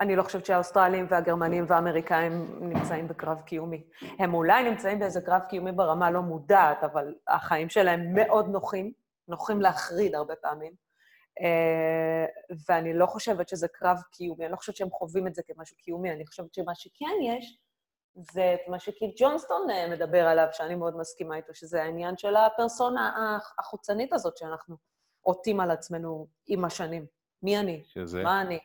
אני 0.00 0.16
לא 0.16 0.22
חושבת 0.22 0.46
שהאוסטרלים 0.46 1.06
והגרמנים 1.10 1.64
והאמריקאים 1.68 2.58
נמצאים 2.60 3.08
בקרב 3.08 3.40
קיומי. 3.40 3.84
הם 4.18 4.34
אולי 4.34 4.70
נמצאים 4.70 4.98
באיזה 4.98 5.20
קרב 5.20 5.40
קיומי 5.48 5.72
ברמה 5.72 6.10
לא 6.10 6.22
מודעת, 6.22 6.84
אבל 6.84 7.14
החיים 7.28 7.68
שלהם 7.68 8.14
מאוד 8.14 8.48
נוחים, 8.48 8.92
נוחים 9.28 9.60
להחריד 9.60 10.14
הרבה 10.14 10.34
פעמים. 10.36 10.72
אה, 11.40 12.26
ואני 12.68 12.94
לא 12.94 13.06
חושבת 13.06 13.48
שזה 13.48 13.68
קרב 13.68 13.98
קיומי, 14.12 14.44
אני 14.44 14.52
לא 14.52 14.56
חושבת 14.56 14.76
שהם 14.76 14.90
חווים 14.90 15.26
את 15.26 15.34
זה 15.34 15.42
כמשהו 15.42 15.76
קיומי, 15.76 16.10
אני 16.10 16.26
חושבת 16.26 16.54
שמה 16.54 16.74
שכן 16.74 17.14
יש, 17.22 17.58
זה 18.14 18.54
את 18.54 18.68
מה 18.68 18.78
שקיט 18.78 19.14
ג'ונסטון 19.20 19.70
אה, 19.70 19.88
מדבר 19.90 20.26
עליו, 20.26 20.46
שאני 20.52 20.74
מאוד 20.74 20.96
מסכימה 20.96 21.36
איתו, 21.36 21.54
שזה 21.54 21.82
העניין 21.82 22.16
של 22.16 22.36
הפרסונה 22.36 23.36
הח- 23.36 23.54
החוצנית 23.58 24.12
הזאת 24.12 24.36
שאנחנו 24.36 24.76
עוטים 25.20 25.60
על 25.60 25.70
עצמנו 25.70 26.26
עם 26.46 26.64
השנים. 26.64 27.06
מי 27.42 27.58
אני? 27.58 27.82
שזה 27.84 28.22
מה 28.22 28.40
אני? 28.42 28.58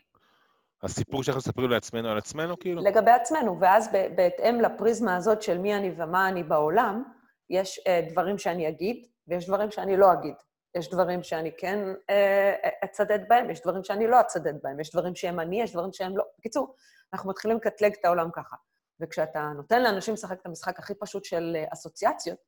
הסיפור 0.83 1.23
שאנחנו 1.23 1.39
מספרים 1.39 1.69
לעצמנו 1.69 2.09
על 2.09 2.17
עצמנו, 2.17 2.59
כאילו? 2.59 2.81
לגבי 2.81 3.11
עצמנו, 3.11 3.59
ואז 3.59 3.89
בהתאם 4.15 4.61
לפריזמה 4.61 5.15
הזאת 5.15 5.41
של 5.41 5.57
מי 5.57 5.75
אני 5.75 5.91
ומה 5.97 6.29
אני 6.29 6.43
בעולם, 6.43 7.03
יש 7.49 7.79
uh, 7.79 8.11
דברים 8.11 8.37
שאני 8.37 8.67
אגיד, 8.69 9.07
ויש 9.27 9.47
דברים 9.47 9.71
שאני 9.71 9.97
לא 9.97 10.13
אגיד. 10.13 10.35
יש 10.77 10.89
דברים 10.89 11.23
שאני 11.23 11.51
כן 11.57 11.79
uh, 11.93 12.69
אצדד 12.85 13.19
בהם, 13.27 13.49
יש 13.49 13.61
דברים 13.61 13.83
שאני 13.83 14.07
לא 14.07 14.21
אצדד 14.21 14.53
בהם, 14.63 14.79
יש 14.79 14.91
דברים 14.91 15.15
שהם 15.15 15.39
אני, 15.39 15.61
יש 15.61 15.73
דברים 15.73 15.93
שהם 15.93 16.17
לא... 16.17 16.23
בקיצור, 16.39 16.75
אנחנו 17.13 17.29
מתחילים 17.29 17.57
לקטלג 17.57 17.93
את 17.99 18.05
העולם 18.05 18.29
ככה. 18.33 18.55
וכשאתה 18.99 19.51
נותן 19.55 19.83
לאנשים 19.83 20.13
לשחק 20.13 20.39
את 20.41 20.45
המשחק 20.45 20.79
הכי 20.79 20.93
פשוט 20.99 21.25
של 21.25 21.57
uh, 21.63 21.73
אסוציאציות, 21.73 22.39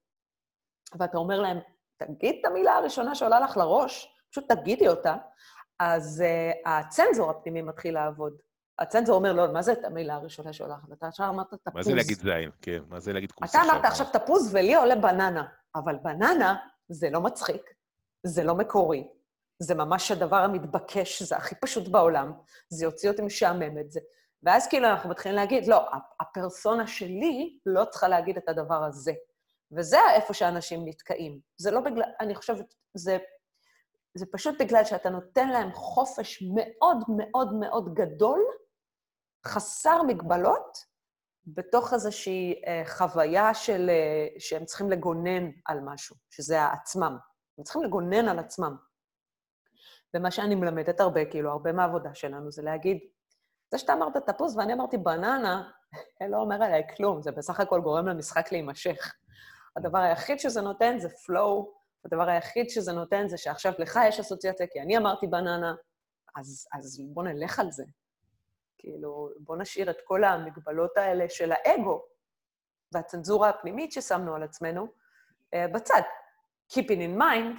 ואתה 1.00 1.18
אומר 1.18 1.42
להם, 1.42 1.60
תגיד 1.98 2.36
את 2.40 2.46
המילה 2.46 2.74
הראשונה 2.74 3.16
שעולה 3.16 3.40
לך 3.40 3.58
לראש, 3.58 4.16
פשוט 4.32 4.52
תגידי 4.52 4.88
אותה, 4.88 5.16
אז 5.80 6.24
uh, 6.24 6.70
הצנזור 6.70 7.30
הפנימי 7.32 7.62
מתחיל 7.62 7.94
לעבוד. 7.94 8.34
הצנזור 8.80 9.16
אומר, 9.16 9.34
לא, 9.34 9.54
מה 9.54 9.62
זה 9.62 9.74
את 9.74 9.86
המילה 9.86 10.16
הראשונה 10.16 10.54
שעולה 10.54 10.76
לך? 10.76 10.90
ואתה 10.90 11.08
עכשיו 11.08 11.30
אמרת 11.30 11.48
תפוז. 11.48 11.74
מה 11.76 11.84
זה 11.84 11.94
להגיד 11.94 12.18
זין? 12.18 12.52
כן, 12.62 12.80
מה 12.90 13.00
זה 13.00 13.14
להגיד 13.14 13.32
כוס 13.32 13.50
אתה 13.50 13.60
אמרת 13.64 13.86
עכשיו 13.86 14.08
תפוז 14.14 14.56
ולי 14.56 14.76
עולה 14.76 14.96
בננה, 14.96 15.46
אבל 15.76 15.96
בננה 15.96 16.56
זה 16.90 17.10
לא 17.10 17.22
מצחיק, 17.22 17.62
זה 18.24 18.44
לא 18.44 18.56
מקורי, 18.56 19.08
זה 19.60 19.76
ממש 19.76 20.12
הדבר 20.12 20.38
המתבקש, 20.38 21.24
זה 21.24 21.38
הכי 21.38 21.56
פשוט 21.56 21.88
בעולם, 21.88 22.34
זה 22.70 22.86
יוציא 22.86 23.10
אותי 23.10 23.22
משעממת, 23.22 23.92
זה... 23.92 24.00
ואז 24.44 24.68
כאילו 24.68 24.88
אנחנו 24.88 25.10
מתחילים 25.10 25.36
להגיד, 25.36 25.68
לא, 25.68 25.90
הפרסונה 26.20 26.88
שלי 26.88 27.60
לא 27.66 27.86
צריכה 27.86 28.08
להגיד 28.08 28.38
את 28.38 28.50
הדבר 28.50 28.84
הזה. 28.84 29.14
וזה 29.72 29.98
איפה 30.14 30.34
שאנשים 30.34 30.88
נתקעים. 30.88 31.40
זה 31.58 31.72
לא 31.72 31.80
בגלל, 31.80 32.04
אני 32.20 32.36
חושבת, 32.36 32.74
זה, 32.94 33.18
זה 34.18 34.26
פשוט 34.32 34.56
בגלל 34.62 34.86
שאתה 34.86 35.10
נותן 35.10 35.50
להם 35.50 35.74
חופש 35.74 36.44
מאוד 36.56 36.98
מאוד 37.18 37.54
מאוד 37.54 37.94
גדול, 37.94 38.40
חסר 39.46 40.04
מגבלות, 40.04 40.94
בתוך 41.48 41.94
איזושהי 41.94 42.62
אה, 42.68 42.84
חוויה 42.86 43.54
של, 43.54 43.90
אה, 43.90 44.28
שהם 44.40 44.66
צריכים 44.66 44.90
לגונן 44.90 45.50
על 45.66 45.80
משהו, 45.82 46.16
שזה 46.30 46.66
עצמם. 46.66 47.18
הם 47.58 47.64
צריכים 47.64 47.84
לגונן 47.84 48.28
על 48.28 48.40
עצמם. 48.40 48.76
ומה 50.14 50.32
שאני 50.32 50.56
מלמדת 50.56 51.00
הרבה, 51.00 51.26
כאילו, 51.26 51.52
הרבה 51.52 51.72
מהעבודה 51.72 52.16
שלנו, 52.16 52.52
זה 52.52 52.62
להגיד, 52.62 53.00
זה 53.72 53.78
שאתה 53.78 53.94
אמרת 53.94 54.18
תפוז 54.18 54.58
ואני 54.58 54.74
אמרתי 54.74 54.98
בננה, 54.98 55.72
לא 56.32 56.38
אומר 56.38 56.64
עליי 56.64 56.84
כלום, 56.98 57.22
זה 57.22 57.32
בסך 57.32 57.60
הכל 57.60 57.82
גורם 57.82 58.08
למשחק 58.08 58.52
להימשך. 58.52 59.14
הדבר 59.76 59.98
היחיד 59.98 60.40
שזה 60.40 60.62
נותן 60.62 61.00
זה 61.00 61.08
flow, 61.08 61.66
הדבר 62.06 62.30
היחיד 62.30 62.70
שזה 62.70 62.92
נותן 62.92 63.28
זה 63.28 63.38
שעכשיו 63.38 63.74
לך 63.80 64.00
יש 64.08 64.20
אסוציאציה, 64.20 64.68
כי 64.72 64.82
אני 64.82 64.98
אמרתי 64.98 65.28
בננה, 65.28 65.76
אז, 66.36 66.68
אז 66.74 67.02
בוא 67.14 67.24
נלך 67.24 67.60
על 67.60 67.72
זה. 67.72 67.84
כאילו, 68.78 69.30
בוא 69.40 69.58
נשאיר 69.58 69.90
את 69.90 69.98
כל 70.04 70.24
המגבלות 70.24 70.98
האלה 70.98 71.26
של 71.30 71.52
האגו 71.52 72.02
והצנזורה 72.92 73.50
הפנימית 73.50 73.92
ששמנו 73.92 74.36
על 74.36 74.44
עצמנו 74.44 74.88
uh, 75.56 75.74
בצד. 75.74 76.02
Keeping 76.72 77.00
in 77.00 77.22
mind 77.22 77.58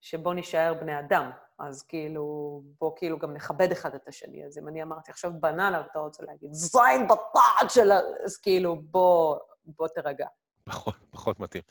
שבוא 0.00 0.34
נישאר 0.34 0.74
בני 0.74 0.98
אדם. 0.98 1.30
אז 1.58 1.82
כאילו, 1.82 2.62
בוא 2.80 2.92
כאילו 2.96 3.18
גם 3.18 3.34
נכבד 3.34 3.72
אחד 3.72 3.94
את 3.94 4.08
השני. 4.08 4.44
אז 4.46 4.58
אם 4.58 4.68
אני 4.68 4.82
אמרתי 4.82 5.10
עכשיו 5.10 5.30
בננה 5.40 5.82
ואתה 5.86 5.98
רוצה 5.98 6.24
להגיד 6.24 6.52
זין 6.52 7.08
בטעד 7.08 7.70
של 7.70 7.92
ה... 7.92 7.98
אז 8.24 8.36
כאילו, 8.36 8.76
בוא, 8.82 9.36
בוא 9.64 9.88
תירגע. 9.88 10.26
פחות, 10.64 10.94
פחות 11.10 11.40
מתאים. 11.40 11.62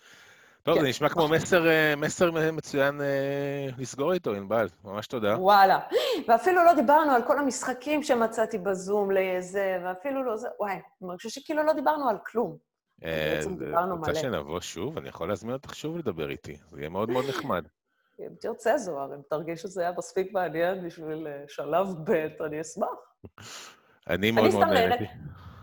טוב, 0.63 0.75
כן. 0.75 0.81
זה 0.81 0.87
נשמע 0.87 1.09
כמו 1.09 1.27
מסר, 1.27 1.67
אה, 1.67 1.93
מסר 1.97 2.31
מצוין 2.51 3.01
אה, 3.01 3.67
לסגור 3.77 4.13
איתו, 4.13 4.31
ענבל. 4.31 4.67
ממש 4.83 5.07
תודה. 5.07 5.35
וואלה. 5.39 5.79
ואפילו 6.27 6.63
לא 6.63 6.73
דיברנו 6.73 7.11
על 7.11 7.23
כל 7.27 7.39
המשחקים 7.39 8.03
שמצאתי 8.03 8.57
בזום 8.57 9.11
לזה, 9.11 9.77
ואפילו 9.83 10.23
לא 10.23 10.37
זה... 10.37 10.47
וואי, 10.59 10.73
אני 10.73 11.17
חושבת 11.17 11.31
שכאילו 11.31 11.63
לא 11.63 11.73
דיברנו 11.73 12.09
על 12.09 12.17
כלום. 12.25 12.57
אה, 13.03 13.33
בעצם 13.35 13.57
דיברנו 13.57 13.97
רוצה 13.97 14.11
מלא. 14.11 14.21
שנבוא 14.21 14.59
שוב? 14.59 14.97
אני 14.97 15.09
יכול 15.09 15.29
להזמין 15.29 15.53
אותך 15.53 15.75
שוב 15.75 15.97
לדבר 15.97 16.29
איתי. 16.29 16.57
זה 16.69 16.79
יהיה 16.79 16.89
מאוד 16.89 17.09
מאוד 17.09 17.25
נחמד. 17.29 17.67
אם 18.19 18.35
תרצה, 18.39 18.77
זוהר, 18.77 19.15
אם 19.15 19.21
תרגיש 19.29 19.61
שזה 19.61 19.81
היה 19.81 19.91
מספיק 19.97 20.31
מעניין 20.31 20.87
בשביל 20.87 21.27
אה, 21.27 21.43
שלב 21.47 21.87
ב', 22.03 22.27
אני 22.45 22.61
אשמח. 22.61 22.87
אני 24.09 24.31
מאוד 24.31 24.51
מאוד. 24.53 24.63
נהניתי. 24.67 25.05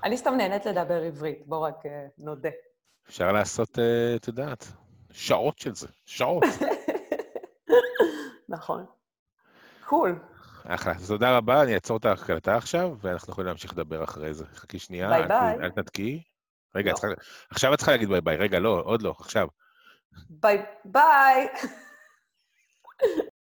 אני 0.04 0.16
סתם 0.16 0.34
נהנית 0.34 0.66
לדבר 0.66 1.02
עברית, 1.02 1.46
בוא 1.46 1.66
רק 1.66 1.86
אה, 1.86 2.06
נודה. 2.18 2.48
אפשר 3.08 3.32
לעשות, 3.32 3.78
את 4.16 4.28
יודעת, 4.28 4.66
שעות 5.10 5.58
של 5.58 5.74
זה. 5.74 5.88
שעות. 6.04 6.44
נכון. 8.48 8.86
cool. 9.84 10.18
אחלה. 10.64 10.92
אז 10.92 11.08
תודה 11.08 11.36
רבה, 11.36 11.62
אני 11.62 11.74
אעצור 11.74 11.96
את 11.96 12.04
ההקלטה 12.04 12.56
עכשיו, 12.56 12.96
ואנחנו 13.00 13.32
יכולים 13.32 13.46
להמשיך 13.46 13.72
לדבר 13.72 14.04
אחרי 14.04 14.34
זה. 14.34 14.44
חכי 14.46 14.78
שנייה. 14.78 15.08
ביי 15.08 15.26
ביי. 15.28 15.56
אל 15.60 15.70
תתנתקי. 15.70 16.22
רגע, 16.74 16.92
לא. 17.02 17.14
עכשיו 17.50 17.74
את 17.74 17.78
צריכה 17.78 17.92
להגיד 17.92 18.08
ביי 18.08 18.20
ביי, 18.20 18.36
רגע, 18.36 18.58
לא, 18.58 18.82
עוד 18.84 19.02
לא, 19.02 19.14
עכשיו. 19.18 19.46
ביי 20.28 20.62
ביי. 20.84 21.48